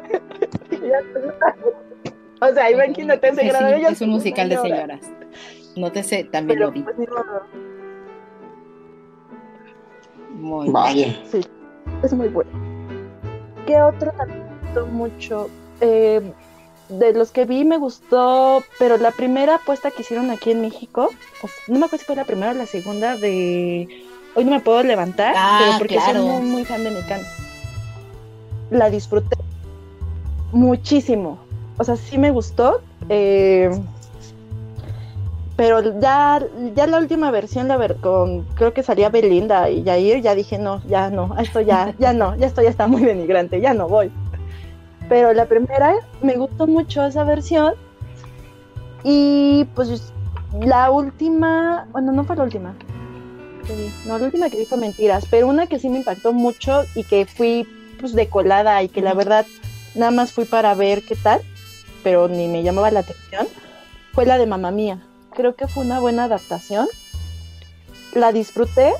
o 2.40 2.54
sea, 2.54 2.70
Iván 2.70 2.94
no 3.06 3.18
te 3.18 3.28
hace 3.28 3.46
grado. 3.46 3.68
Es, 3.68 3.92
es 3.92 4.00
un 4.00 4.10
musical 4.10 4.48
de 4.48 4.56
señoras. 4.56 5.00
No 5.76 5.92
te 5.92 6.02
sé, 6.02 6.24
también 6.24 6.60
lo 6.60 6.70
vi. 6.70 6.82
Pues, 6.82 6.96
muy 10.30 10.70
Vaya. 10.70 11.14
Sí, 11.30 11.40
es 12.02 12.12
muy 12.14 12.28
bueno. 12.28 12.50
¿Qué 13.66 13.80
otro 13.80 14.12
también 14.12 14.43
mucho. 14.82 15.48
Eh, 15.80 16.32
de 16.88 17.12
los 17.14 17.30
que 17.30 17.46
vi 17.46 17.64
me 17.64 17.78
gustó, 17.78 18.62
pero 18.78 18.98
la 18.98 19.10
primera 19.10 19.56
apuesta 19.56 19.90
que 19.90 20.02
hicieron 20.02 20.30
aquí 20.30 20.50
en 20.50 20.60
México, 20.60 21.08
no 21.66 21.78
me 21.78 21.86
acuerdo 21.86 21.98
si 21.98 22.04
fue 22.04 22.16
la 22.16 22.24
primera 22.24 22.52
o 22.52 22.54
la 22.54 22.66
segunda 22.66 23.16
de 23.16 23.88
Hoy 24.36 24.44
no 24.44 24.50
me 24.50 24.60
puedo 24.60 24.82
levantar, 24.82 25.34
ah, 25.36 25.60
pero 25.60 25.78
porque 25.78 26.00
soy 26.00 26.20
muy, 26.20 26.42
muy 26.42 26.64
fan 26.64 26.82
de 26.82 26.90
Mecano. 26.90 27.24
La 28.70 28.90
disfruté 28.90 29.36
muchísimo. 30.52 31.38
O 31.78 31.84
sea, 31.84 31.96
sí 31.96 32.18
me 32.18 32.32
gustó. 32.32 32.80
Eh, 33.08 33.70
pero 35.56 36.00
ya, 36.00 36.44
ya 36.74 36.86
la 36.88 36.98
última 36.98 37.30
versión, 37.30 37.68
la 37.68 37.76
ver, 37.76 37.96
con, 37.96 38.42
creo 38.56 38.74
que 38.74 38.82
salía 38.82 39.08
Belinda 39.08 39.70
y 39.70 39.84
Jair, 39.84 40.20
ya 40.20 40.34
dije, 40.34 40.58
no, 40.58 40.82
ya 40.88 41.10
no, 41.10 41.36
esto 41.38 41.60
ya, 41.60 41.94
ya 42.00 42.12
no, 42.12 42.34
ya 42.34 42.46
esto 42.46 42.60
ya 42.60 42.70
está 42.70 42.88
muy 42.88 43.02
denigrante, 43.02 43.60
ya 43.60 43.72
no 43.72 43.86
voy. 43.86 44.10
Pero 45.08 45.32
la 45.32 45.46
primera 45.46 45.94
me 46.22 46.36
gustó 46.36 46.66
mucho 46.66 47.04
esa 47.04 47.24
versión. 47.24 47.74
Y 49.02 49.66
pues 49.74 50.12
la 50.60 50.90
última, 50.90 51.86
bueno, 51.92 52.12
no 52.12 52.24
fue 52.24 52.36
la 52.36 52.44
última. 52.44 52.74
No, 54.06 54.18
la 54.18 54.24
última 54.26 54.50
que 54.50 54.58
dijo 54.58 54.76
mentiras, 54.76 55.26
pero 55.30 55.48
una 55.48 55.66
que 55.66 55.78
sí 55.78 55.88
me 55.88 55.98
impactó 55.98 56.32
mucho 56.32 56.84
y 56.94 57.04
que 57.04 57.26
fui 57.26 57.66
pues 57.98 58.12
decolada 58.12 58.82
y 58.82 58.88
que 58.88 59.00
la 59.00 59.14
verdad 59.14 59.46
nada 59.94 60.10
más 60.10 60.32
fui 60.32 60.44
para 60.44 60.74
ver 60.74 61.02
qué 61.02 61.16
tal, 61.16 61.40
pero 62.02 62.28
ni 62.28 62.46
me 62.48 62.62
llamaba 62.62 62.90
la 62.90 63.00
atención, 63.00 63.46
fue 64.12 64.26
la 64.26 64.36
de 64.36 64.46
Mamá 64.46 64.70
Mía. 64.70 65.00
Creo 65.34 65.54
que 65.54 65.66
fue 65.66 65.84
una 65.84 65.98
buena 65.98 66.24
adaptación. 66.24 66.86
La 68.14 68.32
disfruté, 68.32 68.92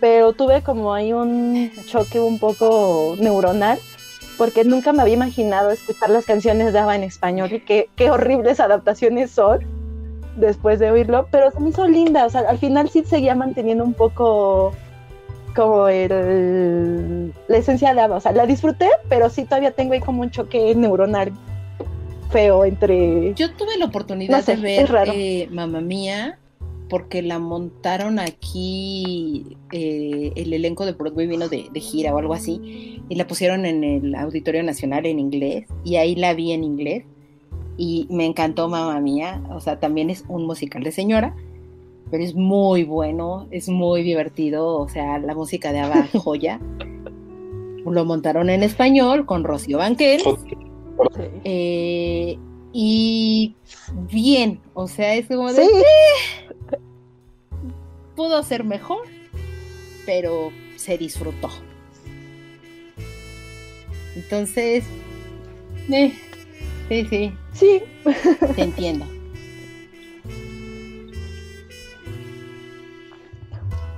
pero 0.00 0.32
tuve 0.32 0.62
como 0.62 0.94
ahí 0.94 1.12
un 1.12 1.72
choque 1.86 2.20
un 2.20 2.38
poco 2.38 3.16
neuronal 3.18 3.78
porque 4.38 4.64
nunca 4.64 4.92
me 4.92 5.02
había 5.02 5.14
imaginado 5.14 5.70
escuchar 5.70 6.10
las 6.10 6.24
canciones 6.24 6.72
de 6.72 6.78
Ava 6.78 6.96
en 6.96 7.02
español 7.02 7.52
y 7.52 7.60
qué, 7.60 7.90
qué 7.96 8.10
horribles 8.10 8.60
adaptaciones 8.60 9.32
son 9.32 9.58
después 10.36 10.78
de 10.78 10.90
oírlo, 10.90 11.26
pero 11.30 11.50
se 11.50 11.60
me 11.60 11.70
hizo 11.70 11.86
linda, 11.86 12.24
o 12.24 12.30
sea, 12.30 12.42
al 12.42 12.58
final 12.58 12.88
sí 12.88 13.02
seguía 13.04 13.34
manteniendo 13.34 13.84
un 13.84 13.94
poco 13.94 14.72
como 15.56 15.88
el, 15.88 17.34
la 17.48 17.56
esencia 17.56 17.92
de 17.92 18.00
Ava, 18.00 18.16
o 18.16 18.20
sea, 18.20 18.30
la 18.30 18.46
disfruté, 18.46 18.88
pero 19.08 19.28
sí 19.28 19.44
todavía 19.44 19.72
tengo 19.72 19.94
ahí 19.94 20.00
como 20.00 20.22
un 20.22 20.30
choque 20.30 20.72
neuronal 20.76 21.32
feo 22.30 22.64
entre... 22.64 23.34
Yo 23.34 23.52
tuve 23.54 23.76
la 23.76 23.86
oportunidad 23.86 24.44
de 24.44 24.56
ver 24.56 24.88
eh, 25.12 25.48
Mamá 25.50 25.80
Mía 25.80 26.38
porque 26.88 27.22
la 27.22 27.38
montaron 27.38 28.18
aquí, 28.18 29.56
eh, 29.72 30.32
el 30.36 30.52
elenco 30.52 30.86
de 30.86 30.92
Broadway 30.92 31.26
vino 31.26 31.48
de, 31.48 31.68
gira 31.74 32.14
o 32.14 32.18
algo 32.18 32.34
así, 32.34 33.02
y 33.08 33.14
la 33.14 33.26
pusieron 33.26 33.66
en 33.66 33.84
el 33.84 34.14
Auditorio 34.14 34.62
Nacional 34.62 35.06
en 35.06 35.18
inglés, 35.18 35.66
y 35.84 35.96
ahí 35.96 36.14
la 36.14 36.34
vi 36.34 36.52
en 36.52 36.64
inglés, 36.64 37.04
y 37.76 38.06
me 38.10 38.26
encantó 38.26 38.68
Mamá 38.68 39.00
Mía, 39.00 39.42
o 39.50 39.60
sea, 39.60 39.78
también 39.78 40.10
es 40.10 40.24
un 40.28 40.46
musical 40.46 40.82
de 40.82 40.92
señora, 40.92 41.36
pero 42.10 42.24
es 42.24 42.34
muy 42.34 42.84
bueno, 42.84 43.46
es 43.50 43.68
muy 43.68 44.02
divertido, 44.02 44.78
o 44.78 44.88
sea, 44.88 45.18
la 45.18 45.34
música 45.34 45.72
de 45.72 45.80
Ava 45.80 46.08
joya. 46.14 46.60
Lo 47.84 48.04
montaron 48.04 48.50
en 48.50 48.62
español 48.62 49.24
con 49.24 49.44
Rocío 49.44 49.78
Banquel. 49.78 50.20
Eh, 51.44 52.38
y 52.72 53.54
bien, 54.10 54.60
o 54.74 54.88
sea, 54.88 55.14
es 55.14 55.26
como 55.26 55.52
de 55.52 55.66
pudo 58.18 58.42
ser 58.42 58.64
mejor, 58.64 59.06
pero 60.04 60.50
se 60.74 60.98
disfrutó. 60.98 61.50
Entonces, 64.16 64.82
eh, 65.88 66.12
sí, 66.88 67.06
sí. 67.08 67.32
Sí. 67.52 67.82
Te 68.56 68.62
entiendo. 68.62 69.06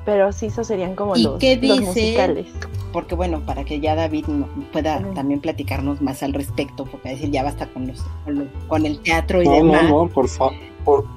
Pero 0.04 0.32
sí, 0.32 0.46
esos 0.46 0.66
serían 0.66 0.94
como 0.94 1.16
los, 1.16 1.42
musicales. 1.42 2.46
porque 2.92 3.14
bueno, 3.14 3.40
para 3.46 3.64
que 3.64 3.80
ya 3.80 3.94
David 3.94 4.26
pueda 4.70 5.02
también 5.14 5.40
platicarnos 5.40 6.02
más 6.02 6.22
al 6.22 6.34
respecto, 6.34 6.84
porque 6.84 7.08
decir 7.08 7.30
ya 7.30 7.42
basta 7.42 7.68
con 7.68 7.86
los 7.86 8.04
con, 8.68 8.84
el 8.84 9.00
teatro 9.00 9.40
y 9.40 9.48
demás. 9.48 9.84
No, 9.84 10.04
no, 10.04 10.08
por, 10.08 10.28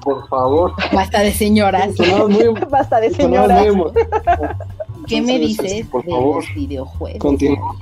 por, 0.02 0.28
favor. 0.28 0.72
Basta 0.92 1.20
de 1.20 1.32
señoras. 1.32 1.90
basta 2.70 3.00
de 3.00 3.10
señoras. 3.10 3.66
¿Qué 5.06 5.20
me 5.20 5.38
dices 5.38 5.90
de 5.90 6.02
los 6.06 6.54
videojuegos? 6.54 7.18
Continúa. 7.18 7.76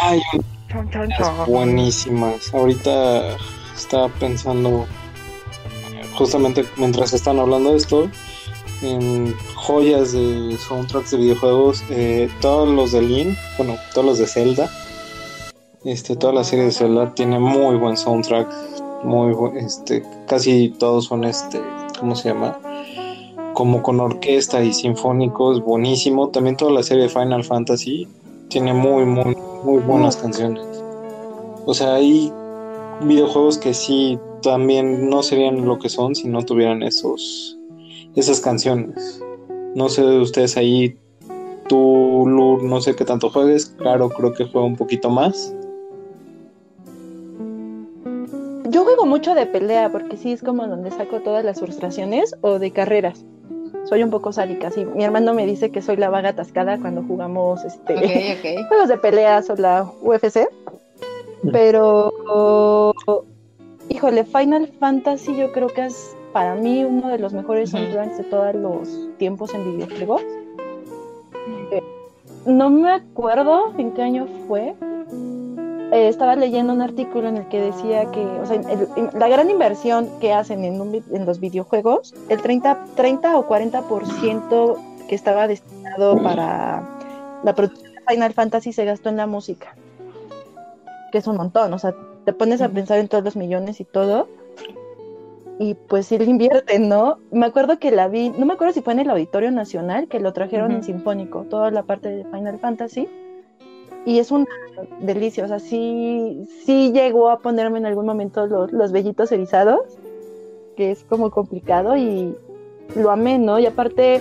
Ay, 0.00 0.20
buenísimas. 1.46 2.52
Ahorita 2.52 3.36
estaba 3.76 4.08
pensando, 4.08 4.86
justamente 6.16 6.64
mientras 6.76 7.12
están 7.12 7.38
hablando 7.38 7.70
de 7.70 7.76
esto, 7.76 8.10
en 8.82 9.34
joyas 9.54 10.12
de 10.12 10.56
soundtracks 10.58 11.12
de 11.12 11.18
videojuegos, 11.18 11.84
eh, 11.90 12.28
todos 12.40 12.68
los 12.68 12.92
de 12.92 13.02
Link, 13.02 13.38
bueno, 13.56 13.76
todos 13.94 14.06
los 14.06 14.18
de 14.18 14.26
Zelda, 14.26 14.70
este, 15.84 16.16
toda 16.16 16.32
la 16.32 16.44
serie 16.44 16.66
de 16.66 16.72
Zelda 16.72 17.14
tiene 17.14 17.38
muy 17.38 17.76
buen 17.76 17.96
soundtrack, 17.96 18.48
muy 19.04 19.34
este, 19.56 20.02
casi 20.26 20.70
todos 20.78 21.06
son 21.06 21.24
este, 21.24 21.60
¿cómo 21.98 22.14
se 22.14 22.28
llama? 22.28 22.58
Como 23.54 23.82
con 23.82 24.00
orquesta 24.00 24.62
y 24.62 24.72
sinfónicos, 24.72 25.62
buenísimo. 25.62 26.28
También 26.28 26.56
toda 26.56 26.72
la 26.72 26.82
serie 26.82 27.04
de 27.04 27.08
Final 27.08 27.44
Fantasy 27.44 28.08
tiene 28.48 28.72
muy, 28.72 29.04
muy, 29.04 29.36
muy 29.64 29.80
buenas 29.80 30.16
canciones. 30.16 30.64
O 31.66 31.74
sea, 31.74 31.94
hay 31.94 32.32
videojuegos 33.02 33.58
que 33.58 33.74
sí 33.74 34.18
también 34.42 35.08
no 35.08 35.22
serían 35.22 35.64
lo 35.66 35.78
que 35.78 35.88
son 35.88 36.14
si 36.14 36.28
no 36.28 36.42
tuvieran 36.44 36.82
esos 36.82 37.58
esas 38.14 38.40
canciones. 38.40 39.22
No 39.74 39.88
sé 39.88 40.02
de 40.02 40.20
ustedes 40.20 40.56
ahí, 40.56 40.98
tú, 41.68 42.24
Lur, 42.26 42.62
no 42.62 42.80
sé 42.80 42.94
qué 42.94 43.04
tanto 43.04 43.30
juegues. 43.30 43.74
Claro, 43.78 44.10
creo 44.10 44.34
que 44.34 44.44
juega 44.44 44.66
un 44.66 44.76
poquito 44.76 45.10
más. 45.10 45.54
Yo 48.72 48.84
juego 48.84 49.04
mucho 49.04 49.34
de 49.34 49.44
pelea 49.44 49.90
porque 49.90 50.16
sí 50.16 50.32
es 50.32 50.42
como 50.42 50.66
donde 50.66 50.90
saco 50.90 51.20
todas 51.20 51.44
las 51.44 51.60
frustraciones 51.60 52.34
o 52.40 52.58
de 52.58 52.70
carreras. 52.70 53.22
Soy 53.84 54.02
un 54.02 54.08
poco 54.08 54.32
sádica, 54.32 54.70
sí. 54.70 54.86
Mi 54.86 55.04
hermano 55.04 55.34
me 55.34 55.44
dice 55.44 55.70
que 55.70 55.82
soy 55.82 55.96
la 55.96 56.08
vaga 56.08 56.30
atascada 56.30 56.78
cuando 56.78 57.02
jugamos 57.02 57.62
este 57.66 58.56
juegos 58.68 58.88
de 58.88 58.96
peleas 58.96 59.50
o 59.50 59.56
la 59.56 59.84
UFC. 60.00 60.48
Pero, 61.52 62.94
híjole, 63.90 64.24
Final 64.24 64.72
Fantasy 64.80 65.36
yo 65.36 65.52
creo 65.52 65.68
que 65.68 65.84
es 65.84 66.16
para 66.32 66.54
mí 66.54 66.82
uno 66.82 67.08
de 67.08 67.18
los 67.18 67.34
mejores 67.34 67.70
soundtracks 67.70 68.16
de 68.16 68.24
todos 68.24 68.54
los 68.54 68.88
tiempos 69.18 69.52
en 69.52 69.76
videojuegos. 69.76 70.22
Eh, 71.72 71.82
no 72.46 72.70
me 72.70 72.90
acuerdo 72.90 73.74
en 73.76 73.92
qué 73.92 74.00
año 74.00 74.26
fue. 74.48 74.74
Eh, 75.92 76.08
estaba 76.08 76.36
leyendo 76.36 76.72
un 76.72 76.80
artículo 76.80 77.28
en 77.28 77.36
el 77.36 77.48
que 77.48 77.60
decía 77.60 78.10
que, 78.10 78.24
o 78.24 78.46
sea, 78.46 78.58
la 79.12 79.28
gran 79.28 79.50
inversión 79.50 80.08
que 80.20 80.32
hacen 80.32 80.64
en, 80.64 81.04
en 81.12 81.26
los 81.26 81.38
videojuegos, 81.38 82.14
el 82.30 82.40
30, 82.40 82.86
30 82.96 83.36
o 83.36 83.46
40% 83.46 84.78
que 85.06 85.14
estaba 85.14 85.46
destinado 85.46 86.16
para 86.22 86.82
la 87.44 87.54
producción 87.54 87.92
de 87.92 88.00
Final 88.08 88.32
Fantasy 88.32 88.72
se 88.72 88.86
gastó 88.86 89.10
en 89.10 89.18
la 89.18 89.26
música, 89.26 89.76
que 91.12 91.18
es 91.18 91.26
un 91.26 91.36
montón, 91.36 91.74
o 91.74 91.78
sea, 91.78 91.94
te 92.24 92.32
pones 92.32 92.62
a 92.62 92.70
pensar 92.70 92.98
en 92.98 93.08
todos 93.08 93.22
los 93.22 93.36
millones 93.36 93.78
y 93.78 93.84
todo, 93.84 94.28
y 95.58 95.74
pues 95.74 96.06
sí 96.06 96.16
le 96.16 96.24
invierten, 96.24 96.88
¿no? 96.88 97.18
Me 97.30 97.44
acuerdo 97.44 97.78
que 97.78 97.90
la 97.90 98.08
vi, 98.08 98.30
no 98.30 98.46
me 98.46 98.54
acuerdo 98.54 98.72
si 98.72 98.80
fue 98.80 98.94
en 98.94 99.00
el 99.00 99.10
Auditorio 99.10 99.50
Nacional, 99.50 100.08
que 100.08 100.20
lo 100.20 100.32
trajeron 100.32 100.72
en 100.72 100.84
Sinfónico, 100.84 101.42
toda 101.50 101.70
la 101.70 101.82
parte 101.82 102.08
de 102.08 102.24
Final 102.24 102.58
Fantasy, 102.58 103.10
y 104.04 104.18
es 104.18 104.30
una 104.30 104.46
delicia, 105.00 105.44
o 105.44 105.48
sea, 105.48 105.58
sí, 105.58 106.48
sí 106.64 106.92
llegó 106.92 107.30
a 107.30 107.38
ponerme 107.38 107.78
en 107.78 107.86
algún 107.86 108.06
momento 108.06 108.46
los, 108.46 108.72
los 108.72 108.92
vellitos 108.92 109.30
erizados, 109.32 109.80
que 110.76 110.90
es 110.90 111.04
como 111.04 111.30
complicado, 111.30 111.96
y 111.96 112.36
lo 112.96 113.10
amé, 113.10 113.38
¿no? 113.38 113.58
Y 113.58 113.66
aparte, 113.66 114.20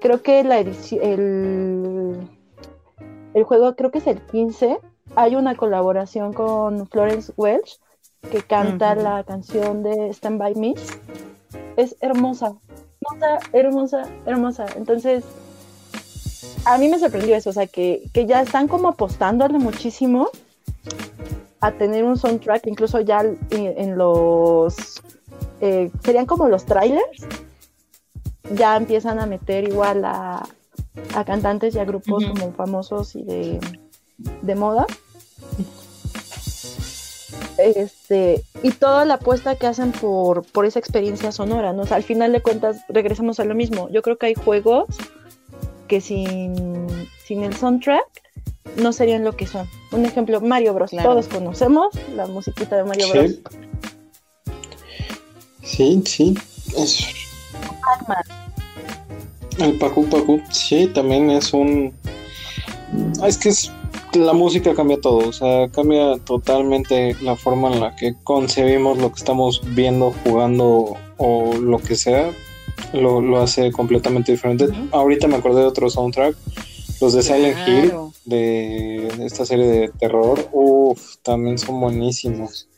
creo 0.00 0.22
que 0.22 0.44
la 0.44 0.60
edición, 0.60 1.02
el, 1.02 2.16
el 3.34 3.44
juego, 3.44 3.74
creo 3.74 3.90
que 3.90 3.98
es 3.98 4.06
el 4.06 4.20
15, 4.20 4.78
hay 5.16 5.36
una 5.36 5.56
colaboración 5.56 6.32
con 6.32 6.86
Florence 6.86 7.32
Welch, 7.36 7.80
que 8.30 8.42
canta 8.42 8.94
la 8.94 9.24
canción 9.24 9.82
de 9.82 10.10
Stand 10.10 10.38
By 10.38 10.54
Me, 10.56 10.74
es 11.76 11.96
hermosa, 12.00 12.56
hermosa, 13.00 13.38
hermosa, 13.52 14.08
hermosa. 14.26 14.66
Entonces, 14.76 15.24
a 16.66 16.78
mí 16.78 16.88
me 16.88 16.98
sorprendió 16.98 17.36
eso, 17.36 17.50
o 17.50 17.52
sea, 17.52 17.68
que, 17.68 18.10
ya 18.12 18.42
están 18.42 18.66
como 18.66 18.88
apostándole 18.88 19.58
muchísimo 19.58 20.28
a 21.60 21.70
tener 21.72 22.04
un 22.04 22.18
soundtrack, 22.18 22.66
incluso 22.66 23.00
ya 23.00 23.24
en, 23.50 23.96
los, 23.96 25.00
eh, 25.60 25.90
serían 26.02 26.26
como 26.26 26.48
los 26.48 26.66
trailers, 26.66 27.26
ya 28.52 28.76
empiezan 28.76 29.20
a 29.20 29.26
meter 29.26 29.68
igual 29.68 30.04
a, 30.04 30.46
cantantes 31.24 31.74
y 31.74 31.78
a 31.78 31.84
grupos 31.84 32.24
como 32.24 32.52
famosos 32.52 33.14
y 33.14 33.22
de, 33.22 33.60
de 34.42 34.54
moda 34.54 34.86
este, 37.58 38.44
y 38.62 38.70
toda 38.72 39.04
la 39.04 39.14
apuesta 39.14 39.56
que 39.56 39.66
hacen 39.66 39.92
por, 39.92 40.42
por 40.44 40.66
esa 40.66 40.78
experiencia 40.78 41.32
sonora, 41.32 41.72
¿no? 41.72 41.84
al 41.88 42.02
final 42.02 42.32
de 42.32 42.42
cuentas 42.42 42.82
regresamos 42.88 43.40
a 43.40 43.44
lo 43.44 43.54
mismo. 43.54 43.88
Yo 43.90 44.02
creo 44.02 44.18
que 44.18 44.26
hay 44.26 44.34
juegos 44.34 44.86
que 45.86 46.00
sin, 46.00 46.76
sin 47.24 47.42
el 47.42 47.56
soundtrack 47.56 48.04
no 48.76 48.92
serían 48.92 49.24
lo 49.24 49.36
que 49.36 49.46
son. 49.46 49.68
Un 49.92 50.04
ejemplo, 50.04 50.40
Mario 50.40 50.74
Bros. 50.74 50.90
Todos 50.90 51.28
conocemos 51.28 51.94
la 52.14 52.26
musiquita 52.26 52.76
de 52.76 52.84
Mario 52.84 53.08
Bros. 53.10 53.34
Sí, 55.62 56.02
sí. 56.04 56.34
El 59.58 59.78
Pacu 59.78 60.06
Pacu, 60.06 60.40
sí, 60.50 60.88
también 60.88 61.30
es 61.30 61.52
un... 61.52 61.94
Es 63.24 63.38
que 63.38 63.48
es 63.48 63.72
la 64.14 64.32
música 64.32 64.74
cambia 64.74 65.00
todo, 65.00 65.28
o 65.28 65.32
sea, 65.32 65.68
cambia 65.68 66.16
totalmente 66.24 67.16
la 67.20 67.36
forma 67.36 67.72
en 67.72 67.80
la 67.80 67.96
que 67.96 68.14
concebimos 68.24 68.98
lo 68.98 69.10
que 69.12 69.18
estamos 69.18 69.60
viendo, 69.74 70.14
jugando 70.24 70.96
o 71.18 71.54
lo 71.54 71.78
que 71.78 71.96
sea, 71.96 72.30
lo, 72.92 73.40
hace 73.40 73.72
completamente 73.72 74.32
diferente. 74.32 74.66
Ahorita 74.92 75.26
me 75.26 75.36
acordé 75.36 75.60
de 75.60 75.66
otro 75.66 75.90
soundtrack, 75.90 76.36
los 77.00 77.12
de 77.12 77.22
Silent 77.22 77.56
Hill, 77.66 77.92
de 78.24 79.08
esta 79.24 79.44
serie 79.44 79.66
de 79.66 79.88
terror, 79.88 80.48
uff, 80.52 81.16
también 81.22 81.58
son 81.58 81.80
buenísimos. 81.80 82.68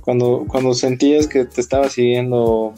Cuando, 0.00 0.44
cuando 0.48 0.74
sentías 0.74 1.26
que 1.26 1.44
te 1.44 1.60
estaba 1.60 1.88
siguiendo 1.88 2.72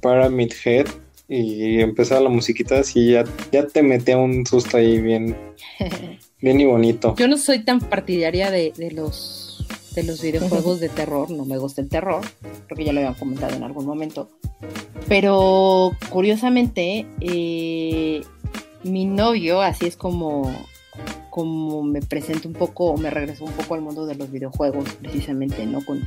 Pyramid 0.00 0.52
Head 0.64 0.86
y 1.28 1.80
empezaba 1.80 2.22
la 2.22 2.30
musiquita, 2.30 2.80
así 2.80 3.12
ya, 3.12 3.24
ya 3.52 3.66
te 3.66 3.82
metía 3.82 4.16
un 4.16 4.46
susto 4.46 4.76
ahí 4.76 5.00
bien. 5.00 5.36
Bien 6.40 6.60
y 6.60 6.66
bonito. 6.66 7.16
Yo 7.16 7.26
no 7.26 7.36
soy 7.36 7.64
tan 7.64 7.80
partidaria 7.80 8.50
de, 8.52 8.72
los 8.92 9.47
de 9.98 10.04
los 10.04 10.22
videojuegos 10.22 10.78
de 10.78 10.88
terror, 10.88 11.28
no 11.28 11.44
me 11.44 11.58
gusta 11.58 11.80
el 11.80 11.88
terror, 11.88 12.20
porque 12.68 12.84
ya 12.84 12.92
lo 12.92 13.00
habían 13.00 13.14
comentado 13.14 13.56
en 13.56 13.64
algún 13.64 13.84
momento. 13.84 14.28
Pero 15.08 15.90
curiosamente, 16.10 17.04
eh, 17.20 18.22
mi 18.84 19.06
novio, 19.06 19.60
así 19.60 19.86
es 19.86 19.96
como, 19.96 20.52
como 21.30 21.82
me 21.82 22.00
presento 22.00 22.46
un 22.46 22.54
poco, 22.54 22.96
me 22.96 23.10
regreso 23.10 23.44
un 23.44 23.52
poco 23.52 23.74
al 23.74 23.80
mundo 23.80 24.06
de 24.06 24.14
los 24.14 24.30
videojuegos, 24.30 24.88
precisamente, 25.00 25.66
¿no? 25.66 25.84
Con, 25.84 26.06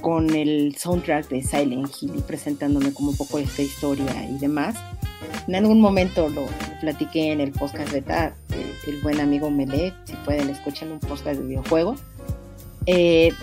con 0.00 0.34
el 0.34 0.74
soundtrack 0.76 1.28
de 1.28 1.42
Silent 1.42 1.90
Hill 2.00 2.12
y 2.16 2.20
presentándome 2.22 2.94
como 2.94 3.10
un 3.10 3.16
poco 3.18 3.38
esta 3.38 3.60
historia 3.60 4.30
y 4.30 4.38
demás. 4.38 4.76
En 5.46 5.56
algún 5.56 5.80
momento 5.80 6.30
lo, 6.30 6.46
platiqué 6.80 7.32
en 7.32 7.40
el 7.42 7.52
podcast 7.52 7.92
de 7.92 7.98
eh, 7.98 8.32
el 8.86 9.00
buen 9.02 9.20
amigo 9.20 9.50
Mele, 9.50 9.92
si 10.04 10.14
pueden 10.24 10.48
escuchar 10.48 10.88
un 10.88 11.00
podcast 11.00 11.38
de 11.38 11.46
videojuego. 11.46 11.96
Eh, 12.90 13.34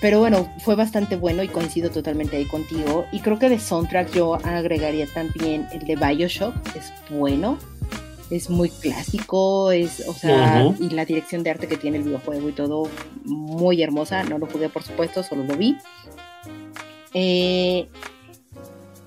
pero 0.00 0.18
bueno, 0.18 0.50
fue 0.60 0.74
bastante 0.76 1.16
bueno 1.16 1.42
y 1.42 1.48
coincido 1.48 1.90
totalmente 1.90 2.36
ahí 2.36 2.46
contigo. 2.46 3.04
Y 3.12 3.20
creo 3.20 3.38
que 3.38 3.50
de 3.50 3.58
soundtrack 3.58 4.12
yo 4.12 4.34
agregaría 4.36 5.06
también 5.06 5.68
el 5.72 5.86
de 5.86 5.96
Bioshock, 5.96 6.54
es 6.74 6.92
bueno, 7.10 7.58
es 8.30 8.48
muy 8.48 8.70
clásico, 8.70 9.70
es, 9.72 10.02
o 10.08 10.14
sea, 10.14 10.74
y 10.80 10.88
la 10.90 11.04
dirección 11.04 11.42
de 11.42 11.50
arte 11.50 11.68
que 11.68 11.76
tiene 11.76 11.98
el 11.98 12.04
videojuego 12.04 12.48
y 12.48 12.52
todo, 12.52 12.88
muy 13.24 13.82
hermosa. 13.82 14.24
No 14.24 14.38
lo 14.38 14.46
jugué, 14.46 14.68
por 14.70 14.82
supuesto, 14.82 15.22
solo 15.22 15.44
lo 15.44 15.56
vi. 15.56 15.76
Eh, 17.12 17.86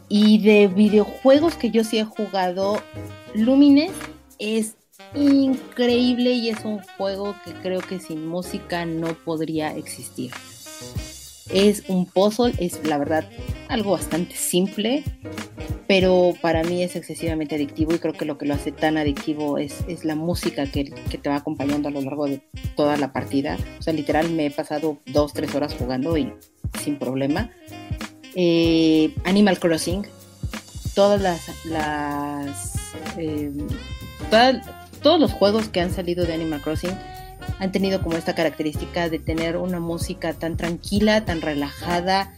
y 0.09 0.39
de 0.39 0.67
videojuegos 0.67 1.55
que 1.55 1.71
yo 1.71 1.83
sí 1.83 1.97
he 1.97 2.05
jugado, 2.05 2.81
Lumines 3.33 3.91
es 4.39 4.76
increíble 5.13 6.31
y 6.31 6.49
es 6.49 6.63
un 6.65 6.79
juego 6.97 7.35
que 7.45 7.53
creo 7.53 7.81
que 7.81 7.99
sin 7.99 8.27
música 8.27 8.85
no 8.85 9.13
podría 9.13 9.75
existir. 9.75 10.31
Es 11.49 11.83
un 11.87 12.05
puzzle, 12.05 12.53
es 12.57 12.85
la 12.85 12.97
verdad 12.97 13.29
algo 13.69 13.91
bastante 13.91 14.35
simple, 14.35 15.03
pero 15.87 16.33
para 16.41 16.63
mí 16.63 16.83
es 16.83 16.95
excesivamente 16.95 17.55
adictivo 17.55 17.93
y 17.93 17.99
creo 17.99 18.13
que 18.13 18.25
lo 18.25 18.37
que 18.37 18.45
lo 18.45 18.53
hace 18.53 18.71
tan 18.71 18.97
adictivo 18.97 19.57
es, 19.57 19.83
es 19.87 20.03
la 20.03 20.15
música 20.15 20.69
que, 20.69 20.85
que, 20.85 21.17
te 21.17 21.29
va 21.29 21.37
acompañando 21.37 21.87
a 21.87 21.91
lo 21.91 22.01
largo 22.01 22.27
de 22.27 22.41
toda 22.75 22.97
la 22.97 23.13
partida. 23.13 23.57
O 23.79 23.81
sea, 23.81 23.93
literal 23.93 24.29
me 24.31 24.47
he 24.47 24.51
pasado 24.51 24.99
dos, 25.05 25.33
tres 25.33 25.55
horas 25.55 25.73
jugando 25.73 26.17
y 26.17 26.33
sin 26.81 26.99
problema. 26.99 27.49
Eh, 28.35 29.13
Animal 29.23 29.59
Crossing, 29.59 30.05
todas 30.93 31.21
las... 31.21 31.65
las 31.65 32.73
eh, 33.17 33.51
todos 35.08 35.22
los 35.22 35.32
juegos 35.32 35.70
que 35.70 35.80
han 35.80 35.93
salido 35.93 36.26
de 36.26 36.34
Animal 36.34 36.62
Crossing 36.62 36.91
han 37.60 37.72
tenido 37.72 38.01
como 38.01 38.18
esta 38.18 38.36
característica 38.36 39.08
de 39.08 39.20
tener 39.20 39.55
una 39.55 39.80
música 39.80 40.34
tan 40.34 40.58
tranquila, 40.58 41.24
tan 41.24 41.39
relajada, 41.39 42.34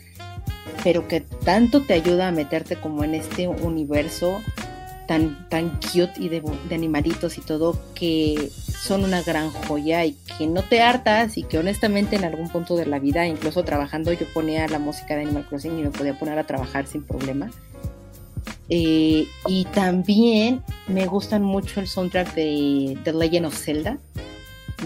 pero 0.84 1.08
que 1.08 1.22
tanto 1.22 1.82
te 1.82 1.96
ayuda 1.96 2.28
a 2.28 2.32
meterte 2.32 2.76
como 2.76 3.04
en 3.04 3.16
este 3.16 3.48
universo 3.48 4.40
tan, 5.08 5.50
tan 5.50 5.80
cute 5.80 6.14
y 6.20 6.30
de, 6.30 6.44
animalitos 6.70 7.40
y 7.40 7.42
todo, 7.42 7.76
que 7.96 8.52
son 8.52 9.04
una 9.04 9.24
gran 9.24 9.50
joya 9.50 10.06
y 10.06 10.16
que 10.38 10.46
no 10.46 10.62
te 10.62 10.84
hartas 10.84 11.40
y 11.40 11.44
que 11.46 11.58
honestamente 11.58 12.18
en 12.18 12.24
algún 12.24 12.50
punto 12.50 12.76
de 12.76 12.86
la 12.86 13.00
vida, 13.00 13.26
incluso 13.26 13.64
trabajando, 13.64 14.14
yo 14.14 14.28
ponía 14.32 14.68
la 14.68 14.78
música 14.78 15.16
de 15.16 15.24
Animal 15.24 15.48
Crossing 15.48 15.80
y 15.80 15.82
me 15.82 15.90
podía 15.90 16.20
poner 16.20 16.38
a 16.38 16.46
trabajar 16.46 16.86
sin 16.86 17.02
problema. 17.02 17.50
Eh, 18.70 19.28
y 19.48 19.66
también 19.74 20.64
me 20.88 21.08
gustan 21.08 21.42
mucho 21.42 21.80
el 21.80 21.88
soundtrack 21.88 22.34
de 22.36 22.98
The 23.04 23.14
Legend 23.14 23.48
of 23.48 23.58
Zelda. 23.58 24.00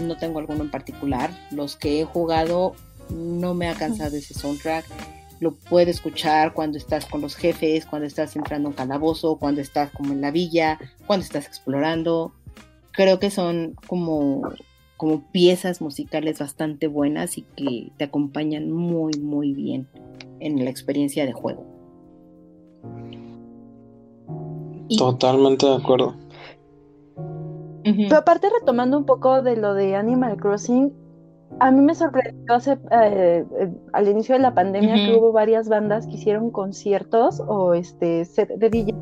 No 0.00 0.16
tengo 0.16 0.38
alguno 0.38 0.62
en 0.62 0.70
particular. 0.70 1.30
Los 1.50 1.76
que 1.76 2.00
he 2.00 2.04
jugado 2.04 2.74
no 3.10 3.54
me 3.54 3.68
ha 3.68 3.74
cansado 3.74 4.16
ese 4.16 4.34
soundtrack 4.34 4.86
lo 5.40 5.54
puedes 5.54 5.96
escuchar 5.96 6.54
cuando 6.54 6.78
estás 6.78 7.06
con 7.06 7.20
los 7.20 7.36
jefes, 7.36 7.86
cuando 7.86 8.06
estás 8.06 8.34
entrando 8.36 8.70
en 8.70 8.74
calabozo, 8.74 9.36
cuando 9.36 9.60
estás 9.60 9.90
como 9.90 10.12
en 10.12 10.20
la 10.20 10.30
villa, 10.30 10.78
cuando 11.06 11.24
estás 11.24 11.46
explorando. 11.46 12.32
Creo 12.92 13.18
que 13.18 13.30
son 13.30 13.76
como, 13.86 14.42
como 14.96 15.30
piezas 15.32 15.80
musicales 15.80 16.38
bastante 16.38 16.86
buenas 16.86 17.36
y 17.36 17.42
que 17.56 17.90
te 17.98 18.04
acompañan 18.04 18.70
muy, 18.70 19.12
muy 19.20 19.52
bien 19.52 19.86
en 20.40 20.64
la 20.64 20.70
experiencia 20.70 21.26
de 21.26 21.32
juego. 21.32 21.73
Totalmente 24.96 25.66
de 25.66 25.74
acuerdo. 25.74 26.14
Pero 27.84 28.16
aparte 28.16 28.48
retomando 28.60 28.96
un 28.96 29.04
poco 29.04 29.42
de 29.42 29.56
lo 29.56 29.74
de 29.74 29.94
Animal 29.94 30.36
Crossing, 30.38 30.92
a 31.60 31.70
mí 31.70 31.80
me 31.82 31.94
sorprendió 31.94 32.54
hace, 32.54 32.72
eh, 32.72 33.44
eh, 33.60 33.72
al 33.92 34.08
inicio 34.08 34.34
de 34.34 34.40
la 34.40 34.54
pandemia 34.54 34.94
que 34.94 35.16
hubo 35.16 35.32
varias 35.32 35.68
bandas 35.68 36.06
que 36.06 36.14
hicieron 36.14 36.50
conciertos 36.50 37.40
o 37.46 37.74
este 37.74 38.24
set 38.24 38.48
de 38.48 38.70
DJ. 38.70 38.94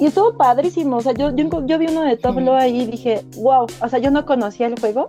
Y 0.00 0.06
estuvo 0.06 0.36
padrísimo, 0.36 0.96
o 0.96 1.00
sea, 1.00 1.12
yo, 1.12 1.34
yo, 1.34 1.78
vi 1.78 1.86
uno 1.86 2.02
de 2.02 2.16
Top 2.16 2.38
ahí 2.50 2.82
y 2.82 2.86
dije, 2.86 3.24
wow, 3.36 3.66
o 3.82 3.88
sea, 3.88 3.98
yo 3.98 4.10
no 4.10 4.26
conocía 4.26 4.66
el 4.66 4.78
juego. 4.78 5.08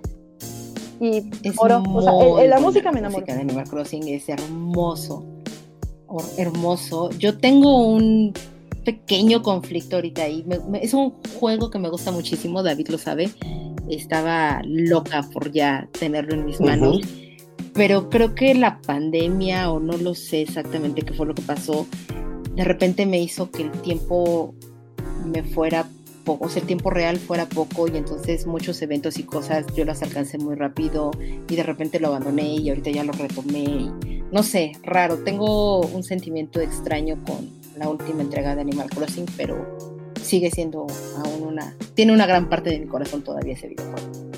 Y 0.99 1.29
oro, 1.57 1.83
o 1.93 2.01
sea, 2.01 2.47
la 2.47 2.59
música 2.59 2.91
me 2.91 2.99
enamoró. 2.99 3.25
La 3.25 3.33
música 3.33 3.35
de 3.35 3.41
Animal 3.41 3.69
Crossing 3.69 4.07
es 4.07 4.29
hermoso, 4.29 5.25
hermoso. 6.37 7.09
Yo 7.11 7.37
tengo 7.37 7.87
un 7.87 8.33
pequeño 8.83 9.41
conflicto 9.41 9.97
ahorita 9.97 10.23
ahí. 10.23 10.45
es 10.81 10.93
un 10.93 11.13
juego 11.39 11.69
que 11.69 11.79
me 11.79 11.89
gusta 11.89 12.11
muchísimo, 12.11 12.63
David 12.63 12.89
lo 12.89 12.97
sabe 12.97 13.29
estaba 13.89 14.61
loca 14.65 15.27
por 15.33 15.51
ya 15.51 15.87
tenerlo 15.97 16.35
en 16.35 16.45
mis 16.45 16.59
manos. 16.61 17.01
Pero 17.73 18.09
creo 18.09 18.35
que 18.35 18.53
la 18.55 18.81
pandemia, 18.81 19.71
o 19.71 19.79
no 19.79 19.97
lo 19.97 20.15
sé 20.15 20.41
exactamente 20.41 21.01
qué 21.01 21.13
fue 21.13 21.25
lo 21.25 21.35
que 21.35 21.41
pasó, 21.41 21.87
de 22.55 22.63
repente 22.63 23.05
me 23.05 23.21
hizo 23.21 23.51
que 23.51 23.63
el 23.63 23.71
tiempo 23.71 24.53
me 25.25 25.43
fuera 25.43 25.87
poco, 26.25 26.45
o 26.45 26.49
sea, 26.49 26.61
el 26.61 26.67
tiempo 26.67 26.89
real 26.89 27.17
fuera 27.17 27.47
poco 27.47 27.87
y 27.87 27.95
entonces 27.95 28.45
muchos 28.45 28.81
eventos 28.81 29.17
y 29.17 29.23
cosas 29.23 29.65
yo 29.75 29.85
las 29.85 30.01
alcancé 30.01 30.37
muy 30.37 30.55
rápido 30.55 31.11
y 31.47 31.55
de 31.55 31.63
repente 31.63 31.99
lo 31.99 32.07
abandoné 32.07 32.55
y 32.55 32.69
ahorita 32.69 32.91
ya 32.91 33.03
lo 33.03 33.13
retomé. 33.13 33.91
no 34.31 34.43
sé, 34.43 34.73
raro, 34.83 35.19
tengo 35.19 35.79
un 35.79 36.03
sentimiento 36.03 36.59
extraño 36.59 37.17
con 37.25 37.58
la 37.77 37.89
última 37.89 38.21
entrega 38.21 38.55
de 38.55 38.61
Animal 38.61 38.89
Crossing, 38.89 39.25
pero 39.37 39.77
sigue 40.21 40.51
siendo 40.51 40.85
aún 41.17 41.47
una, 41.47 41.75
tiene 41.95 42.13
una 42.13 42.25
gran 42.25 42.49
parte 42.49 42.69
de 42.69 42.79
mi 42.79 42.87
corazón 42.87 43.23
todavía 43.23 43.53
ese 43.53 43.67
videojuego. 43.69 44.29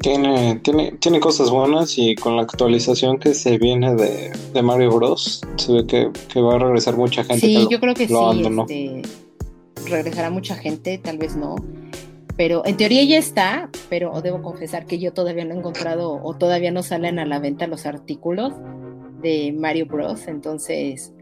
Tiene, 0.00 0.56
tiene, 0.64 0.92
tiene 0.98 1.20
cosas 1.20 1.48
buenas 1.50 1.96
y 1.96 2.16
con 2.16 2.36
la 2.36 2.42
actualización 2.42 3.18
que 3.18 3.34
se 3.34 3.56
viene 3.56 3.94
de, 3.94 4.62
Mario 4.62 4.90
Bros. 4.90 5.42
se 5.56 5.72
ve 5.72 5.86
que, 5.86 6.40
va 6.40 6.56
a 6.56 6.58
regresar 6.58 6.96
mucha 6.96 7.22
gente. 7.22 7.46
Sí, 7.46 7.68
yo 7.70 7.78
creo 7.78 7.94
que 7.94 8.08
sí. 8.08 8.14
Este, 8.14 9.02
regresará 9.88 10.30
mucha 10.30 10.56
gente, 10.56 10.98
tal 10.98 11.18
vez 11.18 11.36
no. 11.36 11.54
Pero 12.36 12.62
en 12.64 12.76
teoría 12.76 13.04
ya 13.04 13.18
está, 13.18 13.70
pero 13.88 14.20
debo 14.22 14.42
confesar 14.42 14.86
que 14.86 14.98
yo 14.98 15.12
todavía 15.12 15.44
no 15.44 15.54
he 15.54 15.58
encontrado 15.58 16.20
o 16.22 16.34
todavía 16.34 16.70
no 16.70 16.82
salen 16.82 17.18
a 17.18 17.26
la 17.26 17.38
venta 17.38 17.66
los 17.66 17.86
artículos 17.86 18.54
de 19.22 19.54
Mario 19.56 19.86
Bros. 19.86 20.26
Entonces 20.28 21.12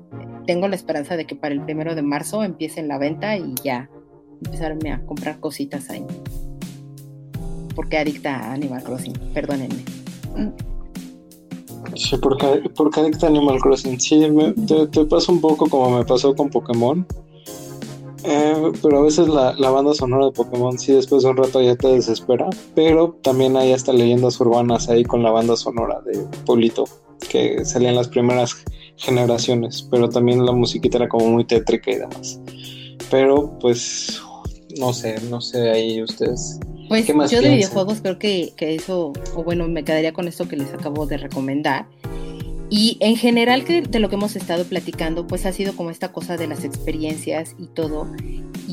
tengo 0.46 0.68
la 0.68 0.74
esperanza 0.74 1.16
de 1.16 1.26
que 1.26 1.36
para 1.36 1.54
el 1.54 1.62
primero 1.62 1.94
de 1.94 2.02
marzo 2.02 2.42
empiecen 2.42 2.88
la 2.88 2.98
venta 2.98 3.36
y 3.36 3.54
ya 3.62 3.88
empezarme 4.44 4.92
a 4.92 5.04
comprar 5.06 5.38
cositas 5.40 5.90
ahí. 5.90 6.04
Porque 7.74 7.98
adicta 7.98 8.36
a 8.36 8.52
Animal 8.52 8.82
Crossing, 8.82 9.12
perdónenme. 9.32 9.84
Sí, 11.94 12.16
porque, 12.20 12.62
porque 12.74 13.00
adicta 13.00 13.26
a 13.26 13.30
Animal 13.30 13.60
Crossing. 13.60 14.00
Sí, 14.00 14.26
te, 14.90 15.04
pasa 15.04 15.32
un 15.32 15.40
poco 15.40 15.68
como 15.68 15.98
me 15.98 16.04
pasó 16.04 16.34
con 16.34 16.50
Pokémon. 16.50 17.06
Eh, 18.22 18.72
pero 18.82 18.98
a 18.98 19.02
veces 19.02 19.28
la, 19.28 19.54
la, 19.54 19.70
banda 19.70 19.94
sonora 19.94 20.26
de 20.26 20.32
Pokémon 20.32 20.78
sí 20.78 20.92
después 20.92 21.22
de 21.22 21.30
un 21.30 21.36
rato 21.36 21.62
ya 21.62 21.76
te 21.76 21.88
desespera. 21.88 22.50
Pero 22.74 23.16
también 23.22 23.56
hay 23.56 23.72
hasta 23.72 23.92
leyendas 23.92 24.40
urbanas 24.40 24.88
ahí 24.88 25.04
con 25.04 25.22
la 25.22 25.30
banda 25.30 25.56
sonora 25.56 26.00
de 26.02 26.26
Polito 26.44 26.84
que 27.28 27.64
salían 27.64 27.96
las 27.96 28.08
primeras 28.08 28.56
generaciones, 28.96 29.86
pero 29.90 30.08
también 30.08 30.44
la 30.44 30.52
musiquita 30.52 30.98
era 30.98 31.08
como 31.08 31.28
muy 31.28 31.44
tétrica 31.44 31.90
y 31.90 31.96
demás. 31.96 32.40
Pero 33.10 33.58
pues 33.60 34.20
no 34.78 34.92
sé, 34.92 35.20
no 35.28 35.40
sé 35.40 35.70
ahí 35.70 36.02
ustedes. 36.02 36.58
Pues 36.88 37.06
yo 37.06 37.40
de 37.40 37.54
videojuegos 37.54 38.00
creo 38.00 38.18
que, 38.18 38.52
que, 38.56 38.74
eso, 38.74 39.12
o 39.34 39.44
bueno, 39.44 39.68
me 39.68 39.84
quedaría 39.84 40.12
con 40.12 40.26
esto 40.26 40.48
que 40.48 40.56
les 40.56 40.72
acabo 40.72 41.06
de 41.06 41.18
recomendar. 41.18 41.86
Y 42.68 42.96
en 43.00 43.16
general 43.16 43.64
que 43.64 43.82
de 43.82 43.98
lo 43.98 44.08
que 44.08 44.14
hemos 44.14 44.36
estado 44.36 44.64
platicando, 44.64 45.26
pues 45.26 45.44
ha 45.46 45.52
sido 45.52 45.74
como 45.74 45.90
esta 45.90 46.12
cosa 46.12 46.36
de 46.36 46.46
las 46.46 46.64
experiencias 46.64 47.56
y 47.58 47.66
todo 47.66 48.06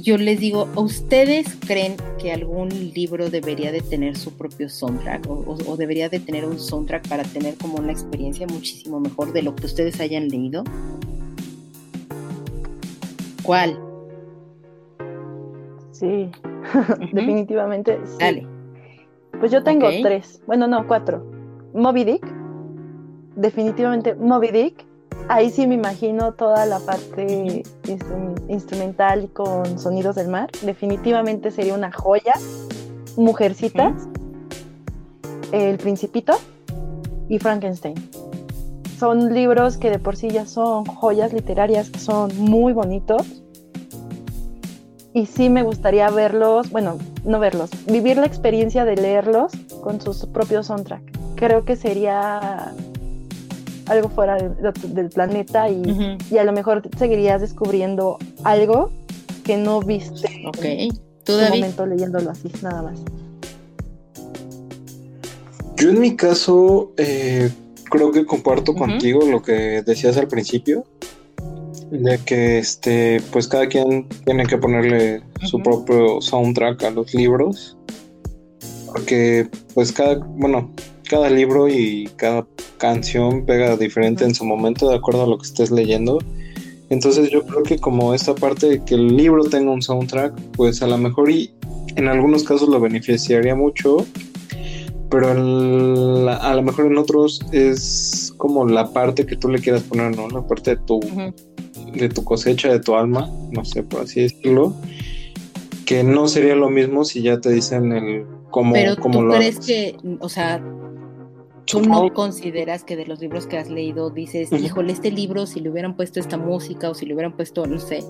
yo 0.01 0.17
les 0.17 0.39
digo, 0.39 0.67
¿ustedes 0.75 1.57
creen 1.65 1.95
que 2.19 2.31
algún 2.31 2.69
libro 2.69 3.29
debería 3.29 3.71
de 3.71 3.81
tener 3.81 4.17
su 4.17 4.35
propio 4.35 4.69
soundtrack 4.69 5.27
o, 5.29 5.77
debería 5.77 6.09
de 6.09 6.19
tener 6.19 6.45
un 6.45 6.59
soundtrack 6.59 7.07
para 7.07 7.23
tener 7.23 7.55
como 7.57 7.77
una 7.77 7.91
experiencia 7.91 8.47
muchísimo 8.47 8.99
mejor 8.99 9.33
de 9.33 9.43
lo 9.43 9.55
que 9.55 9.65
ustedes 9.65 9.99
hayan 9.99 10.27
leído? 10.29 10.63
¿Cuál? 13.43 13.79
Sí, 15.91 16.29
definitivamente. 17.13 17.99
Sí. 18.05 18.17
Dale. 18.19 18.47
Pues 19.39 19.51
yo 19.51 19.63
tengo 19.63 19.87
tres, 20.01 20.41
bueno, 20.47 20.67
no, 20.67 20.87
cuatro. 20.87 21.23
Moby 21.73 22.03
Dick, 22.03 22.25
definitivamente 23.35 24.15
Moby 24.15 24.49
Dick, 24.49 24.86
ahí 25.29 25.49
sí 25.49 25.67
me 25.67 25.75
imagino 25.75 26.33
toda 26.33 26.65
la 26.65 26.79
parte 26.79 27.63
instrumental 28.47 29.29
con 29.33 29.79
sonidos 29.79 30.15
del 30.15 30.27
mar. 30.27 30.49
Definitivamente 30.63 31.51
sería 31.51 31.73
una 31.73 31.91
joya. 31.91 32.33
Mujercitas, 33.15 33.93
El 35.51 35.77
Principito 35.77 36.37
y 37.29 37.39
Frankenstein. 37.39 37.95
Son 38.99 39.33
libros 39.33 39.77
que 39.77 39.89
de 39.89 39.99
por 39.99 40.15
sí 40.15 40.29
ya 40.29 40.45
son 40.45 40.85
joyas 40.85 41.33
literarias, 41.33 41.89
que 41.89 41.99
son 41.99 42.31
muy 42.37 42.73
bonitos. 42.73 43.43
Y 45.13 45.25
sí 45.25 45.49
me 45.49 45.63
gustaría 45.63 46.11
verlos, 46.11 46.69
bueno, 46.69 46.99
no 47.23 47.39
verlos, 47.39 47.71
vivir 47.87 48.17
la 48.17 48.27
experiencia 48.27 48.85
de 48.85 48.95
leerlos 48.95 49.51
con 49.81 49.99
sus 49.99 50.27
propios 50.27 50.67
soundtrack. 50.67 51.01
Creo 51.35 51.65
que 51.65 51.75
sería 51.75 52.71
algo 53.87 54.09
fuera 54.09 54.37
del 54.37 55.09
planeta 55.09 55.69
y, 55.69 56.37
a 56.37 56.43
lo 56.43 56.53
mejor 56.53 56.81
seguirías 56.97 57.41
descubriendo 57.41 58.17
algo 58.43 58.91
que 59.43 59.57
no 59.57 59.81
viste 59.81 60.43
ok. 60.45 60.63
en 60.63 60.91
un 61.29 61.49
momento 61.49 61.85
leyéndolo 61.85 62.31
así, 62.31 62.51
nada 62.61 62.81
más. 62.81 62.99
Yo 65.77 65.89
en 65.89 65.99
mi 65.99 66.15
caso 66.15 66.91
eh, 66.97 67.51
creo 67.89 68.11
que 68.11 68.25
comparto 68.25 68.73
contigo 68.73 69.25
lo 69.25 69.41
que 69.41 69.83
decías 69.83 70.17
al 70.17 70.27
principio, 70.27 70.85
de 71.91 72.17
que 72.19 72.57
este, 72.57 73.21
pues 73.31 73.47
cada 73.47 73.67
quien 73.67 74.07
tiene 74.25 74.45
que 74.45 74.57
ponerle 74.57 75.21
su 75.45 75.59
propio 75.59 76.19
soundtrack 76.21 76.83
a 76.83 76.91
los 76.91 77.13
libros, 77.13 77.77
porque 78.87 79.47
pues 79.73 79.91
cada, 79.91 80.15
bueno, 80.15 80.71
cada 81.09 81.29
libro 81.29 81.69
y 81.69 82.09
cada 82.15 82.45
canción 82.77 83.45
pega 83.45 83.75
diferente 83.77 84.23
en 84.23 84.33
su 84.33 84.45
momento 84.45 84.89
de 84.89 84.95
acuerdo 84.95 85.23
a 85.23 85.27
lo 85.27 85.37
que 85.37 85.47
estés 85.47 85.71
leyendo. 85.71 86.19
Entonces 86.89 87.29
yo 87.29 87.43
creo 87.45 87.63
que 87.63 87.77
como 87.77 88.13
esta 88.13 88.33
parte 88.33 88.67
de 88.67 88.83
que 88.83 88.95
el 88.95 89.15
libro 89.15 89.43
tenga 89.43 89.71
un 89.71 89.81
soundtrack, 89.81 90.33
pues 90.53 90.81
a 90.81 90.87
lo 90.87 90.97
mejor 90.97 91.29
y 91.29 91.51
en 91.95 92.07
algunos 92.07 92.43
casos 92.43 92.69
lo 92.69 92.79
beneficiaría 92.79 93.55
mucho, 93.55 94.05
pero 95.09 95.29
a 95.31 96.53
lo 96.55 96.61
mejor 96.61 96.85
en 96.85 96.97
otros 96.97 97.41
es 97.51 98.33
como 98.37 98.65
la 98.65 98.91
parte 98.91 99.25
que 99.25 99.35
tú 99.35 99.49
le 99.49 99.59
quieras 99.59 99.83
poner, 99.83 100.15
¿no? 100.15 100.29
La 100.29 100.45
parte 100.45 100.71
de 100.71 100.77
tu, 100.77 100.99
de 101.93 102.09
tu 102.09 102.23
cosecha, 102.23 102.69
de 102.69 102.79
tu 102.79 102.95
alma, 102.95 103.29
no 103.51 103.65
sé, 103.65 103.83
por 103.83 104.01
así 104.01 104.21
decirlo, 104.21 104.73
que 105.85 106.03
no 106.03 106.27
sería 106.27 106.55
lo 106.55 106.69
mismo 106.69 107.05
si 107.05 107.21
ya 107.21 107.39
te 107.39 107.49
dicen 107.49 107.91
el 107.93 108.25
cómo, 108.51 108.73
pero 108.73 108.95
cómo 108.97 109.21
¿tú 109.21 109.29
crees 109.29 109.59
que, 109.59 109.95
o 110.19 110.29
sea, 110.29 110.61
tú 111.67 111.81
no 111.81 112.13
consideras 112.13 112.83
que 112.83 112.95
de 112.95 113.05
los 113.05 113.19
libros 113.19 113.45
que 113.45 113.57
has 113.57 113.69
leído 113.69 114.09
dices, 114.09 114.51
híjole, 114.53 114.93
este 114.93 115.11
libro, 115.11 115.45
si 115.45 115.59
le 115.59 115.69
hubieran 115.69 115.95
puesto 115.95 116.19
esta 116.19 116.37
música 116.37 116.89
o 116.89 116.95
si 116.95 117.05
le 117.05 117.13
hubieran 117.13 117.35
puesto, 117.35 117.67
no 117.67 117.77
sé, 117.79 118.03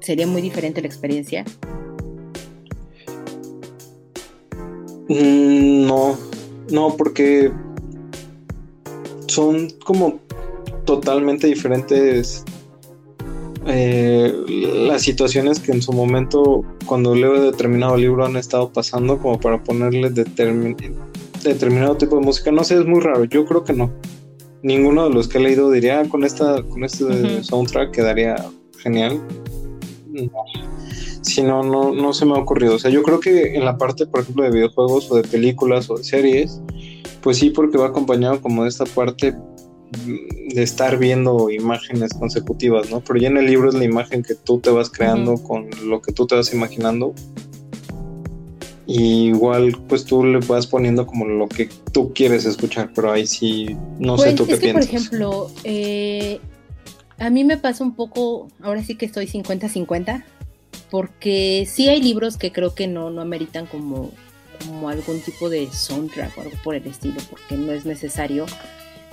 sería 0.00 0.26
muy 0.26 0.42
diferente 0.42 0.82
la 0.82 0.86
experiencia? 0.86 1.44
Mm, 5.08 5.86
no, 5.86 6.18
no, 6.70 6.96
porque 6.96 7.50
son 9.26 9.70
como 9.82 10.20
totalmente 10.84 11.46
diferentes 11.46 12.44
eh, 13.66 14.32
las 14.86 15.00
situaciones 15.02 15.60
que 15.60 15.72
en 15.72 15.80
su 15.80 15.92
momento, 15.92 16.62
cuando 16.84 17.14
leo 17.14 17.40
determinado 17.40 17.96
libro, 17.96 18.26
han 18.26 18.36
estado 18.36 18.70
pasando 18.70 19.18
como 19.18 19.40
para 19.40 19.62
ponerle 19.64 20.10
determinado 21.50 21.96
tipo 21.96 22.16
de 22.16 22.22
música. 22.24 22.50
No 22.50 22.64
sé, 22.64 22.74
es 22.74 22.86
muy 22.86 23.00
raro. 23.00 23.24
Yo 23.24 23.44
creo 23.46 23.64
que 23.64 23.72
no. 23.72 23.92
Ninguno 24.62 25.08
de 25.08 25.14
los 25.14 25.28
que 25.28 25.38
he 25.38 25.40
leído 25.40 25.70
diría, 25.70 26.00
ah, 26.00 26.08
con, 26.08 26.24
esta, 26.24 26.62
con 26.62 26.84
este 26.84 27.42
soundtrack 27.42 27.92
quedaría 27.92 28.36
genial. 28.78 29.20
No. 30.10 30.30
Si 31.22 31.42
no, 31.42 31.62
no, 31.62 31.92
no 31.92 32.12
se 32.12 32.24
me 32.24 32.32
ha 32.32 32.38
ocurrido. 32.40 32.76
O 32.76 32.78
sea, 32.78 32.90
yo 32.90 33.02
creo 33.02 33.20
que 33.20 33.54
en 33.54 33.64
la 33.64 33.76
parte, 33.78 34.06
por 34.06 34.20
ejemplo, 34.20 34.44
de 34.44 34.50
videojuegos 34.50 35.10
o 35.10 35.16
de 35.16 35.22
películas 35.22 35.90
o 35.90 35.96
de 35.96 36.04
series, 36.04 36.60
pues 37.20 37.38
sí, 37.38 37.50
porque 37.50 37.78
va 37.78 37.88
acompañado 37.88 38.40
como 38.40 38.62
de 38.62 38.68
esta 38.68 38.84
parte 38.84 39.36
de 39.92 40.62
estar 40.62 40.98
viendo 40.98 41.50
imágenes 41.50 42.12
consecutivas, 42.14 42.90
¿no? 42.90 43.00
Pero 43.00 43.18
ya 43.18 43.28
en 43.28 43.36
el 43.36 43.46
libro 43.46 43.68
es 43.68 43.74
la 43.74 43.84
imagen 43.84 44.22
que 44.22 44.34
tú 44.34 44.58
te 44.58 44.70
vas 44.70 44.90
creando 44.90 45.36
con 45.42 45.68
lo 45.84 46.00
que 46.00 46.12
tú 46.12 46.26
te 46.26 46.34
vas 46.34 46.52
imaginando. 46.52 47.14
Y 48.86 49.28
igual, 49.28 49.76
pues 49.88 50.04
tú 50.04 50.24
le 50.24 50.38
vas 50.38 50.66
poniendo 50.66 51.06
como 51.06 51.24
lo 51.26 51.48
que 51.48 51.68
tú 51.92 52.12
quieres 52.14 52.44
escuchar, 52.44 52.90
pero 52.94 53.10
ahí 53.10 53.26
sí, 53.26 53.76
no 53.98 54.16
sé 54.16 54.26
pues, 54.26 54.34
tú 54.36 54.46
qué 54.46 54.52
que, 54.52 54.58
piensas. 54.58 54.86
Por 54.86 54.94
ejemplo, 54.94 55.50
eh, 55.64 56.40
a 57.18 57.30
mí 57.30 57.42
me 57.42 57.56
pasa 57.56 57.82
un 57.82 57.96
poco, 57.96 58.48
ahora 58.62 58.84
sí 58.84 58.94
que 58.94 59.06
estoy 59.06 59.26
50-50, 59.26 60.24
porque 60.90 61.66
sí 61.68 61.88
hay 61.88 62.00
libros 62.00 62.36
que 62.36 62.52
creo 62.52 62.74
que 62.74 62.86
no, 62.86 63.10
no 63.10 63.22
ameritan 63.22 63.66
como, 63.66 64.12
como 64.64 64.88
algún 64.88 65.20
tipo 65.20 65.48
de 65.48 65.68
soundtrack 65.72 66.38
o 66.38 66.42
algo 66.42 66.56
por 66.62 66.76
el 66.76 66.86
estilo, 66.86 67.16
porque 67.28 67.56
no 67.56 67.72
es 67.72 67.86
necesario 67.86 68.46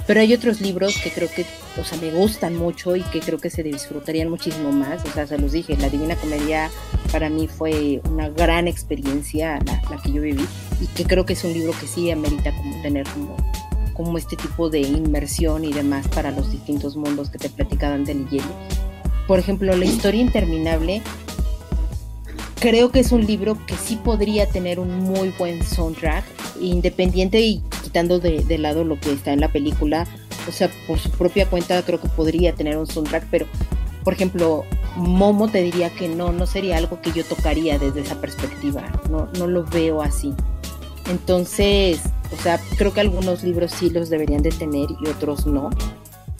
pero 0.05 0.19
hay 0.19 0.33
otros 0.33 0.59
libros 0.59 0.97
que 1.01 1.11
creo 1.11 1.29
que, 1.29 1.45
o 1.79 1.83
sea, 1.83 1.97
me 1.99 2.11
gustan 2.11 2.57
mucho 2.57 2.95
y 2.95 3.01
que 3.03 3.19
creo 3.19 3.39
que 3.39 3.49
se 3.49 3.63
disfrutarían 3.63 4.29
muchísimo 4.29 4.71
más. 4.71 5.03
O 5.05 5.11
sea, 5.11 5.25
se 5.27 5.37
los 5.37 5.53
dije, 5.53 5.77
La 5.77 5.89
Divina 5.89 6.15
Comedia 6.15 6.69
para 7.11 7.29
mí 7.29 7.47
fue 7.47 8.01
una 8.09 8.29
gran 8.29 8.67
experiencia 8.67 9.59
la, 9.65 10.01
que 10.01 10.11
yo 10.11 10.21
viví 10.21 10.45
y 10.81 10.87
que 10.87 11.05
creo 11.05 11.25
que 11.25 11.33
es 11.33 11.43
un 11.43 11.53
libro 11.53 11.73
que 11.79 11.87
sí 11.87 12.11
amerita 12.11 12.51
como 12.55 12.81
tener 12.81 13.07
como, 13.07 13.37
como 13.93 14.17
este 14.17 14.35
tipo 14.35 14.69
de 14.69 14.81
inmersión 14.81 15.63
y 15.63 15.71
demás 15.71 16.07
para 16.09 16.31
los 16.31 16.51
distintos 16.51 16.97
mundos 16.97 17.29
que 17.29 17.37
te 17.37 17.49
platicaban 17.49 18.03
de 18.03 18.15
Ligeli. 18.15 18.43
Por 19.27 19.39
ejemplo, 19.39 19.75
La 19.77 19.85
Historia 19.85 20.19
Interminable 20.19 21.01
creo 22.59 22.91
que 22.91 22.99
es 22.99 23.11
un 23.11 23.25
libro 23.25 23.57
que 23.65 23.75
sí 23.75 23.97
podría 23.97 24.47
tener 24.47 24.79
un 24.79 24.99
muy 24.99 25.33
buen 25.37 25.63
soundtrack, 25.63 26.23
independiente 26.59 27.41
y 27.41 27.61
quitando 27.83 28.19
de, 28.19 28.57
lado 28.57 28.83
lo 28.83 28.99
que 28.99 29.11
está 29.11 29.33
en 29.33 29.41
la 29.41 29.51
película, 29.51 30.07
o 30.47 30.51
sea, 30.51 30.69
por 30.87 30.99
su 30.99 31.09
propia 31.11 31.49
cuenta 31.49 31.81
creo 31.83 31.99
que 31.99 32.09
podría 32.09 32.53
tener 32.53 32.77
un 32.77 32.87
soundtrack, 32.87 33.27
pero 33.29 33.45
por 34.03 34.13
ejemplo, 34.13 34.65
Momo 34.95 35.47
te 35.47 35.61
diría 35.61 35.89
que 35.89 36.09
no, 36.09 36.31
no 36.31 36.45
sería 36.45 36.77
algo 36.77 37.01
que 37.01 37.11
yo 37.11 37.23
tocaría 37.23 37.79
desde 37.79 38.01
esa 38.01 38.19
perspectiva, 38.19 38.83
no, 39.09 39.29
no 39.37 39.47
lo 39.47 39.63
veo 39.63 40.01
así. 40.01 40.33
Entonces, 41.09 42.01
o 42.31 42.41
sea, 42.41 42.59
creo 42.77 42.93
que 42.93 43.01
algunos 43.01 43.43
libros 43.43 43.71
sí 43.71 43.89
los 43.89 44.09
deberían 44.09 44.41
de 44.41 44.51
tener 44.51 44.89
y 45.01 45.07
otros 45.07 45.45
no, 45.45 45.69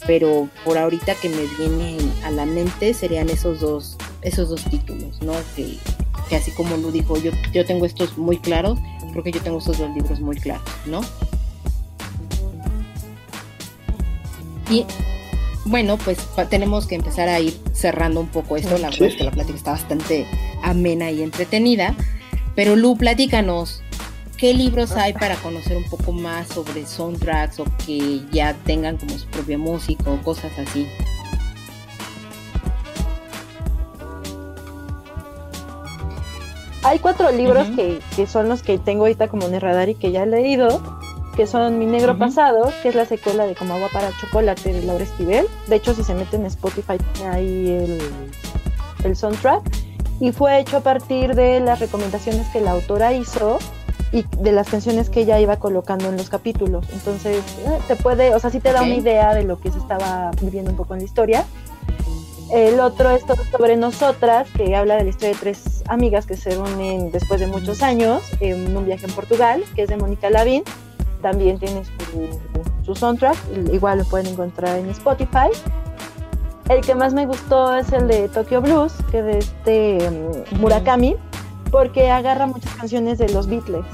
pero 0.06 0.48
por 0.64 0.78
ahorita 0.78 1.14
que 1.14 1.28
me 1.28 1.46
vienen 1.58 2.12
a 2.24 2.30
la 2.30 2.44
mente 2.44 2.94
serían 2.94 3.30
esos 3.30 3.60
dos, 3.60 3.96
esos 4.22 4.48
dos 4.48 4.64
títulos, 4.64 5.22
¿no? 5.22 5.32
Que, 5.56 5.78
que 6.28 6.36
así 6.36 6.50
como 6.52 6.76
lo 6.76 6.90
dijo, 6.90 7.16
yo, 7.18 7.30
yo 7.52 7.64
tengo 7.64 7.86
estos 7.86 8.16
muy 8.18 8.38
claros, 8.38 8.78
creo 9.14 9.22
que 9.22 9.30
yo 9.30 9.40
tengo 9.40 9.58
estos 9.58 9.78
dos 9.78 9.94
libros 9.94 10.18
muy 10.18 10.36
claros, 10.36 10.64
¿no? 10.86 11.00
Y 14.68 14.84
bueno, 15.66 15.96
pues 15.98 16.18
tenemos 16.50 16.88
que 16.88 16.96
empezar 16.96 17.28
a 17.28 17.38
ir 17.38 17.56
cerrando 17.72 18.18
un 18.20 18.26
poco 18.26 18.56
esto. 18.56 18.76
La 18.76 18.90
verdad 18.90 19.08
es 19.08 19.14
que 19.14 19.22
la 19.22 19.30
plática 19.30 19.56
está 19.56 19.70
bastante 19.70 20.26
amena 20.64 21.12
y 21.12 21.22
entretenida. 21.22 21.94
Pero 22.56 22.74
Lu, 22.74 22.96
platícanos, 22.96 23.82
¿qué 24.36 24.52
libros 24.52 24.92
hay 24.92 25.12
para 25.12 25.36
conocer 25.36 25.76
un 25.76 25.84
poco 25.84 26.10
más 26.10 26.48
sobre 26.48 26.84
soundtracks 26.84 27.60
o 27.60 27.66
que 27.86 28.20
ya 28.32 28.54
tengan 28.64 28.96
como 28.96 29.16
su 29.16 29.28
propia 29.28 29.58
música 29.58 30.10
o 30.10 30.20
cosas 30.22 30.50
así? 30.58 30.88
Hay 36.84 36.98
cuatro 36.98 37.32
libros 37.32 37.66
que, 37.74 38.00
que, 38.14 38.26
son 38.26 38.48
los 38.48 38.62
que 38.62 38.78
tengo 38.78 39.04
ahorita 39.04 39.28
como 39.28 39.46
en 39.46 39.54
el 39.54 39.60
radar 39.60 39.88
y 39.88 39.94
que 39.94 40.12
ya 40.12 40.24
he 40.24 40.26
leído 40.26 40.80
que 41.34 41.46
son 41.46 41.78
Mi 41.78 41.86
Negro 41.86 42.16
Pasado, 42.16 42.70
que 42.82 42.88
es 42.88 42.94
la 42.94 43.06
secuela 43.06 43.46
de 43.46 43.54
Como 43.54 43.74
Agua 43.74 43.88
para 43.92 44.10
Chocolate 44.20 44.72
de 44.72 44.82
Laura 44.82 45.04
Esquivel. 45.04 45.46
De 45.66 45.76
hecho, 45.76 45.94
si 45.94 46.04
se 46.04 46.14
meten 46.14 46.42
en 46.42 46.46
Spotify, 46.46 46.96
ahí 47.30 47.70
el, 47.70 47.98
el 49.04 49.16
soundtrack. 49.16 49.62
Y 50.20 50.30
fue 50.32 50.60
hecho 50.60 50.76
a 50.76 50.80
partir 50.80 51.34
de 51.34 51.60
las 51.60 51.80
recomendaciones 51.80 52.46
que 52.48 52.60
la 52.60 52.70
autora 52.70 53.12
hizo 53.12 53.58
y 54.12 54.24
de 54.38 54.52
las 54.52 54.68
canciones 54.68 55.10
que 55.10 55.22
ella 55.22 55.40
iba 55.40 55.56
colocando 55.56 56.08
en 56.08 56.16
los 56.16 56.30
capítulos. 56.30 56.86
Entonces, 56.92 57.38
eh, 57.66 57.78
te 57.88 57.96
puede, 57.96 58.32
o 58.32 58.38
sea, 58.38 58.50
sí 58.50 58.60
te 58.60 58.72
da 58.72 58.82
una 58.82 58.94
idea 58.94 59.34
de 59.34 59.42
lo 59.42 59.58
que 59.58 59.72
se 59.72 59.78
estaba 59.78 60.30
viviendo 60.40 60.70
un 60.70 60.76
poco 60.76 60.94
en 60.94 61.00
la 61.00 61.04
historia. 61.04 61.44
El 62.52 62.78
otro 62.80 63.10
es 63.10 63.24
sobre 63.50 63.76
nosotras, 63.76 64.48
que 64.56 64.76
habla 64.76 64.96
de 64.96 65.04
la 65.04 65.10
historia 65.10 65.34
de 65.34 65.40
tres 65.40 65.82
amigas 65.88 66.26
que 66.26 66.36
se 66.36 66.56
unen 66.58 67.10
después 67.10 67.40
de 67.40 67.46
muchos 67.46 67.82
años 67.82 68.22
en 68.40 68.76
un 68.76 68.84
viaje 68.84 69.06
en 69.06 69.12
Portugal, 69.12 69.64
que 69.74 69.82
es 69.82 69.88
de 69.88 69.96
Mónica 69.96 70.30
Lavín 70.30 70.62
también 71.24 71.58
tiene 71.58 71.82
su, 72.84 72.94
soundtrack, 72.94 73.34
igual 73.72 74.00
lo 74.00 74.04
pueden 74.04 74.26
encontrar 74.26 74.78
en 74.78 74.90
Spotify. 74.90 75.48
El 76.68 76.82
que 76.82 76.94
más 76.94 77.14
me 77.14 77.24
gustó 77.24 77.74
es 77.74 77.90
el 77.94 78.08
de 78.08 78.28
Tokyo 78.28 78.60
Blues, 78.60 78.92
que 79.10 79.22
de 79.22 79.38
este 79.38 80.10
mm, 80.10 80.60
Murakami, 80.60 81.16
porque 81.70 82.10
agarra 82.10 82.46
muchas 82.46 82.74
canciones 82.74 83.16
de 83.16 83.30
los 83.30 83.46
Beatles. 83.46 83.86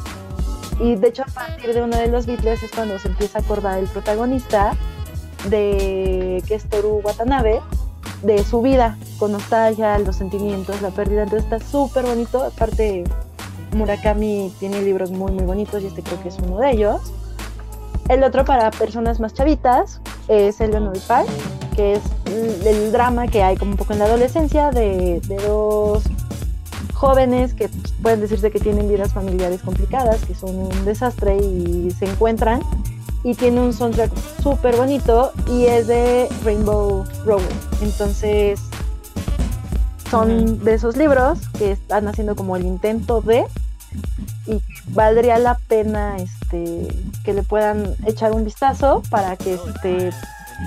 Y 0.81 0.97
de 0.97 1.07
hecho 1.07 1.23
a 1.23 1.27
partir 1.33 1.73
de 1.73 1.83
uno 1.83 1.97
de 1.97 2.09
los 2.09 2.27
Beatles 2.27 2.65
es 2.65 2.71
cuando 2.73 2.99
se 2.99 3.07
empieza 3.07 3.39
a 3.39 3.43
acordar 3.43 3.79
el 3.79 3.87
protagonista 3.87 4.73
de 5.49 6.43
que 6.49 6.55
es 6.57 6.69
Toru 6.69 7.01
Watanabe, 7.05 7.61
de 8.23 8.45
su 8.45 8.63
vida, 8.63 8.99
con 9.19 9.33
nostalgia, 9.33 9.99
los 9.99 10.17
sentimientos, 10.17 10.81
la 10.83 10.91
pérdida. 10.91 11.23
Entonces 11.25 11.51
está 11.51 11.65
súper 11.65 12.05
bonito. 12.05 12.43
Aparte, 12.43 13.05
Murakami 13.75 14.53
tiene 14.59 14.83
libros 14.83 15.11
muy, 15.11 15.33
muy 15.33 15.45
bonitos 15.45 15.83
y 15.83 15.87
este 15.87 16.03
creo 16.03 16.23
que 16.23 16.29
es 16.29 16.39
uno 16.39 16.59
de 16.59 16.71
ellos. 16.73 17.13
El 18.09 18.25
otro 18.25 18.45
para 18.45 18.71
personas 18.73 19.21
más 19.21 19.35
chavitas 19.35 20.01
es 20.27 20.61
el 20.61 20.73
de 20.73 21.01
Park, 21.07 21.29
que 21.77 21.95
es 21.95 22.03
el 22.67 22.91
drama 22.91 23.29
que 23.29 23.43
hay 23.43 23.57
como 23.57 23.73
un 23.73 23.77
poco 23.77 23.93
en 23.93 24.01
la 24.01 24.07
adolescencia 24.07 24.71
de, 24.71 25.21
dos 25.47 26.03
jóvenes 26.93 27.55
que 27.55 27.71
pueden 28.03 28.21
decirse 28.21 28.51
que 28.51 28.59
tienen 28.59 28.89
vidas 28.89 29.13
familiares 29.13 29.63
complicadas, 29.63 30.25
que 30.25 30.35
son 30.35 30.57
un 30.57 30.85
desastre 30.85 31.37
y 31.37 31.91
se 31.93 32.07
encuentran. 32.07 32.61
Y 33.23 33.35
tiene 33.35 33.61
un 33.61 33.73
soundtrack 33.73 34.11
súper 34.43 34.77
bonito 34.77 35.33
y 35.47 35.67
es 35.67 35.87
de 35.87 36.29
Rainbow 36.43 37.05
Road. 37.25 37.43
Entonces, 37.83 38.61
son 40.11 40.65
de 40.65 40.75
esos 40.75 40.97
libros 40.97 41.39
que 41.59 41.73
están 41.73 42.09
haciendo 42.09 42.35
como 42.35 42.57
el 42.57 42.67
intento 42.67 43.21
de 43.21 43.45
y 44.47 44.61
valdría 44.89 45.39
la 45.39 45.59
pena 45.69 46.17
este 46.17 46.89
que 47.25 47.33
le 47.33 47.43
puedan 47.43 47.95
echar 48.07 48.33
un 48.33 48.45
vistazo 48.45 49.03
para 49.11 49.37
que 49.37 49.55
este 49.55 50.11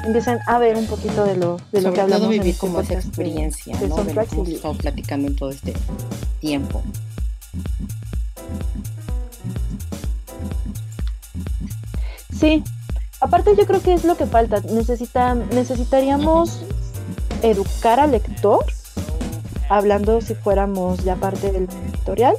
empiecen 0.06 0.40
a 0.48 0.58
ver 0.58 0.76
un 0.76 0.88
poquito 0.88 1.26
de 1.26 1.38
lo 1.38 1.58
de 1.72 1.82
lo 1.82 1.94
que 1.94 2.02
hablamos 2.02 2.24
todo 2.24 2.30
vivir 2.30 2.58
como 2.58 2.82
esa 2.82 2.96
experiencia 2.96 3.78
de, 3.78 3.88
¿no? 3.88 4.04
de 4.04 4.14
lo 4.14 4.26
que 4.26 4.54
estado 4.54 4.74
platicando 4.76 5.28
en 5.28 5.36
todo 5.36 5.52
este 5.52 5.74
tiempo 6.40 6.84
Sí, 12.44 12.62
aparte 13.22 13.56
yo 13.58 13.66
creo 13.66 13.82
que 13.82 13.94
es 13.94 14.04
lo 14.04 14.18
que 14.18 14.26
falta. 14.26 14.60
Necesita, 14.70 15.34
necesitaríamos 15.34 16.66
educar 17.42 18.02
al 18.02 18.12
lector, 18.12 18.66
hablando 19.70 20.20
si 20.20 20.36
fuéramos 20.36 21.02
ya 21.06 21.16
parte 21.16 21.54
del 21.54 21.70
editorial, 21.94 22.36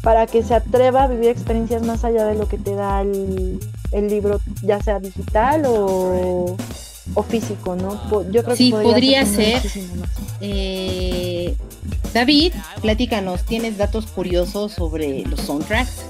para 0.00 0.28
que 0.28 0.44
se 0.44 0.54
atreva 0.54 1.02
a 1.02 1.06
vivir 1.08 1.28
experiencias 1.28 1.82
más 1.82 2.04
allá 2.04 2.24
de 2.24 2.36
lo 2.36 2.46
que 2.46 2.56
te 2.56 2.76
da 2.76 3.00
el, 3.00 3.58
libro, 3.92 4.40
ya 4.62 4.80
sea 4.80 5.00
digital 5.00 5.64
o, 5.66 6.56
físico, 7.28 7.74
¿no? 7.74 8.00
Yo 8.30 8.44
creo 8.44 8.54
sí, 8.54 8.70
que 8.70 8.78
podría, 8.78 9.26
ser. 9.26 9.60
Eh, 10.40 11.56
David, 12.14 12.52
platícanos, 12.80 13.42
¿tienes 13.42 13.76
datos 13.76 14.06
curiosos 14.06 14.70
sobre 14.70 15.24
los 15.26 15.40
soundtracks? 15.40 16.04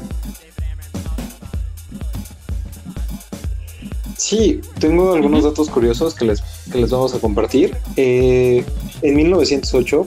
Sí, 4.30 4.60
tengo 4.78 5.12
algunos 5.12 5.42
datos 5.42 5.68
curiosos 5.68 6.14
que 6.14 6.24
les, 6.24 6.40
les 6.72 6.88
vamos 6.88 7.12
a 7.12 7.18
compartir. 7.18 7.76
Eh, 7.96 8.64
en 9.02 9.16
1908 9.16 10.06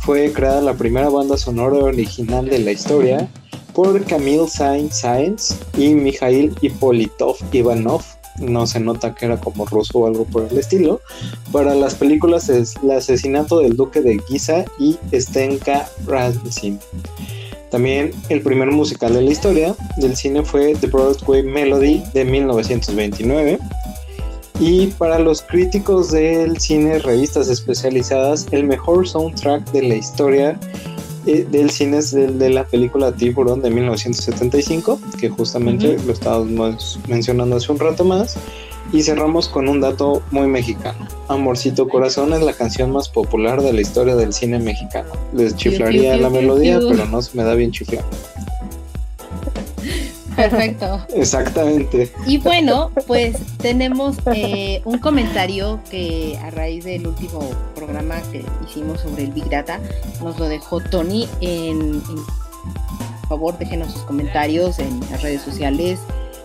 fue 0.00 0.32
creada 0.32 0.60
la 0.62 0.74
primera 0.74 1.08
banda 1.08 1.36
sonora 1.36 1.76
original 1.76 2.48
de 2.48 2.58
la 2.58 2.72
historia 2.72 3.28
por 3.72 4.04
Camille 4.04 4.48
Saint-Saëns 4.48 5.54
y 5.78 5.94
Mikhail 5.94 6.52
Ipolitov 6.60 7.36
Ivanov. 7.52 8.02
No 8.40 8.66
se 8.66 8.80
nota 8.80 9.14
que 9.14 9.26
era 9.26 9.38
como 9.38 9.64
ruso 9.64 10.00
o 10.00 10.06
algo 10.08 10.24
por 10.24 10.48
el 10.50 10.58
estilo. 10.58 11.00
Para 11.52 11.76
las 11.76 11.94
películas 11.94 12.48
es 12.48 12.74
El 12.82 12.90
asesinato 12.90 13.60
del 13.60 13.76
duque 13.76 14.00
de 14.00 14.18
Giza 14.26 14.64
y 14.80 14.98
Stenka 15.12 15.88
Razin. 16.04 16.80
También 17.72 18.12
el 18.28 18.42
primer 18.42 18.70
musical 18.70 19.14
de 19.14 19.22
la 19.22 19.30
historia 19.30 19.74
del 19.96 20.14
cine 20.14 20.44
fue 20.44 20.74
The 20.74 20.88
Broadway 20.88 21.42
Melody 21.42 22.02
de 22.12 22.26
1929. 22.26 23.58
Y 24.60 24.88
para 24.88 25.18
los 25.18 25.40
críticos 25.40 26.10
del 26.10 26.58
cine, 26.58 26.98
revistas 26.98 27.48
especializadas, 27.48 28.46
el 28.50 28.64
mejor 28.64 29.08
soundtrack 29.08 29.72
de 29.72 29.82
la 29.84 29.94
historia 29.94 30.60
eh, 31.24 31.46
del 31.50 31.70
cine 31.70 31.96
es 31.96 32.12
de 32.12 32.50
la 32.50 32.64
película 32.64 33.10
Tiburón 33.10 33.62
de 33.62 33.70
1975, 33.70 35.00
que 35.18 35.30
justamente 35.30 35.96
lo 36.06 36.12
estábamos 36.12 37.00
mencionando 37.08 37.56
hace 37.56 37.72
un 37.72 37.78
rato 37.78 38.04
más. 38.04 38.36
Y 38.90 39.02
cerramos 39.02 39.48
con 39.48 39.68
un 39.68 39.80
dato 39.80 40.22
muy 40.30 40.46
mexicano. 40.46 41.06
Amorcito 41.28 41.88
Corazón 41.88 42.32
es 42.32 42.42
la 42.42 42.52
canción 42.52 42.90
más 42.90 43.08
popular 43.08 43.62
de 43.62 43.72
la 43.72 43.80
historia 43.80 44.16
del 44.16 44.32
cine 44.32 44.58
mexicano. 44.58 45.10
Les 45.32 45.56
chiflaría 45.56 46.16
la 46.16 46.30
melodía, 46.30 46.78
pero 46.78 47.06
no 47.06 47.22
se 47.22 47.36
me 47.36 47.44
da 47.44 47.54
bien 47.54 47.70
chiflar. 47.70 48.04
Perfecto. 50.36 51.00
Exactamente. 51.14 52.12
Y 52.26 52.38
bueno, 52.38 52.90
pues 53.06 53.36
tenemos 53.58 54.16
eh, 54.34 54.80
un 54.84 54.98
comentario 54.98 55.80
que 55.90 56.38
a 56.42 56.50
raíz 56.50 56.84
del 56.84 57.06
último 57.06 57.50
programa 57.74 58.20
que 58.30 58.44
hicimos 58.66 59.00
sobre 59.00 59.24
el 59.24 59.32
Big 59.32 59.48
Data, 59.48 59.80
nos 60.22 60.38
lo 60.38 60.48
dejó 60.48 60.80
Tony 60.80 61.28
en, 61.40 62.00
por 62.00 63.28
favor 63.28 63.58
déjenos 63.58 63.92
sus 63.92 64.02
comentarios 64.02 64.78
en 64.78 65.00
las 65.10 65.22
redes 65.22 65.42
sociales, 65.42 66.00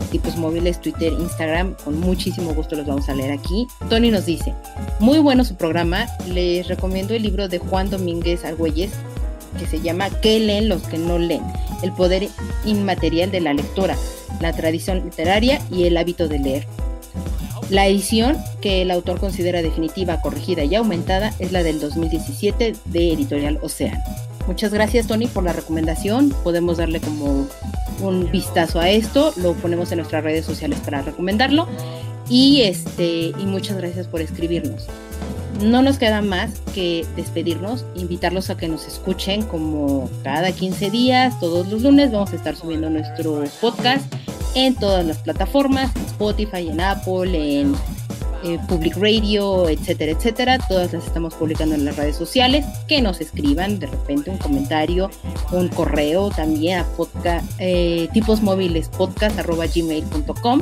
tipos 0.07 0.35
móviles, 0.37 0.81
Twitter, 0.81 1.13
Instagram, 1.13 1.75
con 1.83 1.99
muchísimo 1.99 2.53
gusto 2.53 2.75
los 2.75 2.87
vamos 2.87 3.09
a 3.09 3.13
leer 3.13 3.31
aquí. 3.31 3.67
Tony 3.89 4.11
nos 4.11 4.25
dice, 4.25 4.53
muy 4.99 5.19
bueno 5.19 5.43
su 5.43 5.55
programa, 5.55 6.07
les 6.27 6.67
recomiendo 6.67 7.13
el 7.13 7.23
libro 7.23 7.47
de 7.47 7.59
Juan 7.59 7.89
Domínguez 7.89 8.45
Argüelles 8.45 8.91
que 9.57 9.65
se 9.65 9.81
llama 9.81 10.09
¿Qué 10.21 10.39
leen 10.39 10.69
los 10.69 10.83
que 10.83 10.97
no 10.97 11.17
leen? 11.17 11.43
El 11.83 11.91
poder 11.91 12.27
inmaterial 12.65 13.31
de 13.31 13.41
la 13.41 13.53
lectora, 13.53 13.95
la 14.39 14.53
tradición 14.53 15.03
literaria 15.03 15.61
y 15.71 15.85
el 15.85 15.97
hábito 15.97 16.27
de 16.27 16.39
leer. 16.39 16.67
La 17.69 17.85
edición 17.85 18.37
que 18.61 18.81
el 18.81 18.91
autor 18.91 19.19
considera 19.19 19.61
definitiva, 19.61 20.21
corregida 20.21 20.63
y 20.63 20.75
aumentada 20.75 21.33
es 21.39 21.51
la 21.51 21.63
del 21.63 21.79
2017 21.81 22.75
de 22.85 23.13
Editorial 23.13 23.59
Ocean. 23.61 24.01
Muchas 24.47 24.73
gracias 24.73 25.07
Tony 25.07 25.27
por 25.27 25.43
la 25.43 25.53
recomendación. 25.53 26.33
Podemos 26.43 26.77
darle 26.77 27.01
como 27.01 27.47
un 28.01 28.31
vistazo 28.31 28.79
a 28.79 28.89
esto, 28.89 29.33
lo 29.37 29.53
ponemos 29.53 29.91
en 29.91 29.97
nuestras 29.97 30.23
redes 30.23 30.45
sociales 30.45 30.79
para 30.79 31.01
recomendarlo 31.01 31.67
y 32.29 32.61
este 32.61 33.33
y 33.37 33.45
muchas 33.45 33.77
gracias 33.77 34.07
por 34.07 34.21
escribirnos. 34.21 34.87
No 35.61 35.81
nos 35.81 35.97
queda 35.97 36.21
más 36.21 36.61
que 36.73 37.05
despedirnos, 37.15 37.85
invitarlos 37.95 38.49
a 38.49 38.57
que 38.57 38.67
nos 38.67 38.87
escuchen 38.87 39.41
como 39.41 40.09
cada 40.23 40.51
15 40.51 40.91
días, 40.91 41.39
todos 41.39 41.67
los 41.67 41.81
lunes 41.81 42.11
vamos 42.11 42.31
a 42.31 42.35
estar 42.35 42.55
subiendo 42.55 42.89
nuestro 42.89 43.43
podcast 43.59 44.05
en 44.55 44.75
todas 44.75 45.05
las 45.05 45.17
plataformas, 45.17 45.95
en 45.95 46.05
Spotify, 46.05 46.69
en 46.69 46.79
Apple, 46.79 47.61
en 47.61 47.75
eh, 48.43 48.59
Public 48.67 48.95
Radio, 48.97 49.69
etcétera, 49.69 50.11
etcétera. 50.11 50.57
Todas 50.67 50.93
las 50.93 51.05
estamos 51.05 51.33
publicando 51.35 51.75
en 51.75 51.85
las 51.85 51.95
redes 51.97 52.15
sociales. 52.15 52.65
Que 52.87 53.01
nos 53.01 53.21
escriban 53.21 53.79
de 53.79 53.87
repente 53.87 54.29
un 54.29 54.37
comentario, 54.37 55.09
un 55.51 55.67
correo 55.69 56.29
también 56.29 56.79
a 56.79 56.83
podcast, 56.95 57.45
eh, 57.59 58.09
tipos 58.13 58.41
móviles 58.41 58.89
podcast 58.89 59.39
gmail.com 59.39 60.61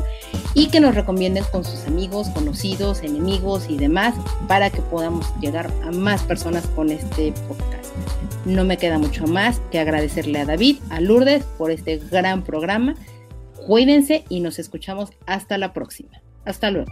y 0.53 0.67
que 0.67 0.80
nos 0.80 0.95
recomienden 0.95 1.43
con 1.51 1.63
sus 1.63 1.86
amigos, 1.86 2.30
conocidos, 2.30 3.03
enemigos 3.03 3.65
y 3.69 3.78
demás 3.78 4.15
para 4.47 4.69
que 4.69 4.82
podamos 4.82 5.26
llegar 5.41 5.71
a 5.84 5.91
más 5.91 6.23
personas 6.23 6.65
con 6.67 6.89
este 6.89 7.34
podcast. 7.47 7.93
No 8.45 8.63
me 8.63 8.78
queda 8.78 8.99
mucho 8.99 9.26
más 9.28 9.59
que 9.71 9.80
agradecerle 9.80 10.39
a 10.39 10.45
David, 10.45 10.78
a 10.89 11.01
Lourdes 11.01 11.43
por 11.57 11.71
este 11.71 11.97
gran 11.97 12.43
programa. 12.43 12.95
Cuídense 13.67 14.23
y 14.30 14.39
nos 14.39 14.59
escuchamos 14.59 15.09
hasta 15.26 15.57
la 15.57 15.73
próxima. 15.73 16.21
Hasta 16.45 16.69
luego. 16.69 16.91